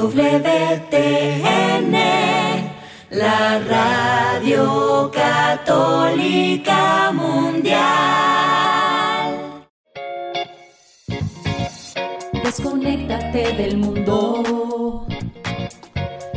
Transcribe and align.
EWTN, 0.00 1.92
la 3.10 3.58
radio 3.58 5.10
católica 5.12 7.12
mundial. 7.12 7.76
Desconéctate 12.42 13.52
del 13.52 13.76
mundo 13.76 15.06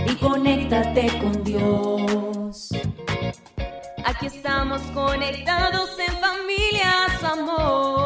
y 0.07 0.15
conéctate 0.15 1.07
con 1.21 1.41
Dios. 1.45 2.67
Aquí 4.03 4.25
estamos 4.25 4.81
conectados 4.93 5.91
en 6.05 6.13
familias, 6.19 7.23
amor. 7.23 8.02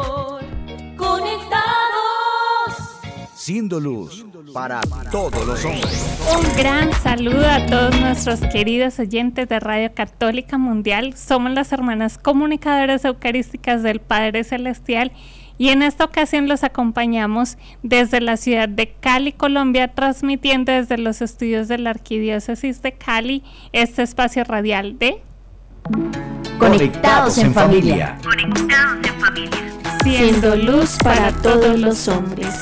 Siendo 3.48 3.80
luz 3.80 4.26
para 4.52 4.78
todos 5.10 5.46
los 5.46 5.64
hombres. 5.64 6.18
Un 6.36 6.54
gran 6.54 6.92
saludo 6.92 7.48
a 7.48 7.64
todos 7.64 7.98
nuestros 7.98 8.40
queridos 8.40 8.98
oyentes 8.98 9.48
de 9.48 9.58
Radio 9.58 9.90
Católica 9.94 10.58
Mundial. 10.58 11.14
Somos 11.16 11.52
las 11.52 11.72
hermanas 11.72 12.18
comunicadoras 12.18 13.06
eucarísticas 13.06 13.82
del 13.82 14.00
Padre 14.00 14.44
Celestial 14.44 15.12
y 15.56 15.70
en 15.70 15.80
esta 15.80 16.04
ocasión 16.04 16.46
los 16.46 16.62
acompañamos 16.62 17.56
desde 17.82 18.20
la 18.20 18.36
ciudad 18.36 18.68
de 18.68 18.92
Cali, 19.00 19.32
Colombia, 19.32 19.94
transmitiendo 19.94 20.70
desde 20.70 20.98
los 20.98 21.22
estudios 21.22 21.68
de 21.68 21.78
la 21.78 21.88
Arquidiócesis 21.88 22.82
de 22.82 22.92
Cali 22.92 23.42
este 23.72 24.02
espacio 24.02 24.44
radial 24.44 24.98
de 24.98 25.22
Conectados 26.58 27.38
en 27.38 27.54
familia. 27.54 28.18
Conectados 28.22 29.06
en 29.06 29.14
familia. 29.18 29.50
Siendo 30.02 30.54
luz 30.54 30.98
para 31.02 31.32
todos 31.32 31.78
los 31.78 32.08
hombres. 32.08 32.54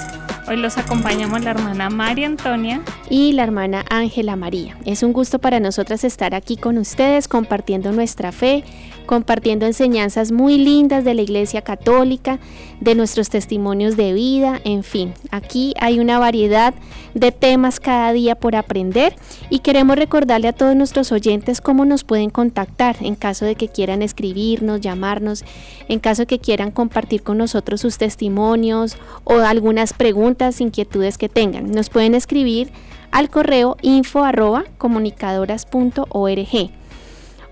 Hoy 0.48 0.56
los 0.56 0.78
acompañamos 0.78 1.42
la 1.42 1.50
hermana 1.50 1.90
María 1.90 2.28
Antonia 2.28 2.80
y 3.10 3.32
la 3.32 3.42
hermana 3.42 3.84
Ángela 3.90 4.36
María. 4.36 4.76
Es 4.84 5.02
un 5.02 5.12
gusto 5.12 5.40
para 5.40 5.58
nosotras 5.58 6.04
estar 6.04 6.36
aquí 6.36 6.56
con 6.56 6.78
ustedes 6.78 7.26
compartiendo 7.26 7.90
nuestra 7.90 8.30
fe, 8.30 8.62
compartiendo 9.06 9.66
enseñanzas 9.66 10.32
muy 10.32 10.58
lindas 10.58 11.04
de 11.04 11.14
la 11.14 11.22
Iglesia 11.22 11.62
Católica, 11.62 12.38
de 12.80 12.94
nuestros 12.94 13.30
testimonios 13.30 13.96
de 13.96 14.12
vida, 14.12 14.60
en 14.64 14.82
fin, 14.82 15.14
aquí 15.30 15.72
hay 15.80 15.98
una 15.98 16.18
variedad 16.18 16.74
de 17.14 17.32
temas 17.32 17.80
cada 17.80 18.12
día 18.12 18.34
por 18.34 18.56
aprender 18.56 19.14
y 19.48 19.60
queremos 19.60 19.96
recordarle 19.96 20.48
a 20.48 20.52
todos 20.52 20.76
nuestros 20.76 21.12
oyentes 21.12 21.60
cómo 21.60 21.84
nos 21.84 22.04
pueden 22.04 22.30
contactar 22.30 22.96
en 23.00 23.14
caso 23.14 23.46
de 23.46 23.54
que 23.54 23.68
quieran 23.68 24.02
escribirnos, 24.02 24.80
llamarnos, 24.80 25.44
en 25.88 26.00
caso 26.00 26.22
de 26.22 26.26
que 26.26 26.38
quieran 26.38 26.70
compartir 26.70 27.22
con 27.22 27.38
nosotros 27.38 27.80
sus 27.80 27.96
testimonios 27.96 28.96
o 29.24 29.38
algunas 29.38 29.92
preguntas, 29.92 30.60
inquietudes 30.60 31.16
que 31.16 31.28
tengan. 31.28 31.70
Nos 31.70 31.88
pueden 31.88 32.14
escribir 32.14 32.70
al 33.10 33.30
correo 33.30 33.76
info 33.82 34.24
arroba 34.24 34.64
comunicadoras.org. 34.78 36.70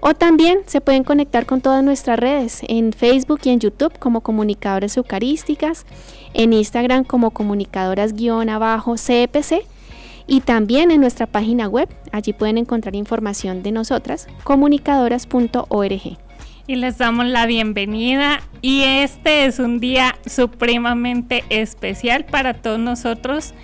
O 0.06 0.12
también 0.12 0.58
se 0.66 0.82
pueden 0.82 1.02
conectar 1.02 1.46
con 1.46 1.62
todas 1.62 1.82
nuestras 1.82 2.18
redes 2.18 2.60
en 2.68 2.92
Facebook 2.92 3.40
y 3.44 3.48
en 3.48 3.58
YouTube 3.58 3.98
como 3.98 4.20
Comunicadoras 4.20 4.98
Eucarísticas, 4.98 5.86
en 6.34 6.52
Instagram 6.52 7.04
como 7.04 7.30
Comunicadoras-CPC 7.30 9.62
y 10.26 10.42
también 10.42 10.90
en 10.90 11.00
nuestra 11.00 11.26
página 11.26 11.68
web. 11.68 11.88
Allí 12.12 12.34
pueden 12.34 12.58
encontrar 12.58 12.94
información 12.96 13.62
de 13.62 13.72
nosotras, 13.72 14.28
comunicadoras.org. 14.44 16.18
Y 16.66 16.76
les 16.76 16.98
damos 16.98 17.24
la 17.24 17.46
bienvenida 17.46 18.42
y 18.60 18.82
este 18.82 19.46
es 19.46 19.58
un 19.58 19.80
día 19.80 20.18
supremamente 20.26 21.44
especial 21.48 22.26
para 22.26 22.52
todos 22.52 22.78
nosotros 22.78 23.54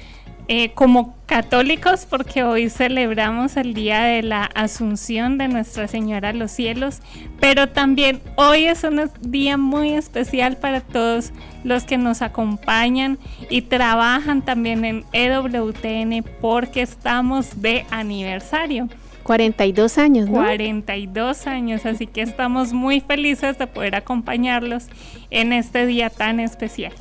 eh, 0.52 0.72
como 0.74 1.14
católicos, 1.26 2.08
porque 2.10 2.42
hoy 2.42 2.70
celebramos 2.70 3.56
el 3.56 3.72
día 3.72 4.00
de 4.00 4.24
la 4.24 4.46
Asunción 4.46 5.38
de 5.38 5.46
Nuestra 5.46 5.86
Señora 5.86 6.30
a 6.30 6.32
los 6.32 6.50
cielos, 6.50 7.02
pero 7.38 7.68
también 7.68 8.20
hoy 8.34 8.64
es 8.64 8.82
un 8.82 9.08
día 9.20 9.56
muy 9.56 9.92
especial 9.92 10.56
para 10.56 10.80
todos 10.80 11.30
los 11.62 11.84
que 11.84 11.98
nos 11.98 12.20
acompañan 12.20 13.16
y 13.48 13.62
trabajan 13.62 14.42
también 14.42 14.84
en 14.84 15.05
EWTN 15.12 16.24
porque 16.40 16.83
estamos 16.83 17.62
de 17.62 17.86
aniversario. 17.92 18.89
42 19.22 19.98
años, 19.98 20.28
¿no? 20.28 20.40
42 20.40 21.46
años, 21.46 21.86
así 21.86 22.08
que 22.08 22.22
estamos 22.22 22.72
muy 22.72 22.98
felices 22.98 23.56
de 23.56 23.68
poder 23.68 23.94
acompañarlos 23.94 24.89
en 25.30 25.52
este 25.52 25.86
día 25.86 26.10
tan 26.10 26.40
especial. 26.40 26.92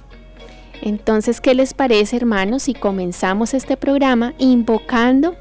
Entonces, 0.82 1.42
¿qué 1.42 1.54
les 1.54 1.74
parece, 1.74 2.18
hermanos, 2.18 2.64
si 2.64 2.74
comenzamos 2.74 3.54
este 3.54 3.78
programa 3.78 4.34
invocando 4.38 5.36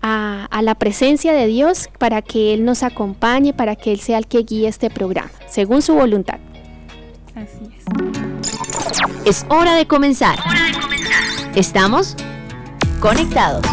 a, 0.00 0.48
la 0.62 0.74
presencia 0.74 1.32
de 1.32 1.46
Dios 1.46 1.88
para 1.98 2.22
que 2.22 2.54
Él 2.54 2.64
nos 2.64 2.82
acompañe, 2.82 3.52
para 3.54 3.74
que 3.74 3.92
Él 3.92 4.00
sea 4.00 4.18
el 4.18 4.26
que 4.26 4.42
guíe 4.42 4.68
este 4.68 4.90
programa, 4.90 5.30
según 5.48 5.82
su 5.82 5.94
voluntad? 5.94 6.38
Así 7.34 7.74
es. 7.76 7.84
Es 9.24 9.46
hora 9.48 9.74
de 9.74 9.86
comenzar. 9.86 10.38
Hora 10.40 10.66
de 10.66 10.80
comenzar. 10.80 11.56
Estamos 11.56 12.16
conectados. 13.00 13.64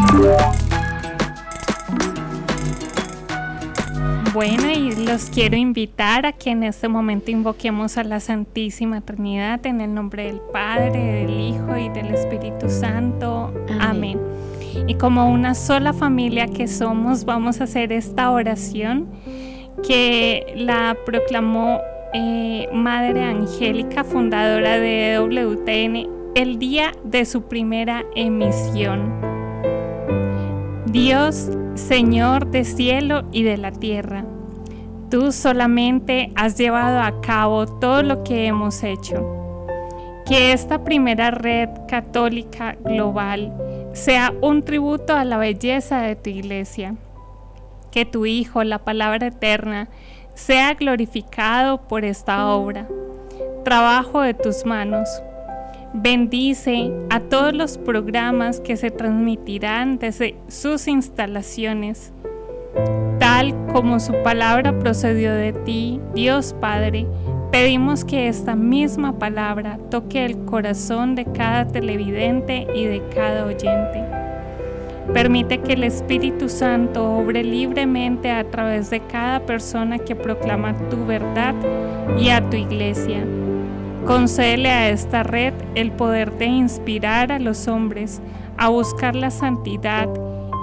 Bueno, 4.34 4.72
y 4.72 4.96
los 4.96 5.30
quiero 5.30 5.58
invitar 5.58 6.26
a 6.26 6.32
que 6.32 6.52
en 6.52 6.64
este 6.64 6.88
momento 6.88 7.32
invoquemos 7.32 7.98
a 7.98 8.06
la 8.06 8.22
Santísima 8.22 9.02
Trinidad 9.02 9.66
en 9.66 9.82
el 9.82 9.94
nombre 9.94 10.28
del 10.28 10.40
Padre, 10.54 11.26
del 11.26 11.38
Hijo 11.38 11.76
y 11.76 11.90
del 11.90 12.14
Espíritu 12.14 12.70
Santo. 12.70 13.54
Amén. 13.82 14.22
Y 14.88 14.96
como 14.96 15.30
una 15.30 15.54
sola 15.54 15.92
familia 15.92 16.48
que 16.48 16.70
somos, 16.70 17.26
vamos 17.26 17.60
a 17.60 17.66
hacer 17.66 17.92
esta 17.92 18.32
oración 18.32 19.10
que 19.86 20.54
la 20.56 20.96
proclamó 21.06 21.82
eh, 22.14 22.70
Madre 22.72 23.24
Angélica, 23.24 24.06
fundadora 24.06 24.80
de 24.80 25.20
WTN, 25.20 26.08
el 26.36 26.58
día 26.58 26.94
de 27.04 27.26
su 27.26 27.50
primera 27.50 28.06
emisión. 28.16 29.41
Dios 30.92 31.50
Señor 31.76 32.48
de 32.48 32.66
cielo 32.66 33.24
y 33.32 33.44
de 33.44 33.56
la 33.56 33.72
tierra, 33.72 34.26
tú 35.10 35.32
solamente 35.32 36.34
has 36.36 36.58
llevado 36.58 37.00
a 37.00 37.22
cabo 37.22 37.66
todo 37.66 38.04
lo 38.04 38.26
que 38.26 38.48
hemos 38.48 38.84
hecho. 38.84 39.66
Que 40.26 40.52
esta 40.52 40.84
primera 40.84 41.32
red 41.32 41.70
católica 41.88 42.76
global 42.84 43.54
sea 43.94 44.34
un 44.42 44.64
tributo 44.64 45.16
a 45.16 45.24
la 45.24 45.38
belleza 45.38 46.02
de 46.02 46.18
tu 46.18 46.30
iglesia. 46.30 46.96
Que 47.90 48.06
tu 48.06 48.26
Hijo, 48.26 48.62
la 48.66 48.80
palabra 48.80 49.28
eterna, 49.28 49.88
sea 50.34 50.74
glorificado 50.74 51.88
por 51.88 52.04
esta 52.04 52.48
obra, 52.50 52.86
trabajo 53.64 54.20
de 54.22 54.34
tus 54.34 54.66
manos 54.66 55.08
Bendice 55.94 56.90
a 57.10 57.20
todos 57.20 57.54
los 57.54 57.78
programas 57.78 58.62
que 58.62 58.78
se 58.78 58.92
transmitirán 58.92 60.00
desde 60.00 60.36
sus 60.48 60.88
instalaciones. 60.88 62.14
Tal 63.20 63.54
como 63.74 64.00
su 64.00 64.14
palabra 64.24 64.80
procedió 64.80 65.34
de 65.34 65.52
ti, 65.52 66.00
Dios 66.16 66.56
Padre, 66.62 67.08
pedimos 67.52 68.06
que 68.06 68.30
esta 68.30 68.56
misma 68.56 69.20
palabra 69.20 69.80
toque 69.90 70.24
el 70.24 70.38
corazón 70.46 71.16
de 71.16 71.26
cada 71.26 71.68
televidente 71.68 72.68
y 72.74 72.86
de 72.86 73.02
cada 73.14 73.46
oyente. 73.46 74.02
Permite 75.14 75.58
que 75.58 75.74
el 75.74 75.84
Espíritu 75.84 76.48
Santo 76.48 77.18
obre 77.18 77.44
libremente 77.44 78.32
a 78.32 78.50
través 78.50 78.90
de 78.92 79.02
cada 79.02 79.42
persona 79.42 80.00
que 80.00 80.16
proclama 80.16 80.74
tu 80.90 81.06
verdad 81.06 81.54
y 82.18 82.30
a 82.30 82.50
tu 82.50 82.56
iglesia 82.56 83.26
Concédele 84.06 84.70
a 84.72 84.90
esta 84.90 85.22
red 85.22 85.54
el 85.76 85.92
poder 85.92 86.36
de 86.38 86.46
inspirar 86.46 87.32
a 87.32 87.38
los 87.38 87.68
hombres 87.68 88.20
a 88.58 88.68
buscar 88.70 89.16
la 89.16 89.30
santidad, 89.30 90.10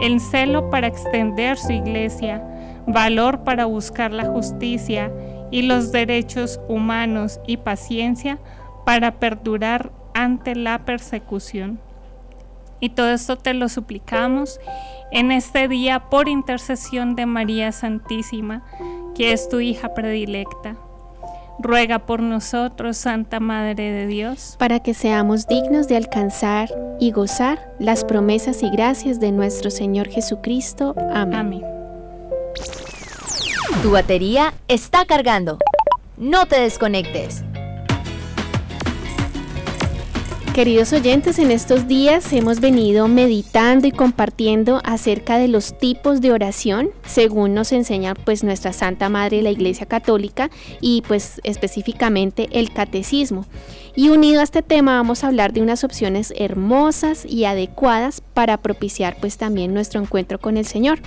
el 0.02 0.20
celo 0.20 0.70
para 0.70 0.88
extender 0.88 1.56
su 1.56 1.70
iglesia, 1.70 2.42
valor 2.88 3.44
para 3.44 3.64
buscar 3.64 4.12
la 4.12 4.26
justicia 4.26 5.12
y 5.52 5.62
los 5.62 5.92
derechos 5.92 6.60
humanos 6.68 7.40
y 7.46 7.58
paciencia 7.58 8.38
para 8.84 9.20
perdurar 9.20 9.92
ante 10.14 10.56
la 10.56 10.84
persecución. 10.84 11.78
Y 12.80 12.90
todo 12.90 13.10
esto 13.10 13.36
te 13.36 13.54
lo 13.54 13.68
suplicamos 13.68 14.58
en 15.12 15.30
este 15.30 15.68
día 15.68 16.10
por 16.10 16.28
intercesión 16.28 17.14
de 17.14 17.26
María 17.26 17.70
Santísima, 17.70 18.64
que 19.14 19.32
es 19.32 19.48
tu 19.48 19.60
hija 19.60 19.94
predilecta 19.94 20.76
ruega 21.58 22.00
por 22.00 22.20
nosotros, 22.20 22.96
Santa 22.96 23.40
Madre 23.40 23.90
de 23.92 24.06
Dios, 24.06 24.56
para 24.58 24.80
que 24.80 24.94
seamos 24.94 25.46
dignos 25.46 25.88
de 25.88 25.96
alcanzar 25.96 26.68
y 27.00 27.10
gozar 27.10 27.74
las 27.78 28.04
promesas 28.04 28.62
y 28.62 28.70
gracias 28.70 29.20
de 29.20 29.32
nuestro 29.32 29.70
Señor 29.70 30.08
Jesucristo. 30.08 30.94
Amén. 31.12 31.62
Tu 33.82 33.90
batería 33.90 34.52
está 34.66 35.04
cargando. 35.04 35.58
No 36.16 36.46
te 36.46 36.60
desconectes. 36.60 37.44
Queridos 40.58 40.92
oyentes, 40.92 41.38
en 41.38 41.52
estos 41.52 41.86
días 41.86 42.32
hemos 42.32 42.58
venido 42.58 43.06
meditando 43.06 43.86
y 43.86 43.92
compartiendo 43.92 44.80
acerca 44.82 45.38
de 45.38 45.46
los 45.46 45.78
tipos 45.78 46.20
de 46.20 46.32
oración, 46.32 46.90
según 47.06 47.54
nos 47.54 47.70
enseña 47.70 48.16
pues 48.16 48.42
nuestra 48.42 48.72
Santa 48.72 49.08
Madre 49.08 49.40
la 49.40 49.52
Iglesia 49.52 49.86
Católica 49.86 50.50
y 50.80 51.04
pues 51.06 51.40
específicamente 51.44 52.48
el 52.50 52.72
catecismo. 52.72 53.46
Y 53.94 54.08
unido 54.08 54.40
a 54.40 54.42
este 54.42 54.62
tema 54.62 54.96
vamos 54.96 55.22
a 55.22 55.28
hablar 55.28 55.52
de 55.52 55.62
unas 55.62 55.84
opciones 55.84 56.34
hermosas 56.36 57.24
y 57.24 57.44
adecuadas 57.44 58.20
para 58.34 58.56
propiciar 58.56 59.16
pues 59.20 59.36
también 59.36 59.72
nuestro 59.72 60.00
encuentro 60.00 60.40
con 60.40 60.56
el 60.56 60.66
Señor. 60.66 60.98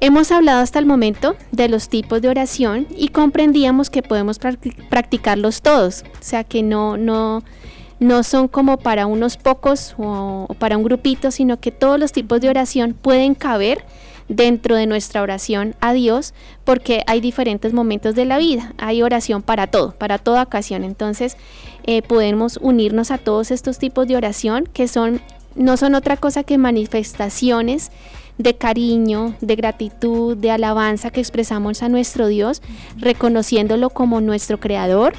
Hemos 0.00 0.30
hablado 0.30 0.60
hasta 0.60 0.78
el 0.78 0.84
momento 0.84 1.36
de 1.52 1.70
los 1.70 1.88
tipos 1.88 2.20
de 2.20 2.28
oración 2.28 2.86
y 2.96 3.08
comprendíamos 3.08 3.88
que 3.88 4.02
podemos 4.02 4.38
practicarlos 4.38 5.62
todos, 5.62 6.04
o 6.20 6.22
sea 6.22 6.44
que 6.44 6.62
no, 6.62 6.96
no, 6.98 7.42
no 8.00 8.22
son 8.22 8.48
como 8.48 8.78
para 8.78 9.06
unos 9.06 9.36
pocos 9.36 9.94
o, 9.98 10.48
para 10.58 10.76
un 10.76 10.84
grupito, 10.84 11.30
sino 11.30 11.60
que 11.60 11.72
todos 11.72 11.98
los 11.98 12.12
tipos 12.12 12.40
de 12.40 12.48
oración 12.48 12.94
pueden 12.94 13.34
caber 13.34 13.84
dentro 14.28 14.76
de 14.76 14.86
nuestra 14.86 15.22
oración 15.22 15.74
a 15.80 15.92
Dios, 15.92 16.34
porque 16.64 17.02
hay 17.06 17.20
diferentes 17.20 17.72
momentos 17.72 18.14
de 18.14 18.26
la 18.26 18.38
vida, 18.38 18.74
hay 18.76 19.02
oración 19.02 19.42
para 19.42 19.66
todo, 19.68 19.92
para 19.92 20.18
toda 20.18 20.42
ocasión. 20.42 20.84
Entonces, 20.84 21.36
eh, 21.84 22.02
podemos 22.02 22.58
unirnos 22.60 23.10
a 23.10 23.18
todos 23.18 23.50
estos 23.50 23.78
tipos 23.78 24.06
de 24.06 24.16
oración 24.16 24.68
que 24.72 24.86
son 24.86 25.20
no 25.54 25.76
son 25.76 25.94
otra 25.96 26.16
cosa 26.16 26.44
que 26.44 26.56
manifestaciones 26.56 27.90
de 28.38 28.54
cariño, 28.54 29.34
de 29.40 29.56
gratitud, 29.56 30.36
de 30.36 30.52
alabanza 30.52 31.10
que 31.10 31.20
expresamos 31.20 31.82
a 31.82 31.88
nuestro 31.88 32.28
Dios, 32.28 32.62
reconociéndolo 32.96 33.90
como 33.90 34.20
nuestro 34.20 34.60
creador, 34.60 35.14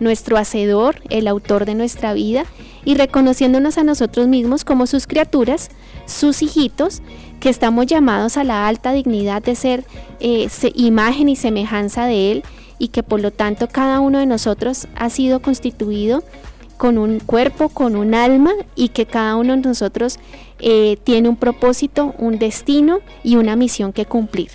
nuestro 0.00 0.36
hacedor, 0.36 1.00
el 1.10 1.28
autor 1.28 1.64
de 1.64 1.74
nuestra 1.74 2.12
vida, 2.12 2.44
y 2.84 2.94
reconociéndonos 2.94 3.78
a 3.78 3.84
nosotros 3.84 4.28
mismos 4.28 4.64
como 4.64 4.86
sus 4.86 5.06
criaturas, 5.06 5.70
sus 6.06 6.42
hijitos, 6.42 7.02
que 7.40 7.48
estamos 7.48 7.86
llamados 7.86 8.36
a 8.36 8.44
la 8.44 8.66
alta 8.66 8.92
dignidad 8.92 9.42
de 9.42 9.54
ser 9.54 9.84
eh, 10.20 10.48
imagen 10.74 11.28
y 11.28 11.36
semejanza 11.36 12.06
de 12.06 12.32
Él, 12.32 12.44
y 12.78 12.88
que 12.88 13.02
por 13.02 13.20
lo 13.20 13.30
tanto 13.30 13.68
cada 13.68 14.00
uno 14.00 14.18
de 14.18 14.26
nosotros 14.26 14.88
ha 14.94 15.10
sido 15.10 15.40
constituido 15.40 16.22
con 16.76 16.96
un 16.96 17.18
cuerpo, 17.18 17.68
con 17.68 17.96
un 17.96 18.14
alma, 18.14 18.52
y 18.74 18.90
que 18.90 19.06
cada 19.06 19.36
uno 19.36 19.56
de 19.56 19.62
nosotros 19.62 20.18
eh, 20.60 20.96
tiene 21.04 21.28
un 21.28 21.36
propósito, 21.36 22.14
un 22.18 22.38
destino 22.38 23.00
y 23.22 23.36
una 23.36 23.56
misión 23.56 23.92
que 23.92 24.06
cumplir. 24.06 24.50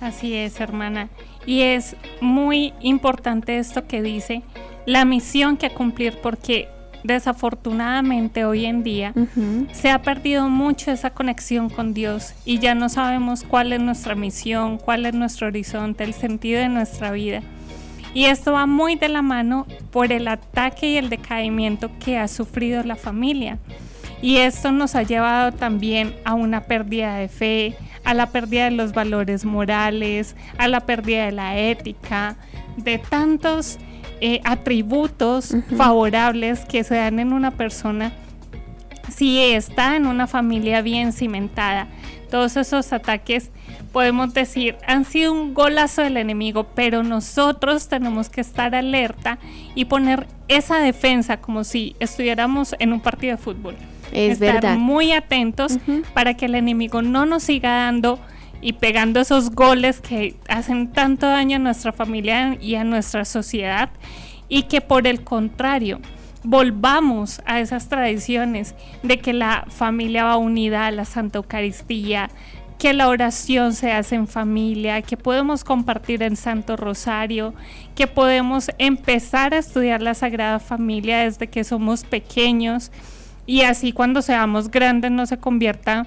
Así 0.00 0.34
es, 0.34 0.60
hermana. 0.60 1.08
Y 1.48 1.62
es 1.62 1.96
muy 2.20 2.74
importante 2.82 3.56
esto 3.56 3.86
que 3.86 4.02
dice, 4.02 4.42
la 4.84 5.06
misión 5.06 5.56
que 5.56 5.70
cumplir, 5.70 6.18
porque 6.22 6.68
desafortunadamente 7.04 8.44
hoy 8.44 8.66
en 8.66 8.82
día 8.82 9.14
se 9.72 9.88
ha 9.88 10.02
perdido 10.02 10.50
mucho 10.50 10.90
esa 10.90 11.08
conexión 11.08 11.70
con 11.70 11.94
Dios 11.94 12.34
y 12.44 12.58
ya 12.58 12.74
no 12.74 12.90
sabemos 12.90 13.44
cuál 13.44 13.72
es 13.72 13.80
nuestra 13.80 14.14
misión, 14.14 14.76
cuál 14.76 15.06
es 15.06 15.14
nuestro 15.14 15.46
horizonte, 15.46 16.04
el 16.04 16.12
sentido 16.12 16.60
de 16.60 16.68
nuestra 16.68 17.12
vida. 17.12 17.40
Y 18.12 18.26
esto 18.26 18.52
va 18.52 18.66
muy 18.66 18.96
de 18.96 19.08
la 19.08 19.22
mano 19.22 19.66
por 19.90 20.12
el 20.12 20.28
ataque 20.28 20.90
y 20.90 20.96
el 20.98 21.08
decaimiento 21.08 21.90
que 21.98 22.18
ha 22.18 22.28
sufrido 22.28 22.82
la 22.82 22.96
familia. 22.96 23.56
Y 24.20 24.36
esto 24.36 24.70
nos 24.70 24.94
ha 24.94 25.02
llevado 25.02 25.52
también 25.52 26.14
a 26.26 26.34
una 26.34 26.64
pérdida 26.64 27.16
de 27.16 27.28
fe, 27.28 27.76
a 28.08 28.14
la 28.14 28.30
pérdida 28.30 28.64
de 28.64 28.70
los 28.70 28.94
valores 28.94 29.44
morales, 29.44 30.34
a 30.56 30.66
la 30.66 30.80
pérdida 30.80 31.26
de 31.26 31.32
la 31.32 31.58
ética, 31.58 32.36
de 32.78 32.96
tantos 32.96 33.76
eh, 34.22 34.40
atributos 34.44 35.54
favorables 35.76 36.60
que 36.64 36.84
se 36.84 36.94
dan 36.94 37.18
en 37.18 37.34
una 37.34 37.50
persona 37.50 38.12
si 39.14 39.38
está 39.38 39.94
en 39.96 40.06
una 40.06 40.26
familia 40.26 40.80
bien 40.80 41.12
cimentada. 41.12 41.88
Todos 42.30 42.56
esos 42.56 42.94
ataques, 42.94 43.50
podemos 43.92 44.32
decir, 44.32 44.76
han 44.86 45.04
sido 45.04 45.34
un 45.34 45.52
golazo 45.52 46.00
del 46.00 46.16
enemigo, 46.16 46.64
pero 46.74 47.02
nosotros 47.02 47.88
tenemos 47.88 48.30
que 48.30 48.40
estar 48.40 48.74
alerta 48.74 49.38
y 49.74 49.84
poner 49.84 50.26
esa 50.48 50.78
defensa 50.78 51.42
como 51.42 51.62
si 51.62 51.94
estuviéramos 52.00 52.74
en 52.78 52.94
un 52.94 53.00
partido 53.02 53.36
de 53.36 53.42
fútbol. 53.42 53.76
Es 54.12 54.40
estar 54.40 54.78
muy 54.78 55.12
atentos 55.12 55.78
para 56.14 56.34
que 56.34 56.46
el 56.46 56.54
enemigo 56.54 57.02
no 57.02 57.26
nos 57.26 57.44
siga 57.44 57.84
dando 57.84 58.18
y 58.60 58.74
pegando 58.74 59.20
esos 59.20 59.50
goles 59.50 60.00
que 60.00 60.36
hacen 60.48 60.92
tanto 60.92 61.26
daño 61.26 61.56
a 61.56 61.60
nuestra 61.60 61.92
familia 61.92 62.56
y 62.60 62.74
a 62.74 62.84
nuestra 62.84 63.24
sociedad. 63.24 63.90
Y 64.48 64.62
que 64.62 64.80
por 64.80 65.06
el 65.06 65.22
contrario 65.24 66.00
volvamos 66.42 67.42
a 67.44 67.60
esas 67.60 67.88
tradiciones 67.88 68.74
de 69.02 69.18
que 69.18 69.32
la 69.32 69.66
familia 69.68 70.24
va 70.24 70.36
unida 70.36 70.86
a 70.86 70.90
la 70.90 71.04
Santa 71.04 71.38
Eucaristía, 71.38 72.30
que 72.78 72.94
la 72.94 73.08
oración 73.08 73.74
se 73.74 73.92
hace 73.92 74.14
en 74.14 74.28
familia, 74.28 75.02
que 75.02 75.16
podemos 75.16 75.64
compartir 75.64 76.22
en 76.22 76.36
Santo 76.36 76.76
Rosario, 76.76 77.52
que 77.94 78.06
podemos 78.06 78.70
empezar 78.78 79.52
a 79.52 79.58
estudiar 79.58 80.00
la 80.00 80.14
Sagrada 80.14 80.60
Familia 80.60 81.18
desde 81.18 81.48
que 81.48 81.64
somos 81.64 82.04
pequeños 82.04 82.92
y 83.48 83.62
así 83.62 83.92
cuando 83.92 84.20
seamos 84.20 84.70
grandes 84.70 85.10
no 85.10 85.24
se 85.24 85.38
convierta 85.38 86.06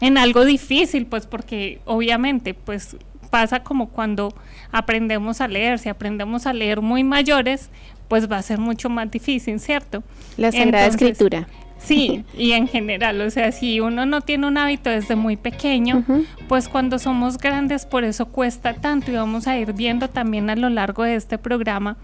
en 0.00 0.16
algo 0.16 0.44
difícil, 0.44 1.06
pues 1.06 1.26
porque 1.26 1.80
obviamente 1.84 2.54
pues 2.54 2.96
pasa 3.30 3.64
como 3.64 3.88
cuando 3.88 4.32
aprendemos 4.70 5.40
a 5.40 5.48
leer, 5.48 5.80
si 5.80 5.88
aprendemos 5.88 6.46
a 6.46 6.52
leer 6.52 6.82
muy 6.82 7.02
mayores, 7.02 7.68
pues 8.06 8.30
va 8.30 8.38
a 8.38 8.42
ser 8.42 8.58
mucho 8.58 8.88
más 8.88 9.10
difícil, 9.10 9.58
¿cierto? 9.58 10.04
La 10.36 10.52
Sagrada 10.52 10.86
Escritura. 10.86 11.48
Sí, 11.78 12.24
y 12.38 12.52
en 12.52 12.68
general, 12.68 13.20
o 13.22 13.30
sea, 13.30 13.50
si 13.50 13.80
uno 13.80 14.06
no 14.06 14.20
tiene 14.20 14.46
un 14.46 14.56
hábito 14.56 14.88
desde 14.88 15.16
muy 15.16 15.36
pequeño, 15.36 16.04
pues 16.46 16.68
cuando 16.68 17.00
somos 17.00 17.38
grandes 17.38 17.86
por 17.86 18.04
eso 18.04 18.26
cuesta 18.26 18.74
tanto 18.74 19.10
y 19.10 19.16
vamos 19.16 19.48
a 19.48 19.58
ir 19.58 19.72
viendo 19.72 20.06
también 20.06 20.48
a 20.48 20.54
lo 20.54 20.68
largo 20.68 21.02
de 21.02 21.16
este 21.16 21.38
programa 21.38 21.96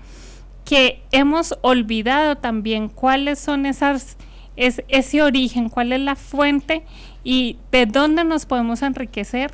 que 0.67 1.01
hemos 1.13 1.55
olvidado 1.63 2.37
también 2.37 2.89
cuáles 2.89 3.39
son 3.39 3.65
esas, 3.67 4.19
es, 4.57 4.83
ese 4.89 5.23
origen, 5.23 5.69
cuál 5.69 5.93
es 5.93 6.01
la 6.01 6.17
fuente 6.17 6.83
y 7.25 7.57
de 7.71 7.87
dónde 7.87 8.25
nos 8.25 8.47
podemos 8.47 8.83
enriquecer 8.83 9.53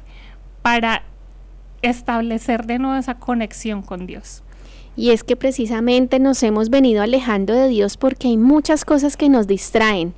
para 0.62 1.04
establecer 1.82 2.66
de 2.66 2.78
nuevo 2.78 2.96
esa 2.96 3.18
conexión 3.18 3.82
con 3.82 4.06
Dios. 4.06 4.42
Y 4.96 5.10
es 5.10 5.22
que 5.22 5.36
precisamente 5.36 6.18
nos 6.18 6.42
hemos 6.42 6.70
venido 6.70 7.02
alejando 7.02 7.52
de 7.52 7.68
Dios 7.68 7.98
porque 7.98 8.28
hay 8.28 8.38
muchas 8.38 8.84
cosas 8.84 9.18
que 9.18 9.28
nos 9.28 9.46
distraen. 9.46 10.14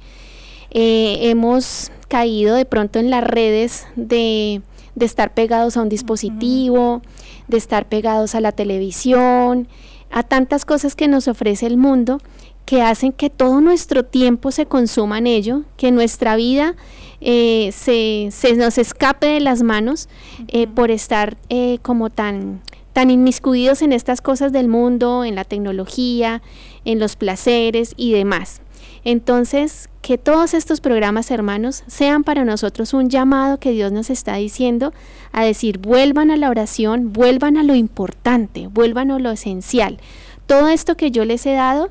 Eh, 0.71 1.31
hemos 1.31 1.91
caído 2.09 2.55
de 2.55 2.67
pronto 2.67 3.01
en 3.01 3.11
las 3.11 3.25
redes 3.25 3.87
de, 3.97 4.63
de 4.95 5.07
estar 5.07 5.35
pegados 5.35 5.77
a 5.77 5.83
un 5.83 5.89
dispositivo, 5.89 7.03
de 7.49 7.57
estar 7.57 7.89
pegados 7.89 8.37
a 8.37 8.41
la 8.41 8.53
televisión, 8.53 9.67
a 10.15 10.23
tantas 10.23 10.65
cosas 10.65 10.95
que 10.95 11.09
nos 11.09 11.27
ofrece 11.27 11.67
el 11.67 11.77
mundo 11.77 12.21
que 12.65 12.83
hacen 12.83 13.13
que 13.13 13.31
todo 13.31 13.61
nuestro 13.61 14.05
tiempo 14.05 14.53
se 14.53 14.65
consuma 14.65 15.19
en 15.19 15.27
ello, 15.27 15.63
que 15.77 15.91
nuestra 15.91 16.37
vida 16.37 16.77
eh, 17.21 17.71
se, 17.73 18.31
nos 18.57 18.79
escape 18.79 19.27
de 19.27 19.41
las 19.41 19.63
manos 19.65 20.09
eh, 20.49 20.69
por 20.69 20.93
estar 20.93 21.37
eh, 21.49 21.79
como 21.83 22.11
tan, 22.11 22.63
tan 22.93 23.11
inmiscuidos 23.11 23.83
en 23.83 23.93
estas 23.93 24.21
cosas 24.21 24.53
del 24.53 24.69
mundo, 24.69 25.25
en 25.25 25.35
la 25.35 25.45
tecnología, 25.45 26.43
en 26.85 27.01
los 27.01 27.17
placeres 27.17 27.93
y 27.97 28.13
demás. 28.13 28.63
Entonces, 29.05 29.91
que 30.01 30.17
todos 30.17 30.55
estos 30.55 30.81
programas, 30.81 31.31
hermanos, 31.31 31.85
sean 31.87 32.25
para 32.25 32.45
nosotros 32.45 32.95
un 32.95 33.11
llamado 33.11 33.59
que 33.59 33.73
Dios 33.73 33.93
nos 33.93 34.09
está 34.09 34.37
diciendo 34.37 34.95
a 35.33 35.45
decir, 35.45 35.79
vuelvan 35.79 36.31
a 36.31 36.39
la 36.39 36.49
oración, 36.49 37.13
vuelvan 37.13 37.59
a 37.59 37.63
lo 37.63 37.75
importante, 37.75 38.67
vuelvan 38.67 39.11
a 39.11 39.19
lo 39.19 39.31
esencial. 39.31 39.99
Todo 40.47 40.69
esto 40.69 40.97
que 40.97 41.11
yo 41.11 41.27
les 41.27 41.45
he 41.45 41.53
dado, 41.53 41.91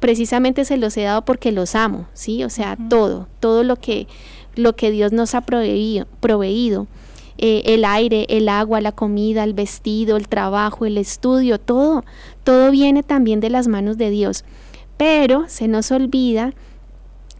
precisamente 0.00 0.64
se 0.64 0.76
los 0.76 0.96
he 0.96 1.02
dado 1.02 1.24
porque 1.24 1.52
los 1.52 1.76
amo, 1.76 2.06
¿sí? 2.12 2.42
O 2.42 2.50
sea, 2.50 2.76
todo, 2.88 3.28
todo 3.38 3.62
lo 3.62 3.76
que, 3.76 4.08
lo 4.56 4.74
que 4.74 4.90
Dios 4.90 5.12
nos 5.12 5.36
ha 5.36 5.42
proveído, 5.42 6.06
proveído. 6.20 6.88
Eh, 7.40 7.62
el 7.66 7.84
aire, 7.84 8.26
el 8.30 8.48
agua, 8.48 8.80
la 8.80 8.90
comida, 8.90 9.44
el 9.44 9.54
vestido, 9.54 10.16
el 10.16 10.26
trabajo, 10.26 10.86
el 10.86 10.98
estudio, 10.98 11.60
todo, 11.60 12.04
todo 12.42 12.72
viene 12.72 13.04
también 13.04 13.38
de 13.38 13.48
las 13.48 13.68
manos 13.68 13.96
de 13.96 14.10
Dios 14.10 14.44
pero 14.98 15.48
se 15.48 15.68
nos 15.68 15.90
olvida 15.90 16.52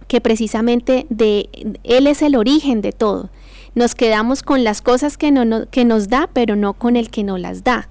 que 0.07 0.23
precisamente 0.23 1.07
de 1.11 1.51
Él 1.85 2.07
es 2.07 2.23
el 2.23 2.35
origen 2.35 2.81
de 2.81 2.93
todo. 2.93 3.29
Nos 3.75 3.95
quedamos 3.95 4.43
con 4.43 4.65
las 4.65 4.81
cosas 4.81 5.19
que, 5.19 5.31
no, 5.31 5.69
que 5.71 5.85
nos 5.85 6.09
da, 6.09 6.31
pero 6.33 6.57
no 6.57 6.73
con 6.73 6.97
el 6.97 7.11
que 7.11 7.23
nos 7.23 7.39
las 7.39 7.63
da. 7.63 7.89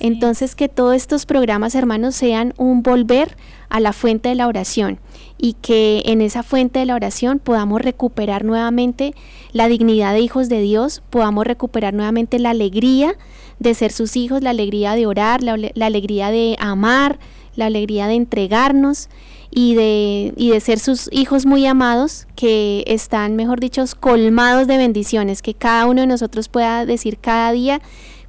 Entonces 0.00 0.54
que 0.54 0.68
todos 0.68 0.94
estos 0.94 1.26
programas, 1.26 1.74
hermanos, 1.74 2.14
sean 2.14 2.54
un 2.56 2.82
volver 2.82 3.36
a 3.68 3.80
la 3.80 3.92
fuente 3.92 4.30
de 4.30 4.36
la 4.36 4.46
oración 4.46 4.98
y 5.36 5.54
que 5.54 6.02
en 6.06 6.22
esa 6.22 6.42
fuente 6.42 6.78
de 6.78 6.86
la 6.86 6.94
oración 6.94 7.38
podamos 7.38 7.82
recuperar 7.82 8.44
nuevamente 8.44 9.14
la 9.52 9.68
dignidad 9.68 10.14
de 10.14 10.20
hijos 10.20 10.48
de 10.48 10.60
Dios, 10.60 11.02
podamos 11.10 11.46
recuperar 11.46 11.94
nuevamente 11.94 12.38
la 12.38 12.50
alegría 12.50 13.16
de 13.58 13.74
ser 13.74 13.92
sus 13.92 14.16
hijos, 14.16 14.42
la 14.42 14.50
alegría 14.50 14.94
de 14.94 15.06
orar, 15.06 15.42
la 15.42 15.86
alegría 15.86 16.30
de 16.30 16.56
amar, 16.60 17.18
la 17.58 17.66
alegría 17.66 18.06
de 18.06 18.14
entregarnos 18.14 19.08
y 19.50 19.74
de, 19.74 20.32
y 20.36 20.50
de 20.50 20.60
ser 20.60 20.78
sus 20.78 21.08
hijos 21.10 21.44
muy 21.44 21.66
amados, 21.66 22.28
que 22.36 22.84
están, 22.86 23.34
mejor 23.34 23.58
dicho, 23.58 23.84
colmados 23.98 24.68
de 24.68 24.76
bendiciones, 24.76 25.42
que 25.42 25.54
cada 25.54 25.86
uno 25.86 26.02
de 26.02 26.06
nosotros 26.06 26.48
pueda 26.48 26.86
decir 26.86 27.18
cada 27.18 27.50
día 27.50 27.80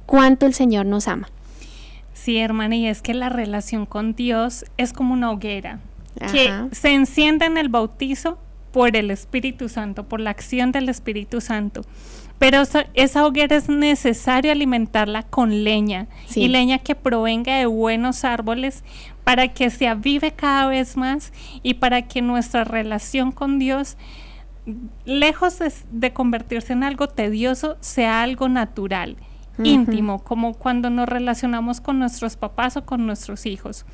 cuánto 0.04 0.46
el 0.46 0.54
Señor 0.54 0.86
nos 0.86 1.06
ama. 1.06 1.28
Sí, 2.12 2.38
hermana, 2.38 2.74
y 2.74 2.88
es 2.88 3.02
que 3.02 3.14
la 3.14 3.28
relación 3.28 3.86
con 3.86 4.14
Dios 4.16 4.64
es 4.76 4.92
como 4.92 5.14
una 5.14 5.30
hoguera 5.30 5.78
que 6.32 6.52
se 6.72 6.92
enciende 6.92 7.46
en 7.46 7.56
el 7.56 7.68
bautizo 7.68 8.36
por 8.72 8.96
el 8.96 9.12
Espíritu 9.12 9.68
Santo, 9.68 10.08
por 10.08 10.18
la 10.18 10.30
acción 10.30 10.72
del 10.72 10.88
Espíritu 10.88 11.40
Santo. 11.40 11.82
Pero 12.40 12.62
esa, 12.94 13.26
hoguera 13.26 13.54
es 13.54 13.68
necesario 13.68 14.50
alimentarla 14.50 15.24
con 15.24 15.62
leña 15.62 16.06
y 16.34 16.48
leña 16.48 16.78
que 16.78 16.94
provenga 16.94 17.56
de 17.56 17.66
buenos 17.66 18.24
árboles 18.24 18.82
para 19.24 19.48
que 19.48 19.68
se 19.68 19.86
avive 19.86 20.32
cada 20.32 20.66
vez 20.66 20.96
más 20.96 21.34
y 21.62 21.74
para 21.74 22.08
que 22.08 22.22
nuestra 22.22 22.64
relación 22.64 23.30
con 23.30 23.58
Dios, 23.58 23.98
lejos 25.04 25.58
de, 25.90 26.12
convertirse 26.14 26.72
en 26.72 26.82
algo 26.82 27.10
tedioso, 27.10 27.76
sea 27.80 28.22
algo 28.22 28.48
natural, 28.48 29.18
íntimo, 29.62 30.24
como 30.24 30.54
cuando 30.54 30.88
nos 30.88 31.10
relacionamos 31.10 31.82
con 31.82 31.98
nuestros 31.98 32.38
papás 32.38 32.74
o 32.78 32.86
con 32.86 33.04
nuestros 33.04 33.44
hijos. 33.44 33.84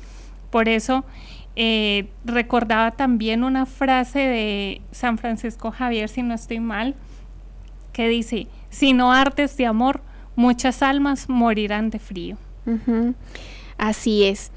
Por 0.51 0.69
eso 0.69 1.03
eh, 1.57 2.07
recordaba 2.23 2.91
también 2.91 3.43
una 3.43 3.65
frase 3.65 4.19
de 4.19 4.81
San 4.91 5.17
Francisco 5.17 5.69
Javier, 5.71 6.07
si 6.07 6.23
no 6.23 6.33
estoy 6.33 6.61
mal, 6.61 6.95
que 7.97 8.07
dice, 8.07 8.45
si 8.69 8.93
no 8.93 9.11
artes 9.11 9.57
de 9.57 9.65
amor, 9.65 10.01
muchas 10.35 10.83
almas 10.83 11.29
morirán 11.29 11.89
de 11.89 11.97
frío. 11.97 12.37
Así 13.79 14.23
es. 14.23 14.51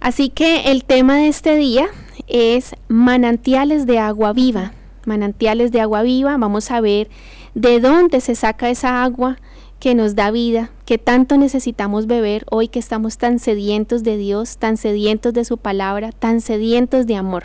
Así 0.00 0.28
que 0.28 0.70
el 0.70 0.84
tema 0.84 1.16
de 1.16 1.28
este 1.28 1.56
día 1.56 1.86
es 2.26 2.76
manantiales 2.88 3.86
de 3.86 3.98
agua 3.98 4.34
viva. 4.34 4.72
Manantiales 5.06 5.72
de 5.72 5.80
agua 5.80 6.02
viva, 6.02 6.36
vamos 6.36 6.70
a 6.70 6.82
ver 6.82 7.08
de 7.54 7.80
dónde 7.80 8.20
se 8.20 8.34
saca 8.34 8.68
esa 8.68 9.02
agua 9.02 9.38
que 9.80 9.94
nos 9.94 10.14
da 10.14 10.30
vida, 10.30 10.70
que 10.84 10.98
tanto 10.98 11.38
necesitamos 11.38 12.06
beber 12.06 12.44
hoy 12.50 12.68
que 12.68 12.80
estamos 12.80 13.16
tan 13.16 13.38
sedientos 13.38 14.02
de 14.02 14.18
Dios, 14.18 14.58
tan 14.58 14.76
sedientos 14.76 15.32
de 15.32 15.46
su 15.46 15.56
palabra, 15.56 16.12
tan 16.12 16.42
sedientos 16.42 17.06
de 17.06 17.16
amor. 17.16 17.44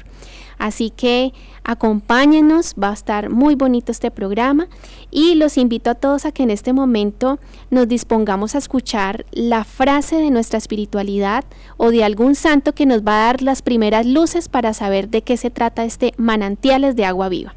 Así 0.63 0.91
que 0.91 1.34
acompáñenos, 1.65 2.74
va 2.82 2.91
a 2.91 2.93
estar 2.93 3.29
muy 3.29 3.55
bonito 3.55 3.91
este 3.91 4.12
programa 4.12 4.70
y 5.12 5.36
los 5.36 5.58
invito 5.58 5.89
a 5.89 5.96
todos 5.96 6.25
a 6.25 6.32
que 6.32 6.43
en 6.43 6.51
este 6.51 6.72
momento 6.72 7.38
nos 7.70 7.89
dispongamos 7.89 8.55
a 8.55 8.60
escuchar 8.60 9.25
la 9.34 9.65
frase 9.65 10.15
de 10.15 10.32
nuestra 10.32 10.58
espiritualidad 10.58 11.43
o 11.75 11.91
de 11.91 12.05
algún 12.05 12.34
santo 12.34 12.72
que 12.72 12.86
nos 12.86 13.01
va 13.01 13.15
a 13.15 13.25
dar 13.25 13.41
las 13.41 13.62
primeras 13.62 14.05
luces 14.05 14.48
para 14.48 14.74
saber 14.74 15.10
de 15.10 15.22
qué 15.22 15.36
se 15.36 15.50
trata 15.50 15.84
este 15.84 16.13
manantiales 16.15 16.96
de 16.96 17.03
agua 17.03 17.27
viva. 17.27 17.55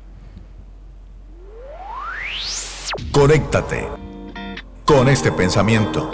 Conéctate 3.13 3.87
con 4.85 5.09
este 5.09 5.31
pensamiento. 5.31 6.11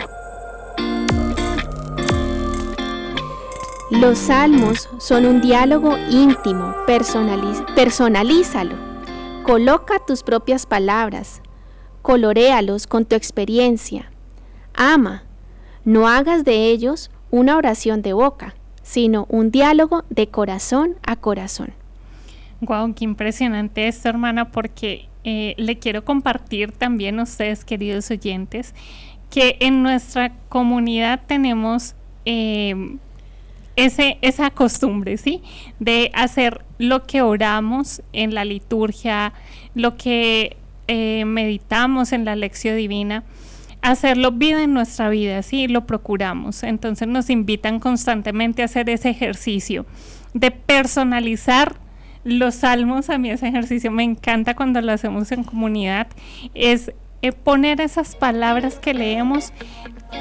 Los 3.93 4.17
salmos 4.19 4.89
son 4.99 5.27
un 5.27 5.43
diálogo 5.43 5.99
íntimo, 6.11 6.75
personalízalo. 6.87 8.75
Coloca 9.45 9.99
tus 10.07 10.23
propias 10.23 10.65
palabras, 10.65 11.43
coloréalos 12.01 12.87
con 12.87 13.05
tu 13.05 13.17
experiencia. 13.17 14.11
Ama, 14.73 15.25
no 15.85 16.09
hagas 16.09 16.47
de 16.47 16.71
ellos 16.71 17.11
una 17.31 17.55
oración 17.55 18.01
de 18.01 18.15
boca, 18.15 18.55
sino 18.83 19.27
un 19.29 19.51
diálogo 19.51 20.05
de 20.09 20.27
corazón 20.29 20.97
a 21.07 21.17
corazón. 21.17 21.75
Wow, 22.63 22.95
qué 22.95 23.05
impresionante 23.05 23.89
esto, 23.89 24.09
hermana, 24.09 24.51
porque 24.53 25.11
eh, 25.23 25.55
le 25.59 25.79
quiero 25.79 26.03
compartir 26.03 26.73
también 26.73 27.21
a 27.21 27.25
ustedes, 27.25 27.63
queridos 27.63 28.11
oyentes, 28.11 28.75
que 29.29 29.59
en 29.61 29.83
nuestra 29.83 30.33
comunidad 30.49 31.21
tenemos 31.27 31.95
eh, 32.25 32.97
ese, 33.85 34.19
esa 34.23 34.51
costumbre, 34.51 35.17
¿sí? 35.17 35.43
De 35.81 36.11
hacer 36.15 36.62
lo 36.79 37.05
que 37.07 37.23
oramos 37.23 38.03
en 38.12 38.35
la 38.35 38.45
liturgia, 38.45 39.33
lo 39.75 39.97
que 39.97 40.57
eh, 40.89 41.25
meditamos 41.25 42.12
en 42.12 42.25
la 42.25 42.37
lección 42.37 42.77
divina, 42.77 43.25
hacerlo 43.83 44.31
vida 44.31 44.62
en 44.62 44.75
nuestra 44.75 45.09
vida, 45.09 45.43
¿sí? 45.43 45.69
Lo 45.69 45.87
procuramos. 45.87 46.62
Entonces 46.62 47.09
nos 47.09 47.31
invitan 47.31 47.81
constantemente 47.81 48.62
a 48.62 48.67
hacer 48.67 48.89
ese 48.89 49.11
ejercicio 49.11 49.87
de 50.35 50.51
personalizar 50.51 51.77
los 52.25 52.57
salmos. 52.57 53.11
A 53.11 53.19
mí 53.19 53.31
ese 53.31 53.49
ejercicio 53.49 53.91
me 53.91 54.05
encanta 54.05 54.55
cuando 54.55 54.81
lo 54.81 54.93
hacemos 54.93 55.33
en 55.33 55.43
comunidad. 55.43 56.07
Es 56.55 56.93
eh, 57.23 57.33
poner 57.33 57.81
esas 57.81 58.17
palabras 58.17 58.79
que 58.79 58.95
leemos 58.95 59.53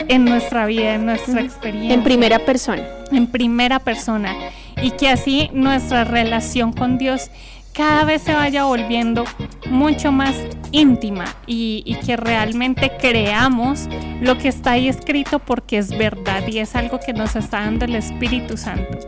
en 0.08 0.26
nuestra 0.26 0.66
vida, 0.66 0.96
en 0.96 1.06
nuestra 1.06 1.42
experiencia. 1.42 1.94
En 1.94 2.04
primera 2.04 2.40
persona. 2.40 2.84
En 3.12 3.28
primera 3.28 3.80
persona. 3.80 4.36
Y 4.82 4.92
que 4.92 5.10
así 5.10 5.50
nuestra 5.54 6.04
relación 6.04 6.74
con 6.74 6.98
Dios 6.98 7.30
cada 7.74 8.04
vez 8.04 8.22
se 8.22 8.34
vaya 8.34 8.66
volviendo 8.66 9.24
mucho 9.70 10.12
más 10.12 10.36
íntima 10.72 11.26
y, 11.48 11.84
y, 11.86 11.96
que 11.96 12.18
realmente 12.18 12.92
creamos 13.00 13.88
lo 14.22 14.38
que 14.38 14.50
está 14.50 14.72
ahí 14.72 14.90
escrito 14.90 15.40
porque 15.40 15.78
es 15.78 15.98
verdad 15.98 16.46
y 16.48 16.60
es 16.60 16.76
algo 16.76 17.00
que 17.00 17.14
nos 17.14 17.36
está 17.36 17.62
dando 17.62 17.86
el 17.86 17.96
Espíritu 17.96 18.58
Santo. 18.58 19.00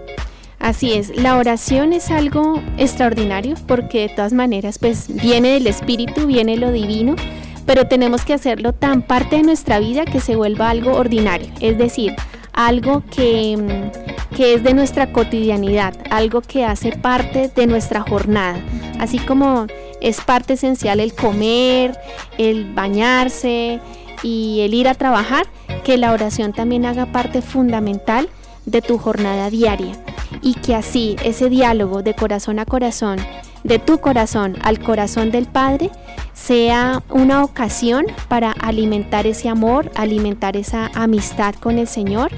Así 0.59 0.93
es, 0.93 1.13
la 1.17 1.35
oración 1.35 1.91
es 1.91 2.09
algo 2.09 2.63
extraordinario 2.77 3.55
porque 3.67 4.07
de 4.07 4.09
todas 4.09 4.31
maneras 4.31 4.79
pues 4.79 5.13
viene 5.13 5.49
del 5.49 5.67
Espíritu, 5.67 6.25
viene 6.25 6.55
lo 6.55 6.71
divino 6.71 7.17
pero 7.65 7.87
tenemos 7.87 8.25
que 8.25 8.33
hacerlo 8.33 8.73
tan 8.73 9.01
parte 9.01 9.37
de 9.37 9.43
nuestra 9.43 9.79
vida 9.79 10.05
que 10.05 10.19
se 10.19 10.35
vuelva 10.35 10.69
algo 10.69 10.93
ordinario, 10.93 11.47
es 11.59 11.77
decir, 11.77 12.15
algo 12.53 13.03
que, 13.09 13.57
mm, 13.57 14.35
que, 14.35 14.53
es 14.53 14.63
de 14.63 14.73
nuestra 14.73 15.11
cotidianidad, 15.11 15.95
algo 16.09 16.41
que 16.41 16.65
hace 16.65 16.91
parte 16.91 17.49
de 17.53 17.67
nuestra 17.67 18.01
jornada, 18.01 18.59
así 18.99 19.17
como 19.19 19.65
es 20.01 20.21
parte 20.21 20.53
esencial 20.53 20.99
el 20.99 21.13
comer, 21.13 21.97
el 22.37 22.73
bañarse 22.73 23.79
y 24.21 24.61
el 24.61 24.73
ir 24.73 24.87
a 24.87 24.93
trabajar, 24.93 25.47
que 25.83 25.97
la 25.97 26.11
oración 26.11 26.53
también 26.53 26.85
haga 26.85 27.07
parte 27.07 27.41
fundamental 27.41 28.29
de 28.65 28.81
tu 28.81 28.97
jornada 28.97 29.49
diaria. 29.49 29.97
Y 30.41 30.55
que 30.55 30.75
así 30.75 31.15
ese 31.23 31.49
diálogo 31.49 32.03
de 32.03 32.13
corazón 32.13 32.59
a 32.59 32.65
corazón, 32.65 33.19
de 33.63 33.79
tu 33.79 33.99
corazón 33.99 34.57
al 34.61 34.79
corazón 34.79 35.31
del 35.31 35.45
Padre, 35.45 35.89
sea 36.33 37.03
una 37.09 37.43
ocasión 37.43 38.05
para 38.27 38.51
alimentar 38.51 39.27
ese 39.27 39.49
amor, 39.49 39.91
alimentar 39.95 40.57
esa 40.57 40.91
amistad 40.93 41.55
con 41.55 41.77
el 41.77 41.87
Señor, 41.87 42.31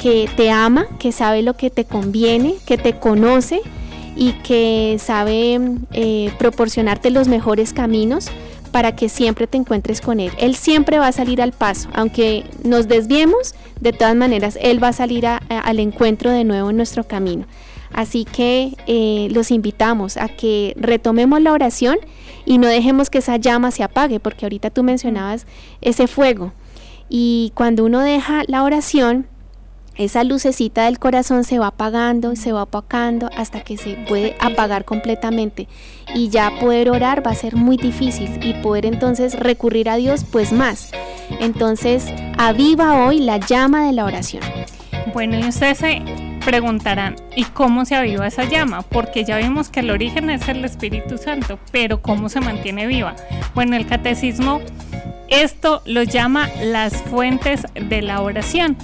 que 0.00 0.28
te 0.36 0.50
ama, 0.50 0.86
que 0.98 1.12
sabe 1.12 1.42
lo 1.42 1.54
que 1.54 1.70
te 1.70 1.84
conviene, 1.84 2.54
que 2.66 2.78
te 2.78 2.98
conoce 2.98 3.60
y 4.16 4.32
que 4.44 4.96
sabe 4.98 5.60
eh, 5.92 6.32
proporcionarte 6.38 7.10
los 7.10 7.28
mejores 7.28 7.72
caminos 7.72 8.30
para 8.70 8.96
que 8.96 9.08
siempre 9.08 9.46
te 9.46 9.58
encuentres 9.58 10.00
con 10.00 10.18
Él. 10.18 10.32
Él 10.38 10.56
siempre 10.56 10.98
va 10.98 11.08
a 11.08 11.12
salir 11.12 11.42
al 11.42 11.52
paso, 11.52 11.88
aunque 11.94 12.44
nos 12.64 12.88
desviemos, 12.88 13.54
de 13.80 13.92
todas 13.92 14.16
maneras, 14.16 14.58
Él 14.60 14.82
va 14.82 14.88
a 14.88 14.92
salir 14.92 15.26
al 15.26 15.78
encuentro 15.78 16.30
de 16.30 16.44
nuevo 16.44 16.70
en 16.70 16.76
nuestro 16.76 17.04
camino. 17.04 17.44
Así 17.92 18.24
que 18.24 18.74
eh, 18.86 19.28
los 19.30 19.50
invitamos 19.50 20.16
a 20.16 20.28
que 20.28 20.74
retomemos 20.76 21.40
la 21.42 21.52
oración 21.52 21.98
y 22.44 22.58
no 22.58 22.68
dejemos 22.68 23.10
que 23.10 23.18
esa 23.18 23.36
llama 23.36 23.70
se 23.70 23.82
apague, 23.82 24.20
porque 24.20 24.44
ahorita 24.44 24.70
tú 24.70 24.82
mencionabas 24.82 25.46
ese 25.80 26.06
fuego. 26.06 26.52
Y 27.08 27.52
cuando 27.54 27.84
uno 27.84 28.00
deja 28.00 28.42
la 28.46 28.64
oración, 28.64 29.26
esa 29.96 30.24
lucecita 30.24 30.86
del 30.86 30.98
corazón 30.98 31.44
se 31.44 31.58
va 31.58 31.66
apagando, 31.66 32.34
se 32.34 32.52
va 32.52 32.62
apagando 32.62 33.28
hasta 33.36 33.60
que 33.62 33.76
se 33.76 33.94
puede 34.08 34.34
apagar 34.40 34.86
completamente. 34.86 35.68
Y 36.14 36.30
ya 36.30 36.50
poder 36.58 36.90
orar 36.90 37.24
va 37.24 37.32
a 37.32 37.36
ser 37.36 37.56
muy 37.56 37.76
difícil 37.76 38.40
y 38.42 38.54
poder 38.54 38.86
entonces 38.86 39.38
recurrir 39.38 39.90
a 39.90 39.96
Dios 39.96 40.24
pues 40.24 40.52
más. 40.52 40.92
Entonces, 41.40 42.06
aviva 42.38 43.04
hoy 43.04 43.20
la 43.20 43.36
llama 43.36 43.86
de 43.86 43.92
la 43.92 44.06
oración. 44.06 44.42
Bueno, 45.12 45.38
y 45.38 45.46
ustedes 45.46 45.78
preguntarán, 46.44 47.16
¿y 47.36 47.44
cómo 47.44 47.84
se 47.84 47.94
aviva 47.94 48.26
esa 48.26 48.44
llama? 48.44 48.82
Porque 48.82 49.24
ya 49.24 49.38
vimos 49.38 49.68
que 49.68 49.80
el 49.80 49.90
origen 49.90 50.30
es 50.30 50.48
el 50.48 50.64
Espíritu 50.64 51.18
Santo, 51.18 51.58
pero 51.70 52.02
¿cómo 52.02 52.28
se 52.28 52.40
mantiene 52.40 52.86
viva? 52.86 53.14
Bueno, 53.54 53.76
el 53.76 53.86
catecismo 53.86 54.60
esto 55.32 55.80
lo 55.86 56.02
llama 56.02 56.50
las 56.62 56.92
fuentes 57.04 57.62
de 57.74 58.02
la 58.02 58.20
oración. 58.20 58.76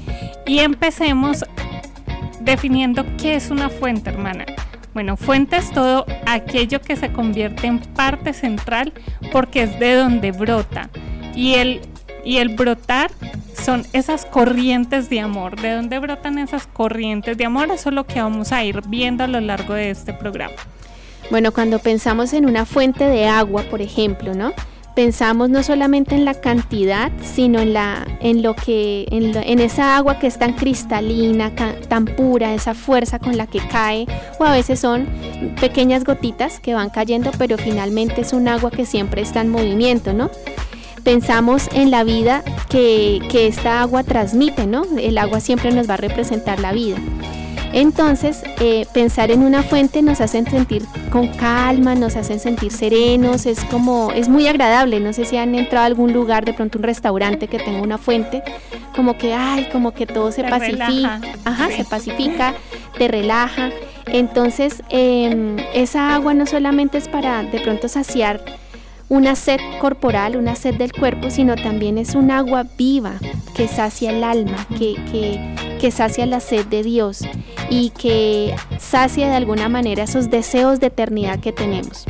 Y 0.47 0.61
empecemos 0.61 1.45
definiendo 2.41 3.05
qué 3.19 3.35
es 3.35 3.51
una 3.51 3.69
fuente, 3.69 4.09
hermana. 4.09 4.47
Bueno, 4.95 5.19
fuente 5.19 5.59
es 5.59 5.71
todo 5.71 6.07
aquello 6.27 6.81
que 6.81 6.97
se 6.97 7.13
convierte 7.13 7.67
en 7.67 7.81
parte 7.81 8.33
central 8.33 8.95
porque 9.31 9.65
es 9.65 9.79
de 9.79 9.95
donde 9.95 10.33
brota. 10.33 10.89
Y 11.35 11.55
el 11.57 11.83
Y 12.25 12.39
el 12.39 12.51
brotar 12.51 13.11
son 13.55 13.87
esas 13.93 14.25
corrientes 14.25 15.11
de 15.11 15.21
amor. 15.21 15.61
¿De 15.61 15.73
dónde 15.73 15.99
brotan 15.99 16.39
esas 16.39 16.67
corrientes 16.67 17.37
de 17.37 17.45
amor? 17.45 17.71
Eso 17.71 17.89
es 17.89 17.95
lo 17.95 18.07
que 18.07 18.21
vamos 18.21 18.53
a 18.53 18.65
ir 18.65 18.83
viendo 18.89 19.25
a 19.25 19.27
lo 19.27 19.41
largo 19.41 19.75
de 19.75 19.91
este 19.91 20.13
programa. 20.13 20.55
Bueno, 21.31 21.53
cuando 21.53 21.79
pensamos 21.79 22.33
en 22.33 22.47
una 22.47 22.65
fuente 22.65 23.05
de 23.05 23.27
agua, 23.27 23.63
por 23.65 23.83
ejemplo, 23.83 24.35
¿no? 24.35 24.53
Pensamos 24.95 25.49
no 25.49 25.63
solamente 25.63 26.15
en 26.15 26.25
la 26.25 26.35
cantidad, 26.35 27.13
sino 27.23 27.61
en, 27.61 27.73
la, 27.73 28.05
en, 28.21 28.43
lo 28.43 28.57
que, 28.57 29.07
en, 29.11 29.61
esa 29.61 29.97
agua 29.97 30.19
que 30.19 30.27
es 30.27 30.39
tan 30.39 30.55
cristalina, 30.55 31.53
tan 31.55 32.07
pura, 32.07 32.53
esa 32.55 32.75
fuerza 32.75 33.21
con 33.21 33.37
la 33.37 33.47
que 33.47 33.61
cae, 33.61 34.07
o 34.41 34.45
a 34.45 34.53
veces 34.53 34.81
son 34.81 35.07
pequeñas 35.61 36.03
gotitas 36.03 36.59
que 36.59 36.75
van 36.75 36.91
cayendo, 36.91 37.31
pero 37.39 37.59
finalmente 37.59 38.23
es 38.23 38.33
un 38.33 38.49
agua 38.49 38.73
que 38.73 38.87
siempre 38.87 39.23
está 39.23 39.41
en 39.41 39.51
movimiento, 39.51 40.13
¿no? 40.13 40.31
Pensamos 41.05 41.69
en 41.73 41.91
la 41.91 42.05
vida 42.05 42.43
que, 42.69 43.21
que 43.31 43.47
esta 43.47 43.81
agua 43.81 44.03
transmite, 44.03 44.67
¿no? 44.67 44.85
El 44.99 45.19
agua 45.19 45.41
siempre 45.41 45.73
nos 45.73 45.89
va 45.89 45.95
a 45.95 45.99
representar 45.99 46.61
la 46.61 46.73
vida. 46.73 46.97
Entonces, 47.73 48.43
eh, 48.61 48.87
pensar 48.95 49.31
en 49.31 49.43
una 49.43 49.63
fuente 49.63 50.01
nos 50.03 50.21
hace 50.21 50.43
sentir 50.45 50.85
con 51.11 51.29
calma, 51.29 51.95
nos 51.95 52.17
hace 52.17 52.39
sentir 52.39 52.73
serenos, 52.73 53.47
es 53.47 53.63
como, 53.65 54.11
es 54.13 54.29
muy 54.29 54.47
agradable. 54.47 55.01
No 55.01 55.13
sé 55.13 55.25
si 55.25 55.37
han 55.37 55.55
entrado 55.55 55.85
a 55.85 55.87
algún 55.87 56.13
lugar, 56.13 56.45
de 56.45 56.55
pronto 56.55 56.79
un 56.79 56.85
restaurante 56.85 57.47
que 57.49 57.59
tenga 57.59 57.83
una 57.83 57.99
fuente, 57.99 58.43
como 58.97 59.19
que, 59.19 59.35
ay, 59.35 59.69
como 59.71 59.93
que 59.93 60.07
todo 60.07 60.33
se 60.33 60.45
pacifica, 60.45 61.21
ajá, 61.45 61.69
se 61.71 61.85
pacifica, 61.85 62.55
te 62.97 63.09
relaja. 63.09 63.71
Entonces, 64.07 64.83
em, 64.89 65.57
esa 65.75 66.15
agua 66.15 66.33
no 66.33 66.47
solamente 66.47 66.97
es 66.97 67.09
para 67.09 67.43
de 67.43 67.61
pronto 67.61 67.89
saciar 67.89 68.43
una 69.09 69.37
sed 69.37 69.61
corporal, 69.81 70.37
una 70.37 70.55
sed 70.55 70.75
del 70.75 70.93
cuerpo, 70.93 71.31
sino 71.31 71.57
también 71.57 71.99
es 71.99 72.15
un 72.15 72.31
agua 72.31 72.67
viva 72.77 73.15
que 73.55 73.69
sacia 73.69 74.11
el 74.11 74.23
alma, 74.23 74.67
que, 74.71 74.97
que, 75.11 75.79
que 75.81 75.91
sacia 75.91 76.27
la 76.27 76.41
sed 76.41 76.67
de 76.67 76.83
Dios 76.83 77.23
y 77.71 77.91
que 77.91 78.55
sacia 78.79 79.29
de 79.29 79.37
alguna 79.37 79.69
manera 79.69 80.05
esos 80.05 80.31
deseos 80.31 80.81
de 80.81 80.87
eternidad 80.89 81.39
que 81.41 81.53
tenemos. 81.53 82.07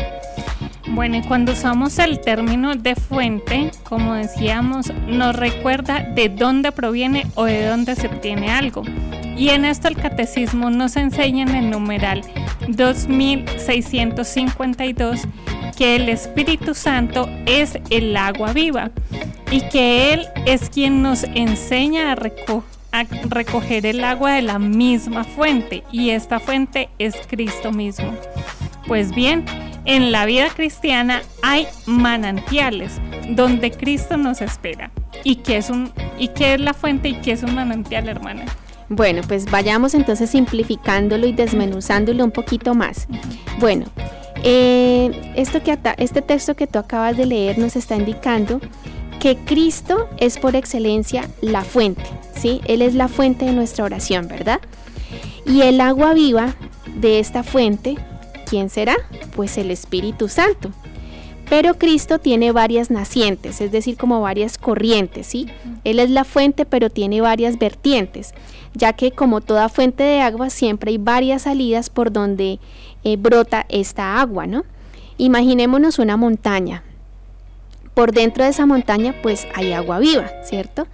Bueno, 0.91 1.19
y 1.19 1.23
cuando 1.23 1.53
usamos 1.53 1.99
el 1.99 2.19
término 2.21 2.75
de 2.75 2.97
fuente, 2.97 3.71
como 3.85 4.15
decíamos, 4.15 4.91
nos 5.07 5.37
recuerda 5.37 6.01
de 6.01 6.31
dónde 6.31 6.73
proviene 6.73 7.27
o 7.35 7.45
de 7.45 7.67
dónde 7.67 7.95
se 7.95 8.07
obtiene 8.09 8.51
algo. 8.51 8.83
Y 9.37 9.51
en 9.51 9.67
esto 9.67 9.89
el 9.89 9.97
catecismo 9.97 10.71
nos 10.71 10.97
enseña 10.97 11.43
en 11.45 11.55
el 11.55 11.71
numeral 11.71 12.23
2652 12.67 15.29
que 15.79 15.95
el 15.95 16.09
Espíritu 16.09 16.75
Santo 16.75 17.31
es 17.47 17.79
el 17.91 18.17
agua 18.17 18.53
viva 18.53 18.91
y 19.49 19.61
que 19.69 20.13
Él 20.13 20.27
es 20.45 20.71
quien 20.71 21.03
nos 21.03 21.23
enseña 21.23 22.11
a, 22.11 23.05
recoger 23.29 23.87
el 23.87 24.03
agua 24.03 24.33
de 24.33 24.43
la 24.43 24.59
misma 24.59 25.23
fuente 25.23 25.85
y 25.93 26.11
esta 26.11 26.41
fuente 26.41 26.89
es 26.99 27.15
Cristo 27.29 27.71
mismo. 27.71 28.13
Pues 28.89 29.15
bien, 29.15 29.45
en 29.85 30.11
la 30.11 30.27
vida 30.27 30.49
cristiana 30.51 31.23
hay 31.43 31.69
manantiales 31.87 33.01
donde 33.29 33.71
Cristo 33.71 34.17
nos 34.17 34.41
espera. 34.41 34.91
¿Y 35.23 35.37
qué 35.37 35.59
es, 35.59 35.71
un, 35.71 35.93
y 36.19 36.29
qué 36.29 36.55
es 36.55 36.61
la 36.61 36.75
fuente 36.75 37.11
y 37.11 37.15
qué 37.21 37.31
es 37.31 37.45
un 37.45 37.55
manantial, 37.55 38.09
hermana? 38.09 38.47
Bueno, 38.89 39.23
pues 39.29 39.45
vayamos 39.45 39.95
entonces 39.95 40.31
simplificándolo 40.31 41.27
y 41.27 41.33
desmenuzándolo 41.33 42.25
un 42.25 42.33
poquito 42.33 42.75
más. 42.75 43.07
Bueno, 43.61 43.87
eh, 44.45 45.33
esto 45.37 45.63
que 45.63 45.79
este 45.99 46.23
texto 46.23 46.55
que 46.55 46.67
tú 46.67 46.79
acabas 46.79 47.17
de 47.17 47.27
leer 47.27 47.59
nos 47.59 47.77
está 47.77 47.97
indicando 47.97 48.61
que 49.19 49.37
Cristo 49.37 50.09
es 50.19 50.39
por 50.39 50.55
excelencia 50.55 51.29
la 51.41 51.65
fuente, 51.65 52.05
¿sí? 52.35 52.61
Él 52.67 52.83
es 52.83 52.95
la 52.95 53.09
fuente 53.09 53.45
de 53.45 53.53
nuestra 53.53 53.85
oración, 53.85 54.29
¿verdad? 54.29 54.61
Y 55.45 55.63
el 55.63 55.81
agua 55.81 56.15
viva 56.15 56.55
de 56.95 57.19
esta 57.19 57.43
fuente, 57.43 57.97
¿quién 58.47 58.71
será? 58.71 58.97
Pues 59.35 59.59
el 59.59 59.71
Espíritu 59.71 60.29
Santo. 60.29 60.71
Pero 61.49 61.79
Cristo 61.79 62.19
tiene 62.19 62.53
varias 62.53 62.91
nacientes, 62.91 63.61
es 63.63 63.73
decir, 63.73 63.97
como 63.97 64.21
varias 64.21 64.59
corrientes, 64.59 65.27
¿sí? 65.27 65.47
Él 65.83 65.99
es 65.99 66.11
la 66.11 66.25
fuente, 66.25 66.67
pero 66.67 66.91
tiene 66.91 67.23
varias 67.23 67.59
vertientes, 67.59 68.35
ya 68.75 68.93
que 68.93 69.13
como 69.13 69.41
toda 69.41 69.71
fuente 69.71 70.03
de 70.03 70.21
agua 70.21 70.51
siempre 70.51 70.91
hay 70.91 70.99
varias 70.99 71.43
salidas 71.43 71.89
por 71.89 72.13
donde 72.13 72.61
eh, 73.05 73.17
brota 73.17 73.67
esta 73.69 74.21
agua, 74.21 74.47
¿no? 74.47 74.65
Imaginémonos 75.17 75.99
una 75.99 76.17
montaña. 76.17 76.83
Por 77.95 78.13
dentro 78.13 78.45
de 78.45 78.51
esa 78.51 78.67
montaña 78.67 79.15
pues 79.23 79.47
hay 79.55 79.73
agua 79.73 79.99
viva, 79.99 80.31
¿cierto? 80.45 80.87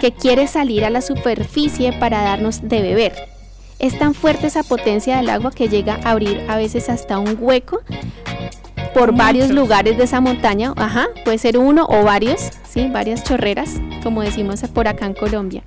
Que 0.00 0.12
quiere 0.12 0.46
salir 0.46 0.84
a 0.84 0.90
la 0.90 1.02
superficie 1.02 1.92
para 1.92 2.22
darnos 2.22 2.68
de 2.68 2.82
beber. 2.82 3.14
Es 3.78 3.98
tan 3.98 4.14
fuerte 4.14 4.46
esa 4.46 4.62
potencia 4.62 5.16
del 5.16 5.28
agua 5.28 5.50
que 5.50 5.68
llega 5.68 5.98
a 6.04 6.12
abrir 6.12 6.44
a 6.48 6.56
veces 6.56 6.88
hasta 6.88 7.18
un 7.18 7.36
hueco 7.40 7.80
por 8.94 9.14
varios 9.14 9.50
lugares 9.50 9.96
de 9.96 10.04
esa 10.04 10.20
montaña, 10.20 10.72
ajá, 10.76 11.08
puede 11.24 11.38
ser 11.38 11.58
uno 11.58 11.86
o 11.88 12.04
varios, 12.04 12.50
sí, 12.68 12.88
varias 12.88 13.24
chorreras, 13.24 13.80
como 14.02 14.22
decimos 14.22 14.62
por 14.72 14.88
acá 14.88 15.06
en 15.06 15.14
Colombia. 15.14 15.62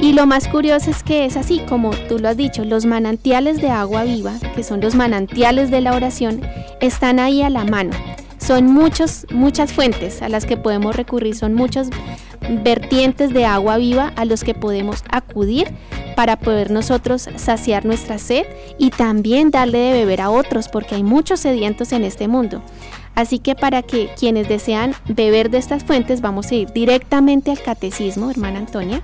Y 0.00 0.12
lo 0.12 0.26
más 0.26 0.48
curioso 0.48 0.90
es 0.90 1.02
que 1.02 1.24
es 1.24 1.36
así, 1.36 1.60
como 1.68 1.90
tú 1.90 2.18
lo 2.18 2.28
has 2.28 2.36
dicho, 2.36 2.64
los 2.64 2.84
manantiales 2.84 3.60
de 3.60 3.70
agua 3.70 4.04
viva, 4.04 4.34
que 4.54 4.62
son 4.62 4.80
los 4.80 4.94
manantiales 4.94 5.70
de 5.70 5.80
la 5.80 5.94
oración, 5.94 6.42
están 6.80 7.18
ahí 7.18 7.42
a 7.42 7.50
la 7.50 7.64
mano. 7.64 7.92
Son 8.38 8.66
muchos, 8.66 9.26
muchas 9.30 9.72
fuentes 9.72 10.22
a 10.22 10.28
las 10.28 10.46
que 10.46 10.56
podemos 10.56 10.96
recurrir, 10.96 11.34
son 11.34 11.54
muchos 11.54 11.88
vertientes 12.62 13.32
de 13.32 13.44
agua 13.44 13.78
viva 13.78 14.12
a 14.16 14.24
los 14.24 14.44
que 14.44 14.54
podemos 14.54 15.02
acudir 15.10 15.68
para 16.16 16.36
poder 16.36 16.70
nosotros 16.70 17.28
saciar 17.36 17.84
nuestra 17.84 18.18
sed 18.18 18.44
y 18.76 18.90
también 18.90 19.50
darle 19.50 19.78
de 19.78 19.92
beber 19.92 20.20
a 20.20 20.30
otros, 20.30 20.68
porque 20.68 20.96
hay 20.96 21.04
muchos 21.04 21.40
sedientos 21.40 21.92
en 21.92 22.04
este 22.04 22.26
mundo. 22.26 22.62
Así 23.14 23.38
que 23.38 23.54
para 23.54 23.82
que 23.82 24.10
quienes 24.18 24.48
desean 24.48 24.94
beber 25.08 25.50
de 25.50 25.58
estas 25.58 25.84
fuentes, 25.84 26.20
vamos 26.20 26.50
a 26.50 26.54
ir 26.54 26.72
directamente 26.72 27.50
al 27.50 27.60
catecismo, 27.60 28.30
hermana 28.30 28.58
Antonia, 28.60 29.02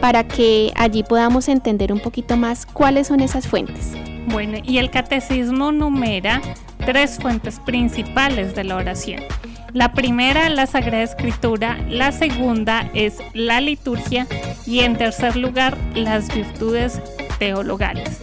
para 0.00 0.24
que 0.24 0.72
allí 0.76 1.02
podamos 1.02 1.48
entender 1.48 1.92
un 1.92 2.00
poquito 2.00 2.36
más 2.36 2.66
cuáles 2.66 3.06
son 3.06 3.20
esas 3.20 3.46
fuentes. 3.46 3.92
Bueno, 4.28 4.58
y 4.64 4.78
el 4.78 4.90
catecismo 4.90 5.72
numera 5.72 6.42
tres 6.84 7.18
fuentes 7.18 7.58
principales 7.60 8.54
de 8.54 8.64
la 8.64 8.76
oración. 8.76 9.22
La 9.72 9.92
primera, 9.92 10.48
la 10.48 10.66
Sagrada 10.66 11.02
Escritura, 11.02 11.78
la 11.88 12.12
segunda 12.12 12.88
es 12.94 13.18
la 13.34 13.60
liturgia 13.60 14.26
y 14.66 14.80
en 14.80 14.96
tercer 14.96 15.36
lugar, 15.36 15.76
las 15.94 16.34
virtudes 16.34 17.00
teologales. 17.38 18.20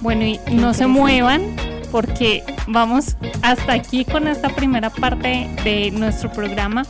Bueno, 0.00 0.24
y 0.24 0.40
no 0.52 0.72
se 0.72 0.86
muevan 0.86 1.42
porque 1.90 2.42
vamos 2.66 3.16
hasta 3.42 3.72
aquí 3.72 4.04
con 4.04 4.28
esta 4.28 4.48
primera 4.48 4.90
parte 4.90 5.48
de 5.62 5.90
nuestro 5.90 6.30
programa. 6.30 6.84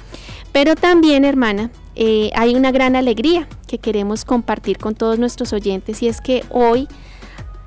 Pero 0.53 0.75
también, 0.75 1.25
hermana, 1.25 1.71
eh, 1.95 2.31
hay 2.35 2.55
una 2.55 2.71
gran 2.71 2.97
alegría 2.97 3.49
que 3.67 3.79
queremos 3.79 4.27
compartir 4.27 4.77
con 4.77 4.95
todos 4.95 5.19
nuestros 5.19 5.55
oyentes 5.55 6.03
y 6.03 6.09
es 6.09 6.21
que 6.21 6.45
hoy, 6.51 6.89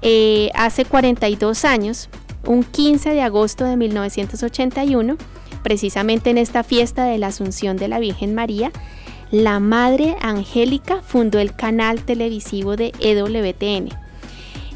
eh, 0.01 0.49
hace 0.55 0.85
42 0.85 1.65
años, 1.65 2.09
un 2.45 2.63
15 2.63 3.11
de 3.11 3.21
agosto 3.21 3.65
de 3.65 3.77
1981, 3.77 5.17
precisamente 5.63 6.29
en 6.29 6.37
esta 6.37 6.63
fiesta 6.63 7.05
de 7.05 7.17
la 7.17 7.27
Asunción 7.27 7.77
de 7.77 7.87
la 7.87 7.99
Virgen 7.99 8.33
María, 8.33 8.71
la 9.31 9.59
Madre 9.59 10.15
Angélica 10.21 11.01
fundó 11.01 11.39
el 11.39 11.55
canal 11.55 12.01
televisivo 12.01 12.75
de 12.75 12.93
EWTN 12.99 13.89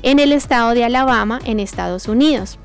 en 0.04 0.20
el 0.20 0.32
estado 0.34 0.74
de 0.74 0.84
Alabama, 0.84 1.40
en 1.46 1.60
Estados 1.60 2.08
Unidos. 2.08 2.60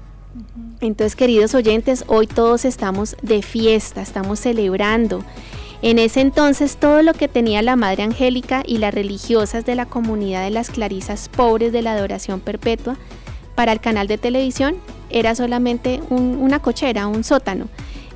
Entonces, 0.81 1.17
queridos 1.17 1.55
oyentes, 1.55 2.05
hoy 2.09 2.27
todos 2.27 2.65
estamos 2.65 3.17
de 3.23 3.43
fiesta, 3.43 4.03
estamos 4.03 4.41
celebrando. 4.41 5.25
En 5.81 5.99
ese 5.99 6.21
entonces 6.21 6.77
todo 6.77 7.03
lo 7.03 7.15
que 7.15 7.29
tenía 7.29 7.63
la 7.63 7.77
Madre 7.77 8.03
Angélica 8.03 8.63
y 8.67 8.79
las 8.79 8.93
religiosas 8.93 9.65
de 9.65 9.75
la 9.75 9.87
comunidad 9.87 10.43
de 10.43 10.51
las 10.51 10.71
Clarisas 10.71 11.29
pobres 11.29 11.73
de 11.73 11.83
la 11.83 11.93
adoración 11.93 12.41
perpetua 12.41 12.97
para 13.55 13.73
el 13.73 13.81
canal 13.81 14.09
de 14.09 14.19
televisión 14.19 14.77
era 15.11 15.35
solamente 15.35 16.01
una 16.11 16.61
cochera, 16.61 17.07
un 17.07 17.25
sótano. 17.25 17.69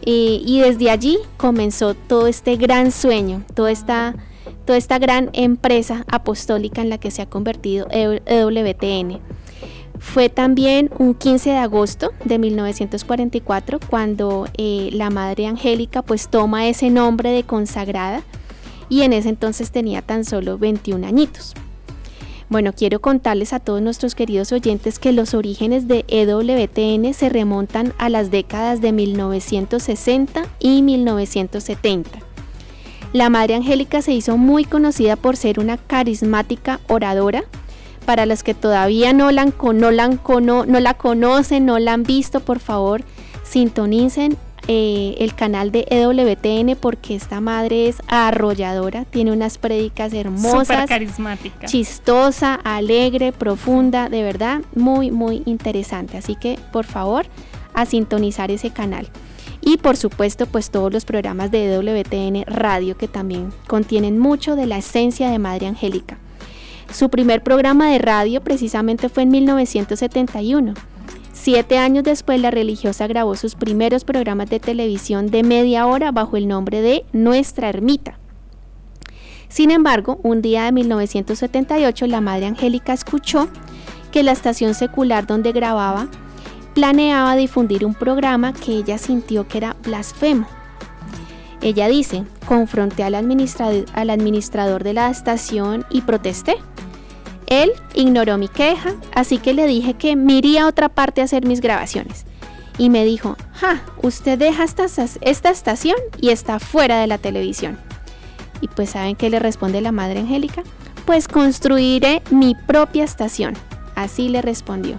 y 0.04 0.60
desde 0.60 0.90
allí 0.90 1.18
comenzó 1.36 1.94
todo 1.94 2.26
este 2.26 2.56
gran 2.56 2.90
sueño, 2.90 3.44
toda 3.54 3.70
esta 3.70 4.16
toda 4.64 4.78
esta 4.78 4.98
gran 4.98 5.30
empresa 5.32 6.04
apostólica 6.08 6.82
en 6.82 6.88
la 6.88 6.98
que 6.98 7.10
se 7.10 7.22
ha 7.22 7.26
convertido 7.26 7.88
EWTN. 7.90 9.20
Fue 10.02 10.28
también 10.28 10.90
un 10.98 11.14
15 11.14 11.50
de 11.50 11.56
agosto 11.56 12.12
de 12.24 12.38
1944 12.38 13.80
cuando 13.88 14.46
eh, 14.58 14.90
la 14.92 15.08
Madre 15.08 15.46
Angélica 15.46 16.02
pues 16.02 16.28
toma 16.28 16.66
ese 16.66 16.90
nombre 16.90 17.30
de 17.30 17.44
consagrada 17.44 18.22
y 18.90 19.02
en 19.02 19.14
ese 19.14 19.30
entonces 19.30 19.70
tenía 19.70 20.02
tan 20.02 20.26
solo 20.26 20.58
21 20.58 21.06
añitos. 21.06 21.54
Bueno, 22.50 22.74
quiero 22.74 23.00
contarles 23.00 23.54
a 23.54 23.60
todos 23.60 23.80
nuestros 23.80 24.14
queridos 24.14 24.52
oyentes 24.52 24.98
que 24.98 25.12
los 25.12 25.32
orígenes 25.32 25.88
de 25.88 26.04
EWTN 26.08 27.14
se 27.14 27.30
remontan 27.30 27.94
a 27.96 28.10
las 28.10 28.30
décadas 28.30 28.82
de 28.82 28.92
1960 28.92 30.42
y 30.58 30.82
1970 30.82 32.32
la 33.12 33.28
Madre 33.28 33.54
Angélica 33.54 34.00
se 34.00 34.12
hizo 34.12 34.38
muy 34.38 34.64
conocida 34.64 35.16
por 35.16 35.36
ser 35.36 35.60
una 35.60 35.76
carismática 35.76 36.80
oradora. 36.88 37.44
Para 38.04 38.26
los 38.26 38.42
que 38.42 38.54
todavía 38.54 39.12
no 39.12 39.30
la, 39.30 39.44
no 39.44 39.90
la, 39.90 40.08
no 40.08 40.64
la 40.80 40.94
conocen, 40.94 41.66
no 41.66 41.78
la 41.78 41.92
han 41.92 42.02
visto, 42.02 42.40
por 42.40 42.58
favor, 42.58 43.04
sintonicen 43.44 44.36
eh, 44.68 45.16
el 45.18 45.34
canal 45.34 45.72
de 45.72 45.86
EWTN 45.90 46.76
porque 46.80 47.16
esta 47.16 47.40
madre 47.40 47.88
es 47.88 48.00
arrolladora, 48.06 49.04
tiene 49.04 49.32
unas 49.32 49.58
prédicas 49.58 50.12
hermosas, 50.12 50.88
carismática, 50.88 51.66
chistosa, 51.66 52.54
alegre, 52.54 53.32
profunda, 53.32 54.08
de 54.08 54.22
verdad, 54.22 54.60
muy, 54.76 55.10
muy 55.10 55.42
interesante. 55.46 56.16
Así 56.16 56.36
que, 56.36 56.60
por 56.70 56.84
favor, 56.84 57.26
a 57.74 57.86
sintonizar 57.86 58.52
ese 58.52 58.70
canal 58.70 59.08
y 59.62 59.78
por 59.78 59.96
supuesto 59.96 60.46
pues 60.46 60.70
todos 60.70 60.92
los 60.92 61.04
programas 61.04 61.50
de 61.50 61.78
WTN 61.78 62.44
Radio 62.46 62.96
que 62.96 63.08
también 63.08 63.52
contienen 63.66 64.18
mucho 64.18 64.56
de 64.56 64.66
la 64.66 64.78
esencia 64.78 65.30
de 65.30 65.38
Madre 65.38 65.66
Angélica. 65.68 66.18
Su 66.92 67.08
primer 67.08 67.42
programa 67.42 67.88
de 67.88 67.98
radio 67.98 68.42
precisamente 68.42 69.08
fue 69.08 69.22
en 69.22 69.30
1971. 69.30 70.74
Siete 71.32 71.78
años 71.78 72.04
después 72.04 72.38
la 72.38 72.50
religiosa 72.50 73.06
grabó 73.06 73.34
sus 73.34 73.54
primeros 73.54 74.04
programas 74.04 74.50
de 74.50 74.60
televisión 74.60 75.30
de 75.30 75.42
media 75.42 75.86
hora 75.86 76.12
bajo 76.12 76.36
el 76.36 76.46
nombre 76.46 76.82
de 76.82 77.06
Nuestra 77.12 77.70
Ermita. 77.70 78.18
Sin 79.48 79.70
embargo, 79.70 80.20
un 80.22 80.42
día 80.42 80.64
de 80.64 80.72
1978 80.72 82.06
la 82.06 82.20
Madre 82.20 82.46
Angélica 82.46 82.92
escuchó 82.92 83.48
que 84.10 84.22
la 84.22 84.32
estación 84.32 84.74
secular 84.74 85.26
donde 85.26 85.52
grababa 85.52 86.08
planeaba 86.74 87.36
difundir 87.36 87.86
un 87.86 87.94
programa 87.94 88.52
que 88.52 88.72
ella 88.72 88.98
sintió 88.98 89.48
que 89.48 89.58
era 89.58 89.76
blasfemo. 89.82 90.46
Ella 91.62 91.86
dice, 91.86 92.24
confronté 92.46 93.04
al 93.04 93.14
administrador, 93.14 94.82
de 94.82 94.92
la 94.92 95.10
estación 95.10 95.86
y 95.90 96.00
protesté. 96.00 96.56
Él 97.46 97.70
ignoró 97.94 98.36
mi 98.36 98.48
queja, 98.48 98.94
así 99.14 99.38
que 99.38 99.54
le 99.54 99.66
dije 99.66 99.94
que 99.94 100.16
me 100.16 100.34
iría 100.34 100.64
a 100.64 100.68
otra 100.68 100.88
parte 100.88 101.20
a 101.20 101.24
hacer 101.24 101.46
mis 101.46 101.60
grabaciones. 101.60 102.24
Y 102.78 102.90
me 102.90 103.04
dijo, 103.04 103.36
ja, 103.52 103.82
usted 104.02 104.38
deja 104.38 104.64
esta, 104.64 104.86
esta 105.20 105.50
estación 105.50 105.96
y 106.20 106.30
está 106.30 106.58
fuera 106.58 107.00
de 107.00 107.06
la 107.06 107.18
televisión. 107.18 107.78
Y 108.60 108.68
pues 108.68 108.90
¿saben 108.90 109.14
qué 109.14 109.30
le 109.30 109.38
responde 109.38 109.80
la 109.80 109.92
Madre 109.92 110.20
Angélica? 110.20 110.62
Pues 111.04 111.28
construiré 111.28 112.22
mi 112.30 112.54
propia 112.54 113.04
estación. 113.04 113.54
Así 113.94 114.28
le 114.28 114.42
respondió. 114.42 114.96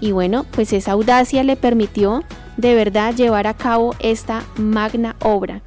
Y 0.00 0.10
bueno, 0.12 0.46
pues 0.50 0.72
esa 0.72 0.92
audacia 0.92 1.44
le 1.44 1.56
permitió 1.56 2.24
de 2.56 2.74
verdad 2.74 3.14
llevar 3.14 3.46
a 3.46 3.54
cabo 3.54 3.94
esta 4.00 4.42
magna 4.56 5.14
obra. 5.20 5.62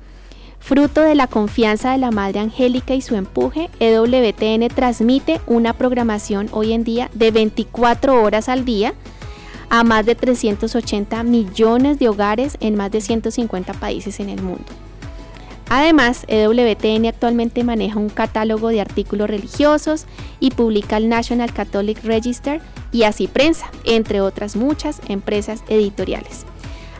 Fruto 0.65 1.01
de 1.01 1.13
la 1.13 1.27
confianza 1.27 1.91
de 1.91 1.99
la 1.99 2.09
Madre 2.09 2.39
Angélica 2.39 2.95
y 2.95 3.01
su 3.03 3.13
empuje, 3.13 3.69
EWTN 3.79 4.67
transmite 4.69 5.39
una 5.45 5.73
programación 5.73 6.49
hoy 6.51 6.73
en 6.73 6.83
día 6.83 7.11
de 7.13 7.29
24 7.29 8.19
horas 8.23 8.49
al 8.49 8.65
día 8.65 8.95
a 9.69 9.83
más 9.83 10.07
de 10.07 10.15
380 10.15 11.21
millones 11.21 11.99
de 11.99 12.09
hogares 12.09 12.57
en 12.61 12.75
más 12.75 12.89
de 12.89 13.01
150 13.01 13.73
países 13.73 14.19
en 14.19 14.29
el 14.29 14.41
mundo. 14.41 14.65
Además, 15.69 16.25
EWTN 16.27 17.05
actualmente 17.05 17.63
maneja 17.63 17.99
un 17.99 18.09
catálogo 18.09 18.69
de 18.69 18.81
artículos 18.81 19.29
religiosos 19.29 20.07
y 20.39 20.49
publica 20.49 20.97
el 20.97 21.09
National 21.09 21.53
Catholic 21.53 22.03
Register 22.03 22.59
y 22.91 23.03
así 23.03 23.27
prensa, 23.27 23.69
entre 23.83 24.19
otras 24.19 24.55
muchas 24.55 24.99
empresas 25.09 25.63
editoriales. 25.67 26.47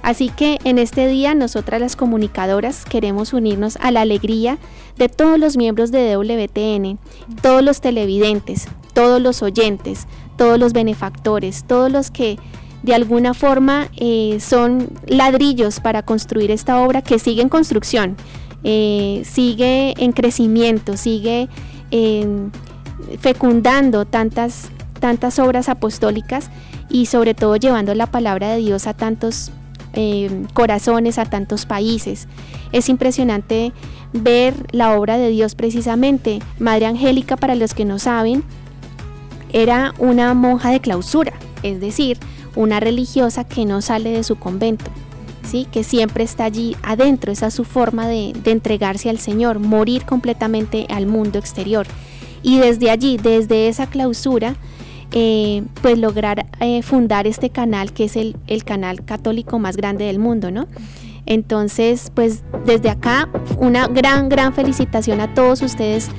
Así 0.06 0.30
que 0.30 0.60
en 0.63 0.78
este 0.78 1.08
día 1.08 1.34
nosotras 1.34 1.82
las 1.82 1.96
comunicadoras 1.96 2.86
queremos 2.86 3.34
unirnos 3.34 3.76
a 3.82 3.89
la 3.89 4.02
alegría 4.02 4.60
de 4.98 5.10
todos 5.10 5.39
los 5.39 5.58
miembros 5.58 5.91
de 5.91 6.15
WTN, 6.15 7.00
todos 7.41 7.63
los 7.63 7.82
televidentes, 7.82 8.68
todos 8.94 9.20
los 9.20 9.41
oyentes, 9.41 10.06
todos 10.38 10.60
los 10.60 10.74
benefactores, 10.74 11.63
todos 11.65 11.91
los 11.91 12.12
que 12.12 12.38
de 12.84 12.94
alguna 12.94 13.34
forma 13.34 13.89
eh, 13.98 14.38
son 14.39 14.89
ladrillos 15.08 15.80
para 15.80 16.04
construir 16.04 16.52
esta 16.52 16.84
obra 16.84 17.02
que 17.02 17.18
sigue 17.18 17.41
en 17.41 17.50
construcción, 17.50 18.15
eh, 18.63 19.24
sigue 19.26 19.96
en 19.98 20.12
crecimiento, 20.12 20.98
sigue 20.98 21.50
eh, 21.89 22.28
fecundando 23.20 24.06
tantas 24.06 24.70
tantas 25.00 25.39
obras 25.39 25.68
apostólicas 25.68 26.52
y 26.91 27.08
sobre 27.08 27.34
todo 27.34 27.56
llevando 27.56 27.96
la 27.96 28.06
palabra 28.06 28.52
de 28.52 28.60
Dios 28.60 28.86
a 28.86 28.94
tantos 28.94 29.52
eh, 29.95 30.29
corazones, 30.53 31.17
a 31.17 31.25
tantos 31.25 31.65
países. 31.65 32.27
Es 32.71 32.89
impresionante 32.89 33.71
ver 34.13 34.53
la 34.71 34.97
obra 34.97 35.17
de 35.17 35.29
Dios 35.29 35.55
precisamente. 35.55 36.39
Madre 36.60 36.86
Angélica, 36.86 37.38
para 37.38 37.55
los 37.55 37.73
que 37.73 37.86
no 37.86 37.97
saben, 37.97 38.43
era 39.53 39.93
una 39.97 40.34
monja 40.34 40.71
de 40.71 40.81
clausura, 40.81 41.34
es 41.63 41.79
decir, 41.79 42.17
una 42.55 42.79
religiosa 42.79 43.45
que 43.45 43.65
no 43.65 43.81
sale 43.81 44.12
de 44.12 44.23
su 44.23 44.36
convento. 44.36 44.91
¿Sí? 45.43 45.67
que 45.71 45.84
siempre 45.84 46.23
está 46.23 46.45
allí 46.45 46.75
adentro, 46.81 47.31
esa 47.31 47.47
es 47.47 47.53
su 47.53 47.65
forma 47.65 48.08
de, 48.08 48.34
de 48.43 48.49
entregarse 48.49 49.12
al 49.12 49.19
Señor, 49.19 49.60
morir 49.60 50.03
completamente 50.03 50.88
al 50.89 51.05
mundo 51.05 51.38
exterior. 51.38 51.86
Y 52.41 52.58
desde 52.58 52.89
allí, 52.89 53.17
desde 53.17 53.67
esa 53.67 53.86
clausura, 53.86 54.55
eh, 55.12 55.63
pues 55.82 55.98
lograr 55.98 56.46
eh, 56.60 56.82
fundar 56.82 57.28
este 57.28 57.50
canal 57.50 57.94
que 57.94 58.06
es 58.06 58.15
el, 58.15 58.36
el, 58.48 58.63
canal 58.63 59.04
católico 59.04 59.60
más 59.60 59.78
grande 59.78 60.06
del 60.06 60.20
mundo, 60.20 60.52
¿no? 60.52 60.68
Entonces, 61.26 62.12
pues 62.13 62.44
desde 62.65 62.89
acá 62.89 63.30
una 63.58 63.88
gran, 63.88 64.30
gran 64.30 64.54
felicitación 64.54 65.22
a 65.22 65.34
todos 65.34 65.62
ustedes, 65.62 66.10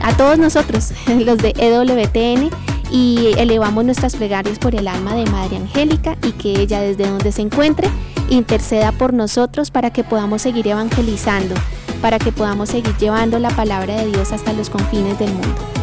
a 0.00 0.16
todos 0.16 0.38
nosotros, 0.38 0.92
los 1.24 1.38
de 1.38 1.52
EWTN, 1.56 2.50
y 2.92 3.30
elevamos 3.38 3.84
nuestras 3.84 4.14
plegarias 4.16 4.58
por 4.58 4.74
el 4.74 4.86
alma 4.86 5.14
de 5.14 5.24
Madre 5.30 5.56
Angélica 5.56 6.16
y 6.22 6.32
que 6.32 6.60
ella 6.60 6.80
desde 6.82 7.08
donde 7.08 7.32
se 7.32 7.40
encuentre 7.40 7.88
interceda 8.28 8.92
por 8.92 9.12
nosotros 9.12 9.70
para 9.70 9.90
que 9.90 10.04
podamos 10.04 10.42
seguir 10.42 10.68
evangelizando, 10.68 11.54
para 12.00 12.18
que 12.18 12.32
podamos 12.32 12.68
seguir 12.68 12.94
llevando 12.98 13.38
la 13.38 13.50
palabra 13.50 13.96
de 13.96 14.06
Dios 14.06 14.32
hasta 14.32 14.52
los 14.52 14.70
confines 14.70 15.18
del 15.18 15.32
mundo. 15.32 15.81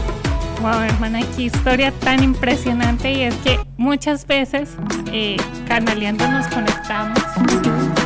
Wow, 0.62 0.82
hermana, 0.82 1.22
qué 1.38 1.43
historia 1.43 1.91
tan 1.91 2.22
impresionante. 2.22 3.13
Y 3.13 3.22
es 3.22 3.36
que 3.36 3.58
muchas 3.78 4.28
veces 4.28 4.76
eh, 5.12 5.38
canaleando 5.69 6.28
nos 6.28 6.48
conectamos. 6.48 7.17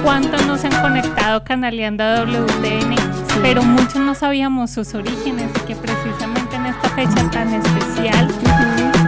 Cuántos 0.03 0.45
nos 0.45 0.63
han 0.63 0.79
conectado 0.81 1.43
canaleando 1.43 2.03
a 2.03 2.23
WTN, 2.23 2.95
pero 3.41 3.63
muchos 3.63 3.95
no 3.95 4.13
sabíamos 4.13 4.69
sus 4.69 4.93
orígenes 4.93 5.49
y 5.63 5.65
que 5.65 5.75
precisamente 5.75 6.55
en 6.55 6.67
esta 6.67 6.89
fecha 6.89 7.31
tan 7.31 7.53
especial, 7.55 8.27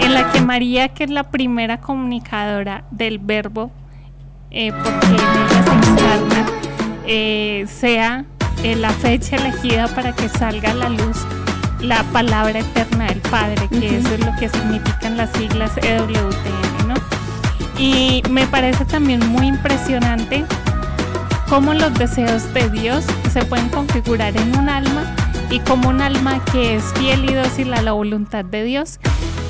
en 0.02 0.14
la 0.16 0.32
que 0.32 0.42
María, 0.42 0.88
que 0.88 1.04
es 1.04 1.12
la 1.12 1.26
primera 1.26 1.80
comunicadora 1.80 2.86
del 2.90 3.20
verbo, 3.20 3.70
eh, 4.50 4.72
porque 4.72 5.08
ella 5.08 5.64
se 5.64 5.92
encarna, 5.92 6.46
eh, 7.06 7.66
sea 7.68 8.26
eh, 8.64 8.76
la 8.76 8.90
fecha 8.90 9.36
elegida 9.36 9.88
para 9.90 10.14
que 10.14 10.30
salga 10.30 10.72
a 10.72 10.74
la 10.74 10.90
luz 10.90 11.28
la 11.86 12.04
palabra 12.04 12.60
eterna 12.60 13.06
del 13.06 13.21
Padre, 13.21 13.67
que 13.69 13.98
eso 13.98 14.13
es 14.13 14.26
lo 14.26 14.36
que 14.38 14.50
significan 14.50 15.17
las 15.17 15.32
siglas 15.32 15.71
EWTN, 15.78 16.88
¿no? 16.88 16.95
Y 17.78 18.24
me 18.30 18.48
parece 18.48 18.86
también 18.86 19.26
muy 19.30 19.48
impresionante 19.48 20.45
cómo 21.48 21.74
los 21.74 21.93
deseos 21.93 22.54
de 22.54 22.69
Dios 22.69 23.06
se 23.32 23.45
pueden 23.45 23.69
configurar 23.69 24.36
en 24.36 24.58
un 24.58 24.69
alma 24.69 25.15
y 25.50 25.60
cómo 25.60 25.89
un 25.89 26.02
alma 26.02 26.43
que 26.52 26.76
es 26.76 26.84
fiel 26.95 27.30
y 27.30 27.34
dócil 27.34 27.74
a 27.74 27.82
la 27.82 27.91
voluntad 27.91 28.43
de 28.43 28.63
Dios 28.63 29.00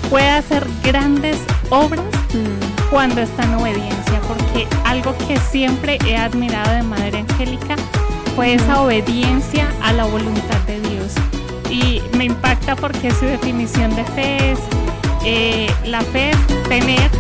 puede 0.09 0.29
hacer 0.29 0.67
grandes 0.83 1.37
obras 1.69 2.05
mm. 2.33 2.89
cuando 2.91 3.21
está 3.21 3.43
en 3.43 3.55
obediencia, 3.55 4.19
porque 4.27 4.67
algo 4.83 5.15
que 5.27 5.37
siempre 5.39 5.97
he 6.05 6.17
admirado 6.17 6.71
de 6.73 6.83
Madre 6.83 7.19
Angélica 7.19 7.75
fue 8.35 8.55
esa 8.55 8.81
obediencia 8.81 9.71
a 9.81 9.93
la 9.93 10.03
voluntad 10.03 10.59
de 10.67 10.79
Dios. 10.79 10.84
Me 12.25 12.31
impacta 12.31 12.75
porque 12.75 13.11
su 13.11 13.23
definición 13.25 13.95
de 13.95 14.03
fe 14.03 14.53
es, 14.53 14.59
eh, 15.23 15.69
la 15.85 16.01
fe 16.01 16.31
es 16.31 16.67
tener 16.67 17.11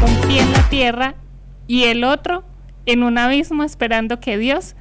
un 0.00 0.28
pie 0.28 0.42
en 0.42 0.52
la 0.52 0.62
tierra 0.68 1.16
y 1.66 1.86
el 1.86 2.04
otro 2.04 2.44
en 2.86 3.02
un 3.02 3.18
abismo 3.18 3.64
esperando 3.64 4.20
que 4.20 4.38
Dios 4.38 4.76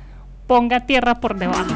ponga 0.46 0.82
tierra 0.82 1.16
por 1.16 1.40
debajo. 1.40 1.74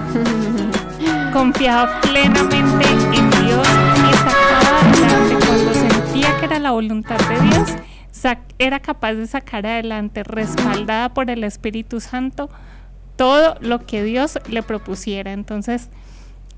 Confiaba 1.34 2.00
plenamente 2.02 2.86
en 2.86 3.30
Dios 3.32 3.68
y 3.68 4.16
sacaba 4.16 4.80
adelante 4.82 5.48
cuando 5.48 5.74
sentía 5.74 6.38
que 6.38 6.46
era 6.46 6.60
la 6.60 6.70
voluntad 6.70 7.18
de 7.18 7.40
Dios, 7.50 8.38
era 8.60 8.80
capaz 8.80 9.14
de 9.14 9.26
sacar 9.26 9.66
adelante, 9.66 10.22
respaldada 10.22 11.16
por 11.16 11.32
el 11.32 11.44
Espíritu 11.44 12.00
Santo, 12.00 12.48
todo 13.16 13.58
lo 13.60 13.88
que 13.88 14.04
Dios 14.04 14.38
le 14.48 14.62
propusiera. 14.62 15.34
Entonces, 15.34 15.90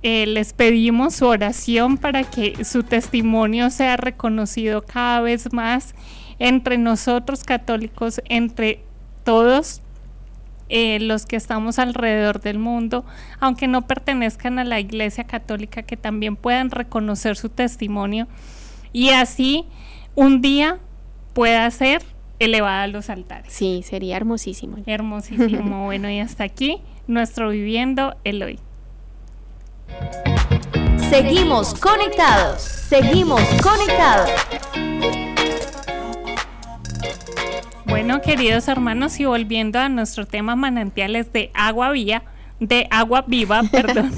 eh, 0.01 0.25
les 0.27 0.53
pedimos 0.53 1.15
su 1.15 1.25
oración 1.25 1.97
para 1.97 2.23
que 2.23 2.63
su 2.63 2.83
testimonio 2.83 3.69
sea 3.69 3.97
reconocido 3.97 4.81
cada 4.81 5.21
vez 5.21 5.51
más 5.51 5.93
entre 6.39 6.77
nosotros 6.77 7.43
católicos, 7.43 8.21
entre 8.29 8.81
todos 9.25 9.81
eh, 10.69 10.99
los 11.01 11.25
que 11.25 11.35
estamos 11.35 11.79
alrededor 11.79 12.39
del 12.41 12.59
mundo, 12.59 13.03
aunque 13.39 13.67
no 13.67 13.87
pertenezcan 13.87 14.59
a 14.59 14.63
la 14.63 14.79
Iglesia 14.79 15.25
Católica, 15.25 15.83
que 15.83 15.97
también 15.97 16.35
puedan 16.35 16.71
reconocer 16.71 17.35
su 17.35 17.49
testimonio 17.49 18.27
y 18.93 19.09
así 19.09 19.65
un 20.15 20.41
día 20.41 20.77
pueda 21.33 21.69
ser 21.71 22.03
elevada 22.39 22.83
a 22.83 22.87
los 22.87 23.09
altares. 23.09 23.51
Sí, 23.51 23.81
sería 23.83 24.15
hermosísimo. 24.15 24.77
Hermosísimo. 24.85 25.83
bueno, 25.85 26.09
y 26.09 26.19
hasta 26.19 26.45
aquí 26.45 26.77
nuestro 27.07 27.49
Viviendo 27.49 28.15
el 28.23 28.43
Hoy. 28.43 28.59
Seguimos 31.09 31.73
conectados, 31.73 32.61
seguimos 32.61 33.41
conectados. 33.61 34.29
Bueno, 37.85 38.21
queridos 38.21 38.67
hermanos, 38.67 39.19
y 39.19 39.25
volviendo 39.25 39.79
a 39.79 39.89
nuestro 39.89 40.27
tema 40.27 40.55
manantiales 40.55 41.33
de 41.33 41.49
agua 41.55 41.91
vía, 41.91 42.23
de 42.59 42.87
agua 42.91 43.23
viva, 43.25 43.63
perdón. 43.71 44.11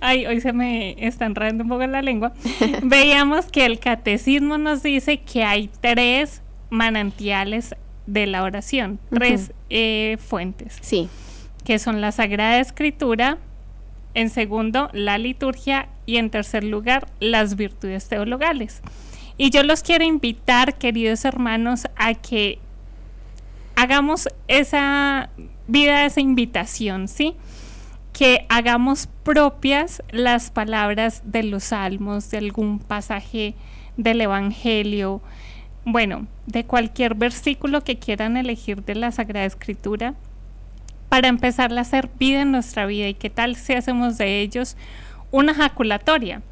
Ay, 0.00 0.26
hoy 0.26 0.40
se 0.40 0.52
me 0.52 0.96
está 1.06 1.26
enredando 1.26 1.64
un 1.64 1.70
poco 1.70 1.86
la 1.86 2.02
lengua. 2.02 2.32
Veíamos 2.82 3.46
que 3.46 3.64
el 3.64 3.78
catecismo 3.78 4.58
nos 4.58 4.82
dice 4.82 5.18
que 5.20 5.44
hay 5.44 5.70
tres 5.80 6.42
manantiales 6.70 7.76
de 8.06 8.26
la 8.26 8.42
oración, 8.42 8.98
tres 9.10 9.52
eh, 9.70 10.16
fuentes. 10.18 10.78
Sí. 10.80 11.08
Que 11.64 11.78
son 11.78 12.00
la 12.00 12.12
Sagrada 12.12 12.58
Escritura, 12.58 13.38
en 14.18 14.30
segundo, 14.30 14.90
la 14.92 15.16
liturgia 15.16 15.88
y 16.04 16.16
en 16.16 16.30
tercer 16.30 16.64
lugar, 16.64 17.06
las 17.20 17.54
virtudes 17.54 18.08
teologales. 18.08 18.82
Y 19.36 19.50
yo 19.50 19.62
los 19.62 19.84
quiero 19.84 20.04
invitar, 20.04 20.76
queridos 20.76 21.24
hermanos, 21.24 21.86
a 21.94 22.14
que 22.14 22.58
hagamos 23.76 24.28
esa 24.48 25.30
vida, 25.68 26.04
esa 26.04 26.20
invitación, 26.20 27.06
¿sí? 27.06 27.36
Que 28.12 28.44
hagamos 28.48 29.08
propias 29.22 30.02
las 30.10 30.50
palabras 30.50 31.22
de 31.24 31.44
los 31.44 31.62
salmos, 31.62 32.28
de 32.32 32.38
algún 32.38 32.80
pasaje 32.80 33.54
del 33.96 34.20
Evangelio, 34.20 35.22
bueno, 35.84 36.26
de 36.46 36.64
cualquier 36.64 37.14
versículo 37.14 37.84
que 37.84 38.00
quieran 38.00 38.36
elegir 38.36 38.82
de 38.82 38.96
la 38.96 39.12
Sagrada 39.12 39.46
Escritura, 39.46 40.16
para 41.08 41.28
empezar 41.28 41.72
a 41.76 41.80
hacer 41.80 42.10
vida 42.18 42.42
en 42.42 42.52
nuestra 42.52 42.86
vida. 42.86 43.08
¿Y 43.08 43.14
qué 43.14 43.30
tal 43.30 43.56
si 43.56 43.74
hacemos 43.74 44.18
de 44.18 44.40
ellos 44.40 44.76
una 45.30 45.54
jaculatoria? 45.54 46.42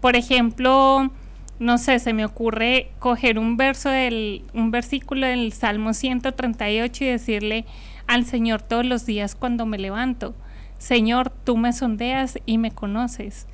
Por 0.00 0.16
ejemplo, 0.16 1.10
no 1.58 1.78
sé, 1.78 1.98
se 1.98 2.12
me 2.12 2.24
ocurre 2.24 2.90
coger 2.98 3.38
un 3.38 3.56
verso 3.56 3.88
del, 3.88 4.42
un 4.52 4.70
versículo 4.70 5.26
del 5.26 5.52
Salmo 5.52 5.94
138 5.94 7.04
y 7.04 7.06
decirle 7.06 7.64
al 8.06 8.24
Señor 8.24 8.62
todos 8.62 8.84
los 8.84 9.06
días 9.06 9.34
cuando 9.34 9.66
me 9.66 9.78
levanto, 9.78 10.34
Señor, 10.78 11.30
tú 11.30 11.56
me 11.56 11.72
sondeas 11.72 12.38
y 12.46 12.58
me 12.58 12.70
conoces. 12.70 13.46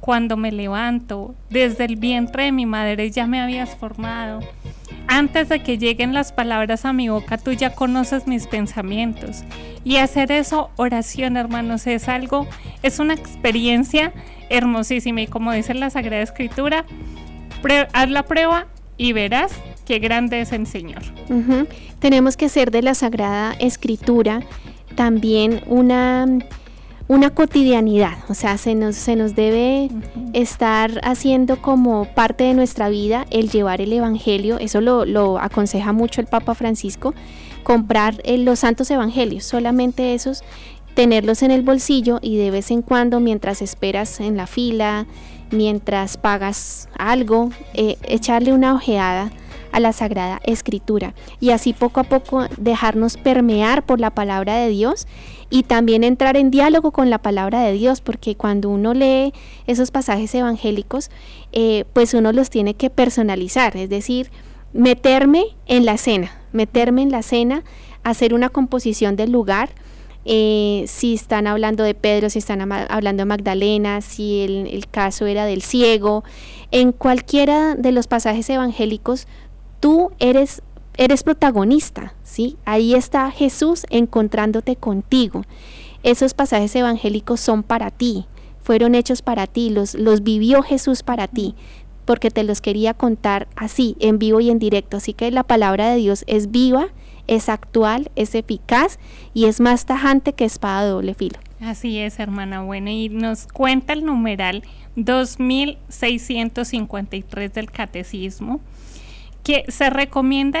Cuando 0.00 0.36
me 0.36 0.52
levanto, 0.52 1.34
desde 1.50 1.84
el 1.84 1.96
vientre 1.96 2.44
de 2.44 2.52
mi 2.52 2.66
madre 2.66 3.10
ya 3.10 3.26
me 3.26 3.40
habías 3.40 3.74
formado. 3.76 4.40
Antes 5.08 5.48
de 5.48 5.62
que 5.62 5.78
lleguen 5.78 6.12
las 6.12 6.32
palabras 6.32 6.84
a 6.84 6.92
mi 6.92 7.08
boca, 7.08 7.38
tú 7.38 7.52
ya 7.52 7.74
conoces 7.74 8.26
mis 8.26 8.46
pensamientos. 8.46 9.42
Y 9.82 9.96
hacer 9.96 10.30
eso, 10.30 10.70
oración, 10.76 11.36
hermanos, 11.36 11.86
es 11.86 12.08
algo, 12.08 12.46
es 12.82 12.98
una 12.98 13.14
experiencia 13.14 14.12
hermosísima. 14.50 15.22
Y 15.22 15.26
como 15.26 15.52
dice 15.52 15.74
la 15.74 15.90
Sagrada 15.90 16.22
Escritura, 16.22 16.84
haz 17.92 18.10
la 18.10 18.22
prueba 18.24 18.66
y 18.98 19.12
verás 19.12 19.52
qué 19.86 19.98
grande 19.98 20.42
es 20.42 20.52
el 20.52 20.66
Señor. 20.66 21.02
Tenemos 21.98 22.36
que 22.36 22.46
hacer 22.46 22.70
de 22.70 22.82
la 22.82 22.94
Sagrada 22.94 23.54
Escritura 23.58 24.42
también 24.94 25.62
una, 25.66 26.26
una 27.08 27.30
cotidianidad, 27.30 28.18
o 28.28 28.34
sea, 28.34 28.58
se 28.58 28.74
nos, 28.74 28.94
se 28.94 29.16
nos 29.16 29.34
debe 29.34 29.90
estar 30.34 31.00
haciendo 31.02 31.60
como 31.62 32.04
parte 32.14 32.44
de 32.44 32.52
nuestra 32.52 32.90
vida 32.90 33.26
el 33.30 33.50
llevar 33.50 33.80
el 33.80 33.94
Evangelio, 33.94 34.58
eso 34.58 34.82
lo, 34.82 35.06
lo 35.06 35.38
aconseja 35.38 35.92
mucho 35.92 36.20
el 36.20 36.26
Papa 36.26 36.54
Francisco, 36.54 37.14
comprar 37.62 38.20
eh, 38.24 38.36
los 38.36 38.58
santos 38.58 38.90
evangelios, 38.90 39.44
solamente 39.44 40.12
esos, 40.12 40.42
tenerlos 40.94 41.42
en 41.42 41.50
el 41.50 41.62
bolsillo 41.62 42.18
y 42.20 42.36
de 42.36 42.50
vez 42.50 42.70
en 42.70 42.82
cuando 42.82 43.20
mientras 43.20 43.62
esperas 43.62 44.20
en 44.20 44.36
la 44.36 44.46
fila, 44.46 45.06
mientras 45.50 46.18
pagas 46.18 46.90
algo, 46.98 47.50
eh, 47.72 47.96
echarle 48.02 48.52
una 48.52 48.74
ojeada 48.74 49.30
a 49.72 49.80
la 49.80 49.92
Sagrada 49.92 50.40
Escritura. 50.44 51.14
Y 51.40 51.50
así 51.50 51.72
poco 51.72 52.00
a 52.00 52.04
poco 52.04 52.46
dejarnos 52.56 53.16
permear 53.16 53.84
por 53.84 54.00
la 54.00 54.10
palabra 54.10 54.56
de 54.56 54.68
Dios 54.68 55.06
y 55.50 55.62
también 55.62 56.04
entrar 56.04 56.36
en 56.36 56.50
diálogo 56.50 56.90
con 56.90 57.10
la 57.10 57.18
palabra 57.18 57.62
de 57.62 57.72
Dios, 57.72 58.00
porque 58.00 58.36
cuando 58.36 58.68
uno 58.68 58.94
lee 58.94 59.32
esos 59.66 59.90
pasajes 59.90 60.34
evangélicos, 60.34 61.10
eh, 61.52 61.84
pues 61.92 62.14
uno 62.14 62.32
los 62.32 62.50
tiene 62.50 62.74
que 62.74 62.90
personalizar, 62.90 63.76
es 63.76 63.88
decir, 63.88 64.30
meterme 64.72 65.44
en 65.66 65.84
la 65.86 65.96
cena, 65.96 66.32
meterme 66.52 67.02
en 67.02 67.10
la 67.10 67.22
cena, 67.22 67.64
hacer 68.04 68.34
una 68.34 68.50
composición 68.50 69.16
del 69.16 69.32
lugar, 69.32 69.70
eh, 70.30 70.84
si 70.86 71.14
están 71.14 71.46
hablando 71.46 71.84
de 71.84 71.94
Pedro, 71.94 72.28
si 72.28 72.38
están 72.38 72.70
hablando 72.70 73.22
de 73.22 73.24
Magdalena, 73.24 74.02
si 74.02 74.42
el, 74.42 74.86
caso 74.90 75.24
era 75.24 75.46
del 75.46 75.62
ciego, 75.62 76.22
en 76.70 76.92
cualquiera 76.92 77.74
de 77.74 77.92
los 77.92 78.08
pasajes 78.08 78.50
evangélicos, 78.50 79.26
tú 79.80 80.12
eres 80.18 80.62
eres 80.96 81.22
protagonista, 81.22 82.14
¿sí? 82.24 82.56
Ahí 82.64 82.94
está 82.94 83.30
Jesús 83.30 83.86
encontrándote 83.88 84.74
contigo. 84.74 85.42
Esos 86.02 86.34
pasajes 86.34 86.74
evangélicos 86.74 87.40
son 87.40 87.62
para 87.62 87.92
ti, 87.92 88.26
fueron 88.60 88.96
hechos 88.96 89.22
para 89.22 89.46
ti, 89.46 89.70
los, 89.70 89.94
los 89.94 90.24
vivió 90.24 90.62
Jesús 90.62 91.04
para 91.04 91.28
ti, 91.28 91.54
porque 92.04 92.32
te 92.32 92.42
los 92.42 92.60
quería 92.60 92.94
contar 92.94 93.46
así, 93.54 93.96
en 94.00 94.18
vivo 94.18 94.40
y 94.40 94.50
en 94.50 94.58
directo. 94.58 94.96
Así 94.96 95.12
que 95.12 95.30
la 95.30 95.44
palabra 95.44 95.90
de 95.90 95.98
Dios 95.98 96.24
es 96.26 96.50
viva 96.50 96.88
es 97.28 97.48
actual, 97.48 98.10
es 98.16 98.34
eficaz 98.34 98.98
y 99.34 99.44
es 99.44 99.60
más 99.60 99.86
tajante 99.86 100.32
que 100.32 100.44
espada 100.44 100.82
de 100.82 100.90
doble 100.90 101.14
filo. 101.14 101.38
Así 101.60 101.98
es, 101.98 102.18
hermana 102.18 102.62
buena. 102.62 102.90
Y 102.90 103.08
nos 103.10 103.46
cuenta 103.46 103.92
el 103.92 104.04
numeral 104.04 104.64
2653 104.96 107.52
del 107.52 107.70
Catecismo, 107.70 108.60
que 109.48 109.64
se 109.68 109.88
recomienda 109.88 110.60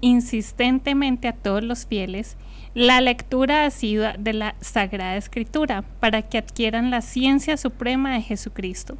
insistentemente 0.00 1.28
a 1.28 1.34
todos 1.34 1.62
los 1.62 1.84
fieles 1.84 2.38
La 2.72 3.02
lectura 3.02 3.66
ha 3.66 3.70
sido 3.70 4.06
de 4.18 4.32
la 4.32 4.54
Sagrada 4.62 5.16
Escritura 5.16 5.84
para 6.00 6.22
que 6.22 6.38
adquieran 6.38 6.90
la 6.90 7.02
ciencia 7.02 7.58
suprema 7.58 8.14
de 8.14 8.22
Jesucristo. 8.22 8.96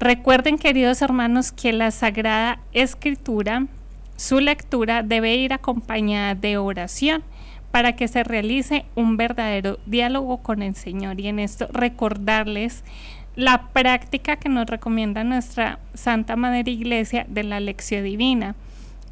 Recuerden, 0.00 0.58
queridos 0.58 1.00
hermanos, 1.00 1.52
que 1.52 1.72
la 1.72 1.92
Sagrada 1.92 2.58
Escritura, 2.72 3.68
su 4.16 4.40
lectura 4.40 5.04
debe 5.04 5.36
ir 5.36 5.52
acompañada 5.52 6.34
de 6.34 6.56
oración 6.56 7.22
para 7.70 7.94
que 7.94 8.08
se 8.08 8.24
realice 8.24 8.84
un 8.96 9.16
verdadero 9.16 9.78
diálogo 9.86 10.38
con 10.38 10.62
el 10.62 10.74
Señor. 10.74 11.20
Y 11.20 11.28
en 11.28 11.38
esto 11.38 11.68
recordarles 11.72 12.82
la 13.38 13.68
práctica 13.68 14.34
que 14.34 14.48
nos 14.48 14.66
recomienda 14.66 15.22
nuestra 15.22 15.78
Santa 15.94 16.34
Madre 16.34 16.72
Iglesia 16.72 17.24
de 17.28 17.44
la 17.44 17.60
lección 17.60 18.02
divina. 18.02 18.56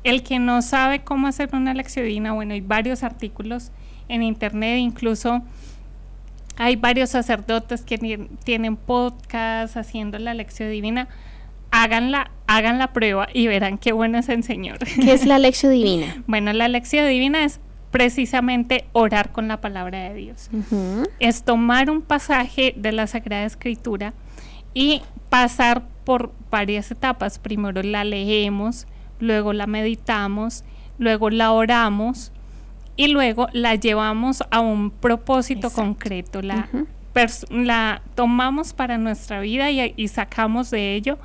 El 0.03 0.25
que 0.25 0.41
no 0.41 0.63
sabe 0.63 1.05
cómo 1.05 1.29
hacer 1.29 1.51
una 1.53 1.73
lección 1.75 2.07
divina, 2.07 2.33
bueno, 2.33 2.55
hay 2.55 2.61
varios 2.61 3.05
artículos 3.05 3.71
en 4.09 4.25
internet, 4.25 4.81
incluso 4.81 5.43
hay 6.57 6.75
varios 6.75 7.11
sacerdotes 7.11 7.83
que 7.83 8.29
tienen 8.43 8.75
podcast 8.75 9.77
haciendo 9.77 10.19
la 10.19 10.35
lección 10.35 10.73
divina. 10.73 11.07
Háganla, 11.71 12.33
hagan 12.49 12.79
la 12.79 12.93
prueba 12.93 13.29
y 13.33 13.47
verán 13.47 13.79
qué 13.79 13.93
bueno 13.93 14.19
es 14.19 14.29
el 14.29 14.43
Señor. 14.43 14.79
¿Qué 14.79 15.13
es 15.13 15.25
la 15.25 15.39
lección 15.39 15.71
divina? 15.71 16.21
bueno, 16.27 16.53
la 16.53 16.67
lección 16.67 17.09
divina 17.09 17.45
es 17.45 17.61
precisamente 17.97 18.85
orar 18.93 19.33
con 19.33 19.49
la 19.49 19.63
palabra 19.63 20.11
de 20.11 20.15
Dios. 20.15 20.51
Es 21.19 21.45
tomar 21.45 21.89
un 21.89 22.03
pasaje 22.03 22.75
de 22.77 22.93
la 22.93 23.07
Sagrada 23.07 23.47
Escritura 23.47 24.13
y 24.75 25.01
pasar 25.31 25.83
por 26.05 26.31
varias 26.51 26.91
etapas. 26.91 27.39
Primero 27.39 27.83
la 27.83 28.05
leemos, 28.05 28.87
luego 29.19 29.55
la 29.55 29.67
meditamos, 29.67 30.63
luego 30.99 31.31
la 31.31 31.53
oramos 31.53 32.33
y 32.97 33.09
luego 33.09 33.49
la 33.55 33.77
llevamos 33.77 34.45
a 34.51 34.61
un 34.61 34.91
propósito 34.91 35.71
concreto. 35.71 36.43
La, 36.43 36.69
la 37.49 38.03
tomamos 38.15 38.75
para 38.75 38.99
nuestra 38.99 39.41
vida 39.41 39.71
y, 39.71 39.95
y 39.97 40.09
sacamos 40.09 40.71
de 40.71 40.97
ello 40.97 41.17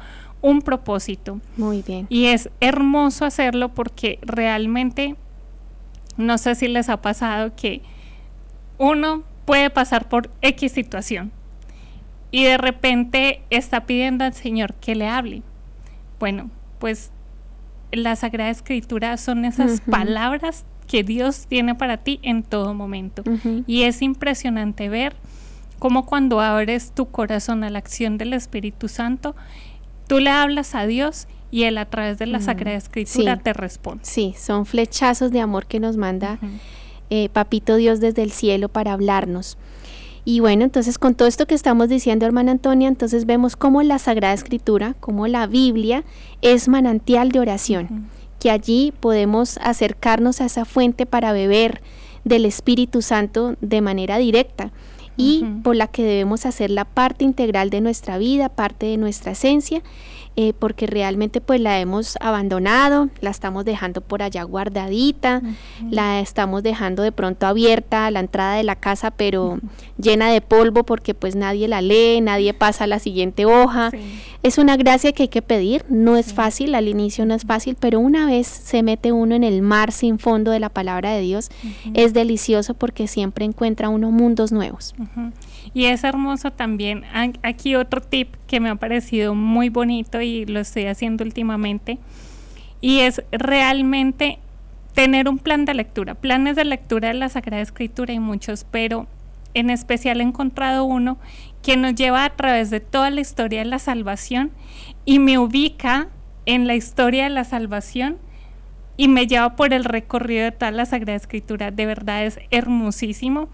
un 0.42 0.62
propósito. 0.62 1.42
Muy 1.58 1.82
bien. 1.82 2.08
Y 2.08 2.28
es 2.28 2.50
hermoso 2.62 3.26
hacerlo 3.26 3.68
porque 3.74 4.20
realmente 4.22 5.18
no 6.22 6.38
sé 6.38 6.56
si 6.56 6.68
les 6.68 6.90
ha 6.90 7.02
pasado 7.02 7.56
que 7.56 7.82
uno 8.78 9.24
puede 9.46 9.70
pasar 9.70 10.08
por 10.08 10.30
X 10.42 10.72
situación 10.72 11.32
y 12.32 12.46
de 12.46 12.58
repente 12.58 13.42
está 13.50 13.86
pidiendo 13.86 14.24
al 14.24 14.34
Señor 14.34 14.74
que 14.76 14.96
le 14.96 15.08
hable. 15.08 15.44
Bueno, 16.20 16.50
pues 16.80 17.12
la 17.92 18.16
Sagrada 18.16 18.50
Escritura 18.50 19.18
son 19.18 19.44
esas 19.46 19.82
palabras 19.82 20.66
que 20.88 21.04
Dios 21.04 21.46
tiene 21.48 21.76
para 21.76 21.98
ti 21.98 22.20
en 22.24 22.44
todo 22.44 22.74
momento. 22.74 23.24
Y 23.68 23.84
es 23.84 24.02
impresionante 24.02 24.90
ver 24.90 25.16
cómo 25.80 26.06
cuando 26.06 26.40
abres 26.40 26.92
tu 26.92 27.10
corazón 27.10 27.64
a 27.64 27.70
la 27.70 27.80
acción 27.80 28.18
del 28.18 28.34
Espíritu 28.34 28.88
Santo, 28.88 29.36
tú 30.08 30.20
le 30.20 30.30
hablas 30.30 30.76
a 30.76 30.86
Dios 30.86 31.28
y 31.52 31.64
Él 31.64 31.78
a 31.78 31.86
través 31.86 32.18
de 32.18 32.26
la 32.26 32.40
mm, 32.40 32.44
Sagrada 32.44 32.78
Escritura 32.78 33.38
te 33.38 33.54
responde. 33.54 34.04
Sí, 34.04 34.34
son 34.38 34.66
flechazos 34.66 35.32
de 35.32 35.42
amor 35.42 35.66
que 35.66 35.80
nos 35.80 35.98
manda 35.98 36.40
eh, 37.10 37.30
Papito 37.30 37.76
Dios 37.76 38.00
desde 38.00 38.24
el 38.24 38.32
cielo 38.32 38.70
para 38.70 38.94
hablarnos. 38.94 39.58
Y 40.24 40.40
bueno, 40.40 40.64
entonces 40.64 40.98
con 40.98 41.16
todo 41.16 41.28
esto 41.28 41.48
que 41.48 41.56
estamos 41.56 41.90
diciendo, 41.90 42.26
hermana 42.26 42.52
Antonia, 42.52 42.88
entonces 42.88 43.26
vemos 43.26 43.56
cómo 43.56 43.82
la 43.82 44.00
Sagrada 44.00 44.34
Escritura, 44.34 44.96
como 45.00 45.28
la 45.28 45.48
Biblia, 45.48 46.04
es 46.42 46.68
manantial 46.68 47.32
de 47.32 47.40
oración, 47.40 48.08
que 48.40 48.52
allí 48.52 48.94
podemos 49.00 49.58
acercarnos 49.62 50.40
a 50.40 50.46
esa 50.46 50.64
fuente 50.64 51.06
para 51.06 51.34
beber 51.34 51.82
del 52.24 52.46
Espíritu 52.46 53.02
Santo 53.02 53.56
de 53.62 53.82
manera 53.82 54.20
directa 54.20 54.72
y 55.18 55.44
por 55.64 55.76
la 55.76 55.88
que 55.88 56.04
debemos 56.04 56.46
hacer 56.46 56.72
la 56.72 56.86
parte 56.86 57.26
integral 57.26 57.70
de 57.70 57.82
nuestra 57.82 58.18
vida, 58.18 58.50
parte 58.50 58.86
de 58.86 58.98
nuestra 58.98 59.34
esencia 59.34 59.82
eh, 60.38 60.54
porque 60.58 60.88
realmente 60.88 61.42
pues 61.42 61.60
la 61.60 61.80
hemos 61.82 62.18
abandonado, 62.22 63.10
la 63.20 63.30
estamos 63.30 63.66
dejando 63.66 64.00
por 64.00 64.24
allá 64.24 64.44
guardadita, 64.44 65.42
la 65.90 66.22
estamos 66.22 66.64
dejando 66.64 67.04
de 67.04 67.12
pronto 67.12 67.48
abierta 67.48 68.06
a 68.06 68.12
la 68.12 68.22
entrada 68.22 68.56
de 68.56 68.64
la 68.64 68.78
casa 68.78 69.12
pero 69.12 69.60
llena 69.98 70.32
de 70.32 70.40
polvo 70.40 70.84
porque 70.84 71.14
pues 71.14 71.36
nadie 71.36 71.68
la 71.68 71.82
lee, 71.82 72.22
nadie 72.22 72.54
pasa 72.54 72.86
a 72.86 72.88
la 72.88 73.00
siguiente 73.00 73.46
hoja. 73.46 73.92
Es 74.42 74.58
una 74.58 74.78
gracia 74.78 75.12
que 75.12 75.24
hay 75.24 75.30
que 75.30 75.42
pedir, 75.42 75.86
no 75.90 76.16
es 76.16 76.34
fácil, 76.34 76.76
al 76.76 76.88
inicio 76.88 77.26
no 77.26 77.36
es 77.36 77.44
fácil, 77.44 77.76
pero 77.80 78.00
una 78.00 78.26
vez 78.26 78.48
se 78.48 78.84
mete 78.84 79.12
uno 79.12 79.36
en 79.36 79.44
el 79.44 79.62
mar 79.62 79.92
sin 79.92 80.18
fondo 80.18 80.52
de 80.52 80.60
la 80.60 80.70
palabra 80.70 81.12
de 81.12 81.22
Dios, 81.22 81.50
es 81.94 82.14
delicioso 82.14 82.74
porque 82.74 83.08
siempre 83.08 83.46
encuentra 83.46 83.90
uno 83.90 84.12
mundos 84.12 84.52
nuevos. 84.52 84.96
Y 85.74 85.86
es 85.86 86.04
hermoso 86.04 86.52
también, 86.52 87.04
aquí 87.44 87.76
otro 87.76 88.02
tip 88.02 88.36
que 88.48 88.60
me 88.60 88.70
ha 88.70 88.76
parecido 88.76 89.36
muy 89.36 89.70
bonito 89.70 90.22
y 90.22 90.46
lo 90.46 90.60
estoy 90.60 90.86
haciendo 90.86 91.24
últimamente, 91.24 91.98
y 92.82 93.00
es 93.00 93.24
realmente 93.32 94.40
tener 94.94 95.30
un 95.30 95.38
plan 95.38 95.66
de 95.66 95.74
lectura. 95.74 96.16
Planes 96.16 96.56
de 96.56 96.66
lectura 96.66 97.10
de 97.10 97.14
la 97.14 97.30
Sagrada 97.30 97.62
Escritura 97.62 98.12
hay 98.12 98.20
muchos, 98.20 98.66
pero 98.70 99.08
en 99.54 99.70
especial 99.70 100.22
he 100.22 100.24
encontrado 100.24 100.86
uno 100.86 101.18
que 101.62 101.78
nos 101.78 101.96
lleva 101.96 102.26
a 102.26 102.30
través 102.32 102.70
de 102.70 102.80
toda 102.80 103.10
la 103.10 103.22
historia 103.22 103.60
de 103.60 103.66
la 103.66 103.80
salvación 103.80 104.52
y 105.06 105.20
me 105.20 105.38
ubica 105.38 106.08
en 106.46 106.68
la 106.68 106.76
historia 106.76 107.26
de 107.26 107.30
la 107.30 107.44
salvación 107.44 108.18
y 108.98 109.08
me 109.08 109.28
lleva 109.28 109.56
por 109.56 109.74
el 109.74 109.84
recorrido 109.84 110.44
de 110.44 110.52
toda 110.52 110.72
la 110.72 110.86
Sagrada 110.86 111.18
Escritura. 111.18 111.72
De 111.72 111.86
verdad 111.86 112.26
es 112.26 112.40
hermosísimo 112.50 113.50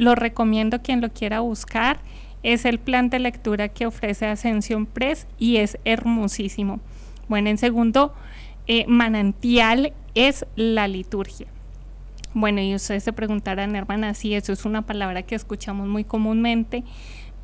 lo 0.00 0.14
recomiendo 0.14 0.80
quien 0.80 1.02
lo 1.02 1.10
quiera 1.10 1.40
buscar. 1.40 2.00
Es 2.42 2.64
el 2.64 2.78
plan 2.78 3.10
de 3.10 3.18
lectura 3.18 3.68
que 3.68 3.84
ofrece 3.84 4.26
Ascensión 4.26 4.86
Press 4.86 5.26
y 5.38 5.58
es 5.58 5.78
hermosísimo. 5.84 6.80
Bueno, 7.28 7.50
en 7.50 7.58
segundo 7.58 8.14
eh, 8.66 8.86
manantial 8.88 9.92
es 10.14 10.46
la 10.56 10.88
liturgia. 10.88 11.48
Bueno, 12.32 12.62
y 12.62 12.74
ustedes 12.74 13.04
se 13.04 13.12
preguntarán, 13.12 13.76
hermana, 13.76 14.14
si 14.14 14.34
eso 14.34 14.54
es 14.54 14.64
una 14.64 14.82
palabra 14.82 15.22
que 15.22 15.34
escuchamos 15.34 15.86
muy 15.86 16.04
comúnmente, 16.04 16.82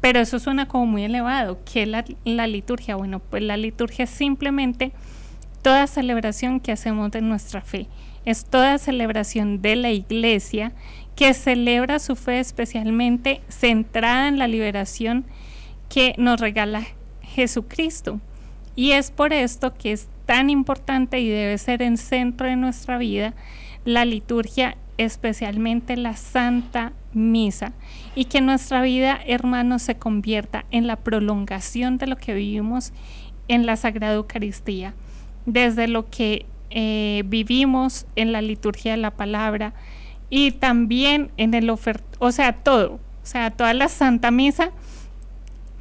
pero 0.00 0.20
eso 0.20 0.38
suena 0.38 0.66
como 0.66 0.86
muy 0.86 1.04
elevado. 1.04 1.58
¿Qué 1.70 1.82
es 1.82 1.88
la, 1.88 2.04
la 2.24 2.46
liturgia? 2.46 2.96
Bueno, 2.96 3.18
pues 3.18 3.42
la 3.42 3.58
liturgia 3.58 4.04
es 4.04 4.10
simplemente 4.10 4.92
toda 5.60 5.86
celebración 5.86 6.60
que 6.60 6.72
hacemos 6.72 7.10
de 7.10 7.20
nuestra 7.20 7.60
fe. 7.60 7.86
Es 8.26 8.44
toda 8.44 8.76
celebración 8.76 9.62
de 9.62 9.76
la 9.76 9.90
iglesia 9.92 10.72
que 11.14 11.32
celebra 11.32 11.98
su 11.98 12.16
fe 12.16 12.40
especialmente 12.40 13.40
centrada 13.48 14.28
en 14.28 14.38
la 14.38 14.48
liberación 14.48 15.24
que 15.88 16.14
nos 16.18 16.40
regala 16.40 16.84
Jesucristo. 17.22 18.20
Y 18.74 18.92
es 18.92 19.10
por 19.10 19.32
esto 19.32 19.72
que 19.74 19.92
es 19.92 20.08
tan 20.26 20.50
importante 20.50 21.20
y 21.20 21.28
debe 21.28 21.56
ser 21.56 21.82
en 21.82 21.96
centro 21.96 22.46
de 22.46 22.56
nuestra 22.56 22.98
vida 22.98 23.32
la 23.84 24.04
liturgia, 24.04 24.76
especialmente 24.98 25.96
la 25.96 26.16
Santa 26.16 26.92
Misa, 27.14 27.72
y 28.14 28.26
que 28.26 28.40
nuestra 28.40 28.82
vida, 28.82 29.18
hermanos, 29.24 29.82
se 29.82 29.94
convierta 29.94 30.66
en 30.70 30.86
la 30.86 30.96
prolongación 30.96 31.96
de 31.96 32.08
lo 32.08 32.16
que 32.16 32.34
vivimos 32.34 32.92
en 33.48 33.64
la 33.64 33.76
Sagrada 33.76 34.14
Eucaristía, 34.14 34.94
desde 35.46 35.86
lo 35.86 36.10
que 36.10 36.44
eh, 36.70 37.22
vivimos 37.26 38.06
en 38.16 38.32
la 38.32 38.42
liturgia 38.42 38.92
de 38.92 38.98
la 38.98 39.10
palabra, 39.10 39.74
y 40.28 40.52
también 40.52 41.30
en 41.36 41.54
el 41.54 41.70
oferto, 41.70 42.04
o 42.18 42.32
sea, 42.32 42.52
todo, 42.52 42.94
o 42.94 43.26
sea, 43.26 43.50
toda 43.50 43.74
la 43.74 43.88
Santa 43.88 44.30
Misa, 44.30 44.70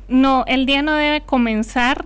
no, 0.07 0.43
el 0.47 0.65
día 0.65 0.81
no 0.81 0.93
debe 0.93 1.21
comenzar 1.21 2.05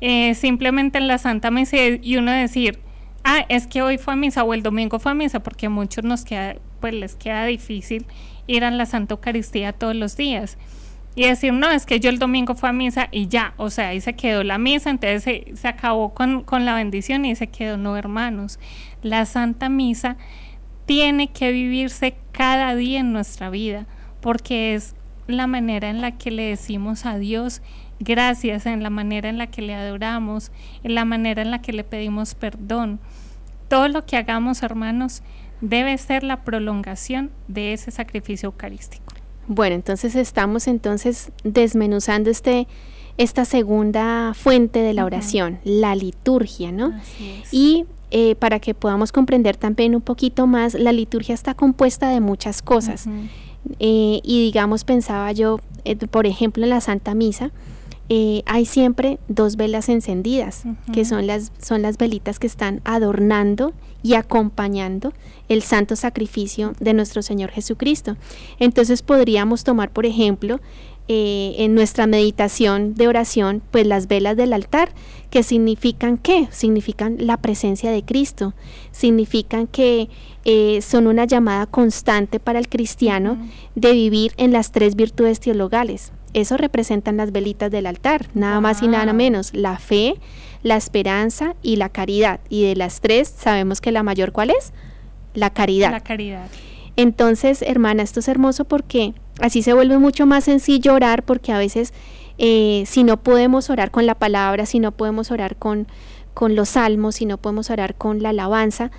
eh, 0.00 0.34
simplemente 0.34 0.98
en 0.98 1.08
la 1.08 1.18
Santa 1.18 1.50
Misa 1.50 1.76
y 1.76 2.16
uno 2.16 2.32
decir, 2.32 2.78
ah, 3.22 3.44
es 3.48 3.66
que 3.66 3.82
hoy 3.82 3.98
fue 3.98 4.14
a 4.14 4.16
misa 4.16 4.44
o 4.44 4.54
el 4.54 4.62
domingo 4.62 4.98
fue 4.98 5.12
a 5.12 5.14
misa, 5.14 5.40
porque 5.40 5.66
a 5.66 5.70
muchos 5.70 6.04
nos 6.04 6.24
queda, 6.24 6.56
pues 6.80 6.94
les 6.94 7.16
queda 7.16 7.44
difícil 7.44 8.06
ir 8.46 8.64
a 8.64 8.70
la 8.70 8.86
Santa 8.86 9.14
Eucaristía 9.14 9.72
todos 9.72 9.94
los 9.94 10.16
días. 10.16 10.56
Y 11.16 11.26
decir, 11.26 11.52
no, 11.52 11.70
es 11.70 11.86
que 11.86 12.00
yo 12.00 12.10
el 12.10 12.18
domingo 12.18 12.54
fue 12.54 12.70
a 12.70 12.72
misa 12.72 13.08
y 13.12 13.28
ya, 13.28 13.54
o 13.56 13.70
sea, 13.70 13.88
ahí 13.88 14.00
se 14.00 14.14
quedó 14.14 14.42
la 14.42 14.58
misa, 14.58 14.90
entonces 14.90 15.22
se, 15.22 15.56
se 15.56 15.68
acabó 15.68 16.12
con, 16.12 16.42
con 16.42 16.64
la 16.64 16.74
bendición 16.74 17.24
y 17.24 17.36
se 17.36 17.46
quedó, 17.46 17.76
no, 17.76 17.96
hermanos. 17.96 18.58
La 19.02 19.24
Santa 19.24 19.68
Misa 19.68 20.16
tiene 20.86 21.28
que 21.28 21.52
vivirse 21.52 22.16
cada 22.32 22.74
día 22.74 23.00
en 23.00 23.12
nuestra 23.12 23.50
vida, 23.50 23.86
porque 24.20 24.74
es 24.74 24.96
la 25.26 25.46
manera 25.46 25.88
en 25.88 26.00
la 26.00 26.18
que 26.18 26.30
le 26.30 26.44
decimos 26.44 27.06
a 27.06 27.16
Dios 27.16 27.62
gracias, 27.98 28.66
en 28.66 28.82
la 28.82 28.90
manera 28.90 29.28
en 29.28 29.38
la 29.38 29.46
que 29.48 29.62
le 29.62 29.74
adoramos, 29.74 30.52
en 30.82 30.94
la 30.94 31.04
manera 31.04 31.42
en 31.42 31.50
la 31.50 31.60
que 31.60 31.72
le 31.72 31.84
pedimos 31.84 32.34
perdón. 32.34 33.00
Todo 33.68 33.88
lo 33.88 34.04
que 34.04 34.16
hagamos, 34.16 34.62
hermanos, 34.62 35.22
debe 35.60 35.96
ser 35.98 36.22
la 36.22 36.44
prolongación 36.44 37.30
de 37.48 37.72
ese 37.72 37.90
sacrificio 37.90 38.48
eucarístico. 38.48 39.03
Bueno, 39.46 39.74
entonces 39.74 40.14
estamos 40.14 40.66
entonces 40.66 41.30
desmenuzando 41.44 42.30
este 42.30 42.66
esta 43.16 43.44
segunda 43.44 44.32
fuente 44.34 44.80
de 44.80 44.92
la 44.92 45.04
oración, 45.04 45.58
la 45.64 45.94
liturgia, 45.94 46.72
¿no? 46.72 46.92
Y 47.52 47.84
eh, 48.10 48.34
para 48.34 48.58
que 48.58 48.74
podamos 48.74 49.12
comprender 49.12 49.56
también 49.56 49.94
un 49.94 50.00
poquito 50.00 50.46
más, 50.46 50.74
la 50.74 50.92
liturgia 50.92 51.34
está 51.34 51.54
compuesta 51.54 52.08
de 52.08 52.20
muchas 52.20 52.60
cosas. 52.60 53.06
Eh, 53.78 54.20
y 54.22 54.44
digamos, 54.44 54.84
pensaba 54.84 55.30
yo, 55.32 55.60
eh, 55.84 55.96
por 55.96 56.26
ejemplo, 56.26 56.64
en 56.64 56.70
la 56.70 56.80
Santa 56.80 57.14
Misa, 57.14 57.50
hay 58.46 58.66
siempre 58.66 59.18
dos 59.28 59.56
velas 59.56 59.88
encendidas, 59.88 60.64
que 60.92 61.04
son 61.04 61.26
las, 61.26 61.52
son 61.58 61.82
las 61.82 61.98
velitas 61.98 62.38
que 62.38 62.46
están 62.46 62.80
adornando 62.84 63.72
y 64.04 64.14
acompañando 64.14 65.12
el 65.48 65.62
santo 65.62 65.96
sacrificio 65.96 66.74
de 66.78 66.92
nuestro 66.92 67.22
Señor 67.22 67.50
Jesucristo. 67.50 68.16
Entonces 68.60 69.02
podríamos 69.02 69.64
tomar, 69.64 69.90
por 69.90 70.04
ejemplo, 70.06 70.60
eh, 71.08 71.54
en 71.58 71.74
nuestra 71.74 72.06
meditación 72.06 72.94
de 72.94 73.08
oración, 73.08 73.62
pues 73.70 73.86
las 73.86 74.06
velas 74.06 74.36
del 74.36 74.52
altar, 74.52 74.90
que 75.30 75.42
significan 75.42 76.18
qué? 76.18 76.48
Significan 76.50 77.16
la 77.18 77.38
presencia 77.38 77.90
de 77.90 78.04
Cristo, 78.04 78.54
significan 78.92 79.66
que 79.66 80.08
eh, 80.44 80.80
son 80.82 81.06
una 81.06 81.24
llamada 81.24 81.66
constante 81.66 82.40
para 82.40 82.58
el 82.58 82.68
cristiano 82.68 83.38
de 83.74 83.92
vivir 83.92 84.32
en 84.36 84.52
las 84.52 84.70
tres 84.70 84.96
virtudes 84.96 85.40
teologales. 85.40 86.12
Eso 86.34 86.56
representan 86.56 87.16
las 87.16 87.32
velitas 87.32 87.70
del 87.70 87.86
altar, 87.86 88.28
nada 88.34 88.60
más 88.60 88.82
y 88.82 88.88
nada 88.88 89.12
menos, 89.12 89.54
la 89.54 89.78
fe, 89.78 90.16
la 90.64 90.76
esperanza 90.76 91.54
y 91.62 91.76
la 91.76 91.90
caridad. 91.90 92.40
Y 92.48 92.64
de 92.64 92.74
las 92.74 93.00
tres, 93.00 93.28
sabemos 93.28 93.80
que 93.80 93.92
la 93.92 94.02
mayor, 94.02 94.32
¿cuál 94.32 94.50
es? 94.50 94.72
La 95.34 95.50
caridad. 95.50 95.92
La 95.92 96.00
caridad. 96.00 96.48
Entonces, 96.96 97.62
hermana, 97.62 98.02
esto 98.02 98.20
es 98.20 98.28
hermoso 98.28 98.64
porque 98.64 99.14
así 99.40 99.62
se 99.62 99.74
vuelve 99.74 99.98
mucho 99.98 100.26
más 100.26 100.44
sencillo 100.44 100.94
orar 100.94 101.22
porque 101.24 101.52
a 101.52 101.58
veces 101.58 101.92
eh, 102.38 102.84
si 102.86 103.04
no 103.04 103.18
podemos 103.18 103.68
orar 103.70 103.90
con 103.90 104.06
la 104.06 104.14
palabra, 104.14 104.66
si 104.66 104.80
no 104.80 104.92
podemos 104.92 105.30
orar 105.30 105.56
con, 105.56 105.86
con 106.32 106.56
los 106.56 106.70
salmos, 106.70 107.16
si 107.16 107.26
no 107.26 107.36
podemos 107.36 107.70
orar 107.70 107.94
con 107.94 108.22
la 108.22 108.30
alabanza, 108.30 108.90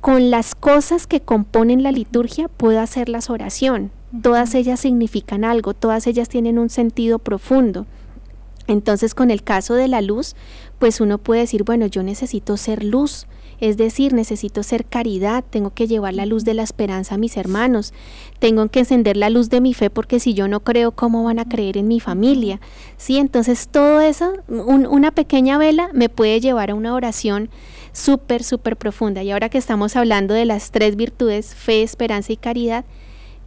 con 0.00 0.30
las 0.30 0.54
cosas 0.54 1.06
que 1.06 1.20
componen 1.20 1.82
la 1.82 1.92
liturgia 1.92 2.48
puedo 2.48 2.80
hacerlas 2.80 3.28
oración. 3.28 3.90
Todas 4.22 4.54
ellas 4.54 4.80
significan 4.80 5.44
algo, 5.44 5.74
todas 5.74 6.06
ellas 6.06 6.28
tienen 6.28 6.58
un 6.58 6.70
sentido 6.70 7.18
profundo. 7.18 7.86
Entonces, 8.66 9.14
con 9.14 9.32
el 9.32 9.42
caso 9.42 9.74
de 9.74 9.88
la 9.88 10.00
luz, 10.00 10.36
pues 10.80 11.00
uno 11.00 11.18
puede 11.18 11.42
decir, 11.42 11.62
bueno, 11.62 11.86
yo 11.86 12.02
necesito 12.02 12.56
ser 12.56 12.82
luz, 12.82 13.26
es 13.60 13.76
decir, 13.76 14.14
necesito 14.14 14.62
ser 14.62 14.86
caridad, 14.86 15.44
tengo 15.48 15.74
que 15.74 15.86
llevar 15.86 16.14
la 16.14 16.24
luz 16.24 16.44
de 16.44 16.54
la 16.54 16.62
esperanza 16.62 17.16
a 17.16 17.18
mis 17.18 17.36
hermanos, 17.36 17.92
tengo 18.38 18.66
que 18.68 18.80
encender 18.80 19.18
la 19.18 19.28
luz 19.28 19.50
de 19.50 19.60
mi 19.60 19.74
fe 19.74 19.90
porque 19.90 20.18
si 20.18 20.32
yo 20.32 20.48
no 20.48 20.60
creo, 20.60 20.92
¿cómo 20.92 21.22
van 21.22 21.38
a 21.38 21.44
creer 21.44 21.76
en 21.76 21.86
mi 21.86 22.00
familia? 22.00 22.60
Sí, 22.96 23.18
entonces 23.18 23.68
todo 23.68 24.00
eso, 24.00 24.32
una 24.48 25.10
pequeña 25.10 25.58
vela 25.58 25.90
me 25.92 26.08
puede 26.08 26.40
llevar 26.40 26.70
a 26.70 26.74
una 26.74 26.94
oración 26.94 27.50
súper, 27.92 28.42
súper 28.42 28.78
profunda. 28.78 29.22
Y 29.22 29.30
ahora 29.30 29.50
que 29.50 29.58
estamos 29.58 29.96
hablando 29.96 30.32
de 30.32 30.46
las 30.46 30.70
tres 30.70 30.96
virtudes, 30.96 31.54
fe, 31.54 31.82
esperanza 31.82 32.32
y 32.32 32.38
caridad, 32.38 32.86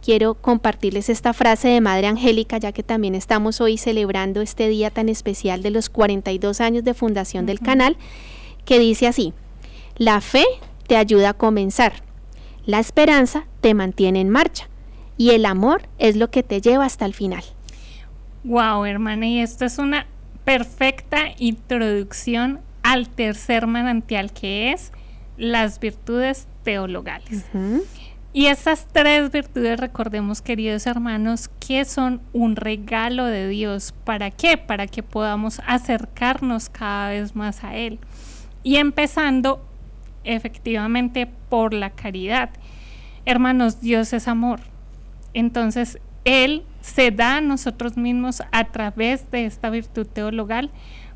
quiero 0.04 0.34
compartirles 0.34 1.08
esta 1.08 1.32
frase 1.32 1.68
de 1.68 1.80
Madre 1.80 2.08
Angélica, 2.08 2.58
ya 2.58 2.72
que 2.72 2.82
también 2.82 3.14
estamos 3.14 3.62
hoy 3.62 3.78
celebrando 3.78 4.42
este 4.42 4.68
día 4.68 4.90
tan 4.90 5.08
especial 5.08 5.62
de 5.62 5.70
los 5.70 5.88
42 5.88 6.60
años 6.60 6.84
de 6.84 6.92
fundación 6.92 7.46
del 7.46 7.58
canal, 7.58 7.96
que 8.66 8.78
dice 8.78 9.06
así, 9.06 9.32
la 9.96 10.20
fe 10.20 10.44
te 10.86 10.98
ayuda 10.98 11.30
a 11.30 11.34
comenzar, 11.34 12.02
la 12.66 12.80
esperanza 12.80 13.46
te 13.62 13.72
mantiene 13.72 14.20
en 14.20 14.28
marcha 14.28 14.68
y 15.16 15.30
el 15.30 15.46
amor 15.46 15.88
es 15.98 16.16
lo 16.16 16.30
que 16.30 16.42
te 16.42 16.60
lleva 16.60 16.84
hasta 16.84 17.06
el 17.06 17.14
final. 17.14 17.42
Wow, 18.42 18.84
hermana, 18.84 19.26
y 19.26 19.38
esto 19.38 19.64
es 19.64 19.78
una 19.78 20.06
perfecta 20.44 21.28
introducción 21.38 22.60
al 22.82 23.08
tercer 23.08 23.66
manantial 23.66 24.34
que 24.34 24.70
es 24.72 24.92
las 25.38 25.80
virtudes 25.80 26.46
teologales. 26.62 27.46
Y 28.36 28.46
estas 28.46 28.88
tres 28.90 29.30
virtudes, 29.30 29.78
recordemos 29.78 30.42
queridos 30.42 30.88
hermanos, 30.88 31.48
que 31.60 31.84
son 31.84 32.20
un 32.32 32.56
regalo 32.56 33.26
de 33.26 33.46
Dios. 33.46 33.94
¿Para 34.04 34.32
qué? 34.32 34.58
Para 34.58 34.88
que 34.88 35.04
podamos 35.04 35.62
acercarnos 35.68 36.68
cada 36.68 37.10
vez 37.10 37.36
más 37.36 37.62
a 37.62 37.76
Él. 37.76 38.00
Y 38.64 38.78
empezando 38.78 39.64
efectivamente 40.24 41.28
por 41.48 41.72
la 41.72 41.90
caridad. 41.90 42.50
Hermanos, 43.24 43.80
Dios 43.80 44.12
es 44.12 44.26
amor. 44.26 44.58
Entonces, 45.32 46.00
Él 46.24 46.64
se 46.80 47.12
da 47.12 47.36
a 47.36 47.40
nosotros 47.40 47.96
mismos 47.96 48.42
a 48.50 48.64
través 48.64 49.30
de 49.30 49.46
esta 49.46 49.70
virtud 49.70 50.08
teologal 50.08 50.72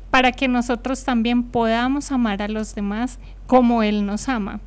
para 0.09 0.31
que 0.31 0.47
nosotros 0.47 1.03
también 1.03 1.43
podamos 1.43 2.13
amar 2.13 2.41
a 2.41 2.47
los 2.47 2.75
demás 2.75 3.19
como 3.45 3.83
Él 3.83 4.05
nos 4.05 4.29
ama. 4.29 4.61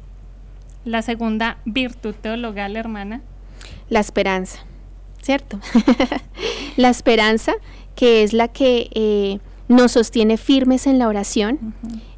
La 0.84 1.02
segunda 1.02 1.58
virtud 1.64 2.14
teologal, 2.14 2.76
hermana. 2.76 3.22
La 3.88 4.00
esperanza, 4.00 4.64
¿cierto? 5.22 5.60
la 6.76 6.88
esperanza 6.88 7.52
que 7.94 8.22
es 8.22 8.32
la 8.32 8.48
que 8.48 8.88
eh, 8.94 9.38
nos 9.68 9.92
sostiene 9.92 10.36
firmes 10.36 10.86
en 10.86 10.98
la 10.98 11.08
oración 11.08 11.74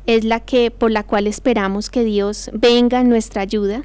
es 0.07 0.25
la 0.25 0.41
que 0.41 0.71
por 0.71 0.91
la 0.91 1.03
cual 1.03 1.27
esperamos 1.27 1.91
que 1.91 2.05
Dios 2.05 2.51
venga 2.53 3.01
en 3.01 3.09
nuestra 3.09 3.43
ayuda, 3.43 3.83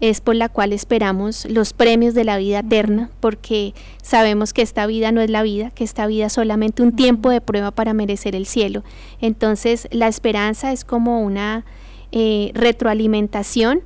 es 0.00 0.20
por 0.20 0.36
la 0.36 0.48
cual 0.48 0.72
esperamos 0.72 1.44
los 1.46 1.72
premios 1.72 2.14
de 2.14 2.24
la 2.24 2.38
vida 2.38 2.60
eterna, 2.60 3.10
porque 3.20 3.74
sabemos 4.00 4.52
que 4.52 4.62
esta 4.62 4.86
vida 4.86 5.10
no 5.10 5.20
es 5.20 5.30
la 5.30 5.42
vida, 5.42 5.70
que 5.70 5.84
esta 5.84 6.06
vida 6.06 6.26
es 6.26 6.34
solamente 6.34 6.82
un 6.82 6.94
tiempo 6.94 7.30
de 7.30 7.40
prueba 7.40 7.72
para 7.72 7.94
merecer 7.94 8.36
el 8.36 8.46
cielo. 8.46 8.84
Entonces 9.20 9.88
la 9.90 10.06
esperanza 10.06 10.72
es 10.72 10.84
como 10.84 11.20
una 11.22 11.64
eh, 12.12 12.52
retroalimentación, 12.54 13.82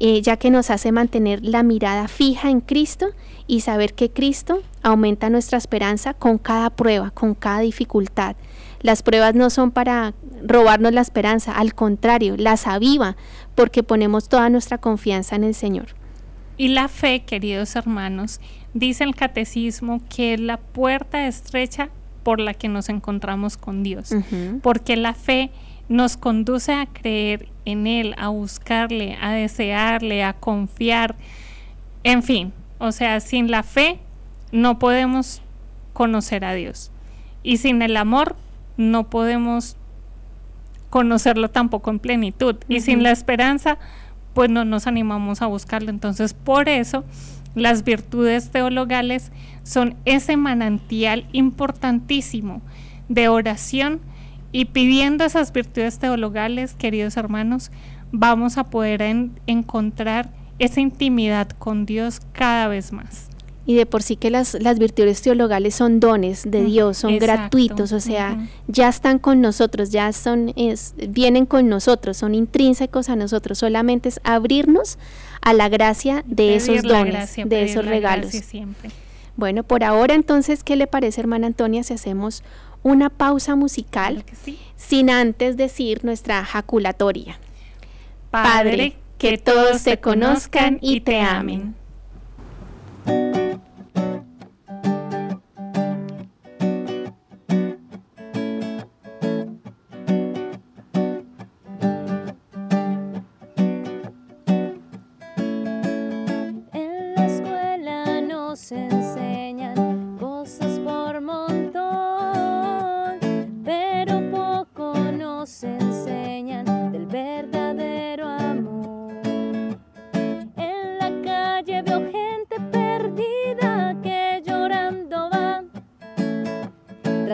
eh, 0.00 0.22
ya 0.22 0.38
que 0.38 0.50
nos 0.50 0.70
hace 0.70 0.92
mantener 0.92 1.44
la 1.44 1.62
mirada 1.62 2.08
fija 2.08 2.50
en 2.50 2.60
Cristo 2.60 3.10
y 3.46 3.60
saber 3.60 3.92
que 3.92 4.10
Cristo 4.10 4.62
aumenta 4.82 5.28
nuestra 5.28 5.58
esperanza 5.58 6.14
con 6.14 6.38
cada 6.38 6.70
prueba, 6.70 7.10
con 7.10 7.34
cada 7.34 7.60
dificultad. 7.60 8.34
Las 8.80 9.02
pruebas 9.02 9.34
no 9.34 9.50
son 9.50 9.70
para 9.70 10.14
robarnos 10.42 10.94
la 10.94 11.02
esperanza, 11.02 11.52
al 11.52 11.74
contrario, 11.74 12.36
las 12.38 12.66
aviva 12.66 13.16
porque 13.54 13.82
ponemos 13.82 14.28
toda 14.28 14.48
nuestra 14.48 14.78
confianza 14.78 15.36
en 15.36 15.44
el 15.44 15.54
Señor. 15.54 15.88
Y 16.56 16.68
la 16.68 16.88
fe, 16.88 17.24
queridos 17.24 17.76
hermanos, 17.76 18.40
dice 18.72 19.04
el 19.04 19.14
catecismo 19.14 20.00
que 20.08 20.34
es 20.34 20.40
la 20.40 20.56
puerta 20.56 21.26
estrecha 21.26 21.90
por 22.22 22.40
la 22.40 22.54
que 22.54 22.68
nos 22.68 22.88
encontramos 22.88 23.56
con 23.56 23.82
Dios, 23.82 24.14
porque 24.62 24.96
la 24.96 25.14
fe 25.14 25.50
nos 25.90 26.16
conduce 26.16 26.72
a 26.72 26.86
creer 26.86 27.48
en 27.66 27.86
Él, 27.86 28.14
a 28.16 28.28
buscarle, 28.28 29.18
a 29.20 29.32
desearle, 29.32 30.24
a 30.24 30.32
confiar, 30.32 31.16
en 32.04 32.22
fin, 32.22 32.54
o 32.78 32.92
sea, 32.92 33.20
sin 33.20 33.50
la 33.50 33.62
fe 33.62 33.98
no 34.52 34.78
podemos 34.78 35.42
conocer 35.92 36.46
a 36.46 36.54
Dios 36.54 36.90
y 37.42 37.58
sin 37.58 37.82
el 37.82 37.98
amor 37.98 38.36
no 38.78 39.10
podemos 39.10 39.76
conocerlo 40.90 41.48
tampoco 41.48 41.90
en 41.90 41.98
plenitud. 41.98 42.56
Y 42.68 42.80
sin 42.80 43.02
la 43.02 43.12
esperanza, 43.12 43.78
pues 44.34 44.50
no 44.50 44.64
nos 44.64 44.86
animamos 44.86 45.40
a 45.40 45.46
buscarlo. 45.46 45.90
Entonces, 45.90 46.34
por 46.34 46.68
eso, 46.68 47.04
las 47.54 47.84
virtudes 47.84 48.50
teologales 48.50 49.32
son 49.62 49.96
ese 50.04 50.36
manantial 50.36 51.26
importantísimo 51.32 52.60
de 53.08 53.28
oración 53.28 54.00
y 54.52 54.66
pidiendo 54.66 55.24
esas 55.24 55.52
virtudes 55.52 55.98
teologales, 55.98 56.74
queridos 56.74 57.16
hermanos, 57.16 57.70
vamos 58.12 58.58
a 58.58 58.64
poder 58.64 59.02
encontrar 59.46 60.30
esa 60.58 60.80
intimidad 60.80 61.48
con 61.50 61.86
Dios 61.86 62.20
cada 62.32 62.68
vez 62.68 62.92
más. 62.92 63.28
Y 63.66 63.74
de 63.74 63.86
por 63.86 64.02
sí 64.02 64.16
que 64.16 64.30
las, 64.30 64.54
las 64.60 64.78
virtudes 64.78 65.22
teologales 65.22 65.74
son 65.76 66.00
dones 66.00 66.42
de 66.50 66.64
Dios, 66.64 66.98
son 66.98 67.18
gratuitos, 67.18 67.92
o 67.92 68.00
sea, 68.00 68.48
ya 68.66 68.88
están 68.88 69.18
con 69.18 69.40
nosotros, 69.40 69.90
ya 69.90 70.12
son, 70.12 70.52
es, 70.56 70.94
vienen 71.08 71.46
con 71.46 71.68
nosotros, 71.68 72.16
son 72.16 72.34
intrínsecos 72.34 73.08
a 73.10 73.16
nosotros, 73.16 73.58
solamente 73.58 74.08
es 74.08 74.20
abrirnos 74.24 74.98
a 75.40 75.52
la 75.52 75.68
gracia 75.68 76.24
de 76.26 76.56
esos 76.56 76.82
dones, 76.82 77.36
de 77.44 77.62
esos 77.62 77.84
regalos. 77.84 78.32
Bueno, 79.36 79.62
por 79.62 79.84
ahora 79.84 80.14
entonces, 80.14 80.64
¿qué 80.64 80.74
le 80.74 80.86
parece, 80.86 81.20
hermana 81.20 81.46
Antonia, 81.46 81.84
si 81.84 81.94
hacemos 81.94 82.42
una 82.82 83.10
pausa 83.10 83.56
musical 83.56 84.24
sin 84.76 85.10
antes 85.10 85.56
decir 85.56 86.04
nuestra 86.04 86.44
jaculatoria? 86.44 87.38
Padre, 88.30 88.96
que 89.18 89.38
todos 89.38 89.82
te 89.82 89.98
conozcan 90.00 90.78
y 90.80 91.00
te 91.00 91.20
amen. 91.20 91.74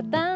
tratando. 0.03 0.36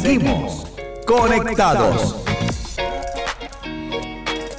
Seguimos 0.00 0.64
conectados. 1.06 2.14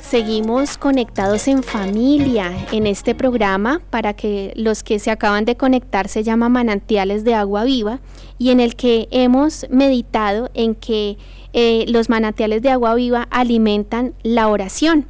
Seguimos 0.02 0.78
conectados 0.78 1.48
en 1.48 1.64
familia 1.64 2.68
en 2.74 2.86
este 2.86 3.16
programa 3.16 3.80
para 3.90 4.14
que 4.14 4.52
los 4.58 4.84
que 4.84 5.00
se 5.00 5.12
acaban 5.12 5.46
de 5.46 5.56
conectar 5.56 6.10
se 6.10 6.24
llama 6.24 6.50
Manantiales 6.50 7.24
de 7.24 7.36
Agua 7.36 7.64
Viva 7.64 8.02
y 8.38 8.50
en 8.50 8.60
el 8.60 8.76
que 8.76 9.08
hemos 9.12 9.66
meditado 9.70 10.52
en 10.56 10.76
que 10.76 11.18
eh, 11.54 11.86
los 11.88 12.10
manantiales 12.10 12.62
de 12.62 12.72
agua 12.72 12.96
viva 12.96 13.26
alimentan 13.32 14.16
la 14.24 14.50
oración, 14.50 15.08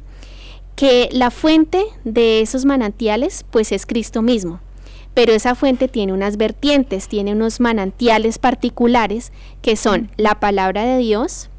que 0.76 1.08
la 1.10 1.32
fuente 1.32 1.82
de 2.04 2.40
esos 2.40 2.64
manantiales 2.64 3.44
pues 3.50 3.72
es 3.72 3.84
Cristo 3.84 4.22
mismo 4.22 4.60
pero 5.14 5.32
esa 5.32 5.54
fuente 5.54 5.88
tiene 5.88 6.12
unas 6.12 6.36
vertientes, 6.36 7.08
tiene 7.08 7.32
unos 7.32 7.60
manantiales 7.60 8.38
particulares 8.38 9.32
que 9.62 9.76
son 9.76 10.10
la 10.16 10.40
palabra 10.40 10.84
de 10.84 10.98
Dios, 10.98 11.50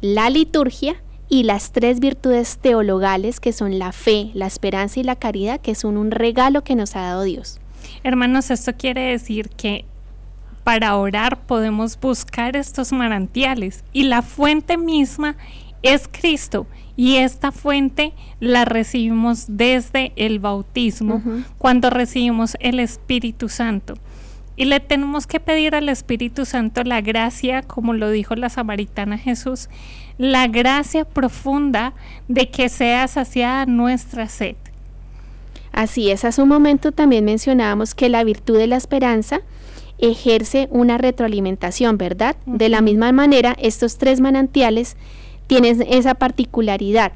la 0.00 0.30
liturgia 0.30 0.96
y 1.28 1.44
las 1.44 1.72
tres 1.72 2.00
virtudes 2.00 2.58
teologales 2.58 3.40
que 3.40 3.52
son 3.52 3.78
la 3.78 3.92
fe, 3.92 4.30
la 4.34 4.46
esperanza 4.46 5.00
y 5.00 5.02
la 5.02 5.16
caridad, 5.16 5.60
que 5.60 5.74
son 5.74 5.96
un 5.96 6.10
regalo 6.10 6.62
que 6.62 6.76
nos 6.76 6.96
ha 6.96 7.02
dado 7.02 7.22
Dios. 7.22 7.60
Hermanos, 8.02 8.50
esto 8.50 8.74
quiere 8.76 9.02
decir 9.10 9.48
que 9.50 9.84
para 10.62 10.96
orar 10.96 11.46
podemos 11.46 11.98
buscar 12.00 12.56
estos 12.56 12.92
manantiales 12.92 13.84
y 13.92 14.04
la 14.04 14.22
fuente 14.22 14.78
misma 14.78 15.36
es 15.82 16.08
Cristo 16.10 16.66
y 16.96 17.16
esta 17.16 17.50
fuente 17.52 18.12
la 18.40 18.64
recibimos 18.64 19.46
desde 19.48 20.12
el 20.16 20.38
bautismo, 20.38 21.22
cuando 21.58 21.90
recibimos 21.90 22.56
el 22.60 22.78
Espíritu 22.78 23.48
Santo. 23.48 23.94
Y 24.56 24.66
le 24.66 24.78
tenemos 24.78 25.26
que 25.26 25.40
pedir 25.40 25.74
al 25.74 25.88
Espíritu 25.88 26.44
Santo 26.44 26.84
la 26.84 27.00
gracia, 27.00 27.62
como 27.62 27.92
lo 27.92 28.10
dijo 28.10 28.36
la 28.36 28.48
samaritana 28.48 29.18
Jesús, 29.18 29.68
la 30.16 30.46
gracia 30.46 31.04
profunda 31.04 31.92
de 32.28 32.48
que 32.50 32.68
sea 32.68 33.08
saciada 33.08 33.66
nuestra 33.66 34.28
sed. 34.28 34.54
Así 35.72 36.08
es, 36.10 36.24
hace 36.24 36.40
un 36.40 36.48
momento 36.48 36.92
también 36.92 37.24
mencionábamos 37.24 37.96
que 37.96 38.08
la 38.08 38.22
virtud 38.22 38.56
de 38.56 38.68
la 38.68 38.76
esperanza 38.76 39.40
ejerce 39.98 40.68
una 40.70 40.98
retroalimentación, 40.98 41.98
¿verdad? 41.98 42.36
De 42.46 42.68
la 42.68 42.80
misma 42.80 43.10
manera, 43.10 43.56
estos 43.60 43.98
tres 43.98 44.20
manantiales 44.20 44.96
tienes 45.46 45.78
esa 45.88 46.14
particularidad. 46.14 47.12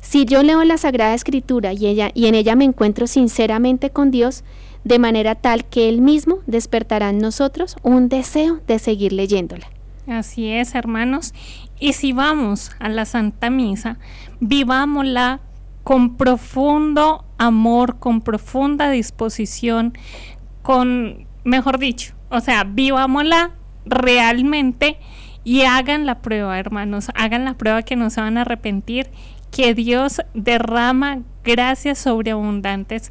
Si 0.00 0.24
yo 0.24 0.42
leo 0.42 0.64
la 0.64 0.78
Sagrada 0.78 1.14
Escritura 1.14 1.72
y, 1.72 1.86
ella, 1.86 2.10
y 2.14 2.26
en 2.26 2.34
ella 2.34 2.56
me 2.56 2.64
encuentro 2.64 3.06
sinceramente 3.06 3.90
con 3.90 4.10
Dios, 4.10 4.44
de 4.84 4.98
manera 4.98 5.34
tal 5.34 5.64
que 5.66 5.88
Él 5.88 6.00
mismo 6.00 6.38
despertará 6.46 7.10
en 7.10 7.18
nosotros 7.18 7.76
un 7.82 8.08
deseo 8.08 8.60
de 8.66 8.78
seguir 8.78 9.12
leyéndola. 9.12 9.66
Así 10.06 10.48
es, 10.48 10.74
hermanos. 10.74 11.34
Y 11.78 11.92
si 11.92 12.12
vamos 12.12 12.72
a 12.78 12.88
la 12.88 13.04
Santa 13.04 13.50
Misa, 13.50 13.98
vivámosla 14.40 15.40
con 15.84 16.16
profundo 16.16 17.24
amor, 17.38 17.98
con 17.98 18.20
profunda 18.20 18.90
disposición, 18.90 19.92
con, 20.62 21.26
mejor 21.44 21.78
dicho, 21.78 22.14
o 22.30 22.40
sea, 22.40 22.64
vivámosla 22.64 23.52
realmente 23.84 24.98
y 25.44 25.62
hagan 25.62 26.06
la 26.06 26.20
prueba, 26.20 26.58
hermanos, 26.58 27.08
hagan 27.14 27.44
la 27.44 27.54
prueba 27.54 27.82
que 27.82 27.96
no 27.96 28.10
se 28.10 28.20
van 28.20 28.36
a 28.38 28.42
arrepentir, 28.42 29.10
que 29.50 29.74
Dios 29.74 30.20
derrama 30.34 31.20
gracias 31.44 31.98
sobreabundantes 31.98 33.10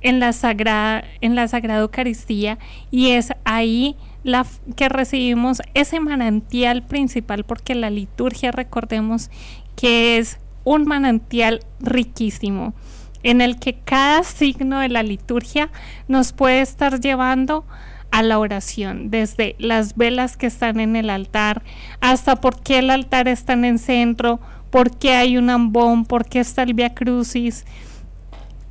en 0.00 0.20
la 0.20 0.32
sagrada 0.32 1.04
en 1.20 1.34
la 1.34 1.48
sagrada 1.48 1.80
Eucaristía. 1.80 2.58
Y 2.90 3.10
es 3.10 3.32
ahí 3.44 3.96
la 4.22 4.46
que 4.76 4.88
recibimos 4.88 5.62
ese 5.74 6.00
manantial 6.00 6.82
principal 6.82 7.44
porque 7.44 7.74
la 7.74 7.90
liturgia 7.90 8.52
recordemos 8.52 9.30
que 9.74 10.18
es 10.18 10.38
un 10.64 10.84
manantial 10.84 11.60
riquísimo 11.80 12.74
en 13.22 13.40
el 13.40 13.58
que 13.58 13.74
cada 13.74 14.22
signo 14.24 14.80
de 14.80 14.88
la 14.88 15.02
liturgia 15.02 15.70
nos 16.08 16.32
puede 16.32 16.60
estar 16.60 17.00
llevando 17.00 17.64
a 17.68 17.91
la 18.20 18.38
oración, 18.38 19.10
desde 19.10 19.56
las 19.58 19.96
velas 19.96 20.36
que 20.36 20.46
están 20.46 20.80
en 20.80 20.96
el 20.96 21.08
altar, 21.08 21.62
hasta 22.02 22.36
por 22.36 22.60
qué 22.60 22.80
el 22.80 22.90
altar 22.90 23.28
está 23.28 23.54
en 23.54 23.64
el 23.64 23.78
centro, 23.78 24.38
por 24.70 24.98
qué 24.98 25.14
hay 25.14 25.38
un 25.38 25.48
ambón, 25.48 26.04
por 26.04 26.26
qué 26.26 26.40
está 26.40 26.64
el 26.64 26.74
Via 26.74 26.94
Crucis, 26.94 27.64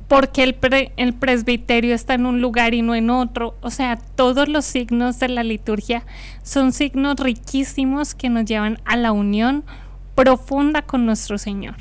por 0.06 0.30
qué 0.30 0.44
el, 0.44 0.56
el 0.96 1.14
presbiterio 1.14 1.94
está 1.94 2.14
en 2.14 2.26
un 2.26 2.40
lugar 2.40 2.74
y 2.74 2.82
no 2.82 2.94
en 2.94 3.10
otro. 3.10 3.56
O 3.62 3.70
sea, 3.70 3.96
todos 3.96 4.48
los 4.48 4.64
signos 4.64 5.18
de 5.18 5.28
la 5.28 5.42
liturgia 5.42 6.04
son 6.42 6.72
signos 6.72 7.16
riquísimos 7.16 8.14
que 8.14 8.28
nos 8.28 8.44
llevan 8.44 8.78
a 8.84 8.96
la 8.96 9.10
unión 9.10 9.64
profunda 10.14 10.82
con 10.82 11.06
nuestro 11.06 11.38
Señor. 11.38 11.76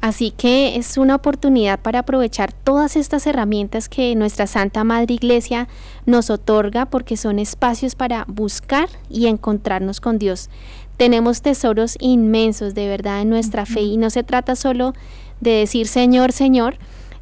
Así 0.00 0.30
que 0.30 0.76
es 0.76 0.96
una 0.96 1.16
oportunidad 1.16 1.80
para 1.80 2.00
aprovechar 2.00 2.52
todas 2.52 2.94
estas 2.94 3.26
herramientas 3.26 3.88
que 3.88 4.14
nuestra 4.14 4.46
Santa 4.46 4.84
Madre 4.84 5.14
Iglesia 5.14 5.66
nos 6.08 6.30
otorga 6.30 6.86
porque 6.86 7.16
son 7.16 7.38
espacios 7.38 7.94
para 7.94 8.24
buscar 8.26 8.88
y 9.10 9.26
encontrarnos 9.26 10.00
con 10.00 10.18
Dios. 10.18 10.48
Tenemos 10.96 11.42
tesoros 11.42 11.96
inmensos 12.00 12.74
de 12.74 12.88
verdad 12.88 13.20
en 13.20 13.28
nuestra 13.28 13.66
fe 13.66 13.82
y 13.82 13.96
no 13.98 14.10
se 14.10 14.22
trata 14.22 14.56
solo 14.56 14.94
de 15.40 15.50
decir 15.50 15.86
Señor, 15.86 16.32
Señor 16.32 16.76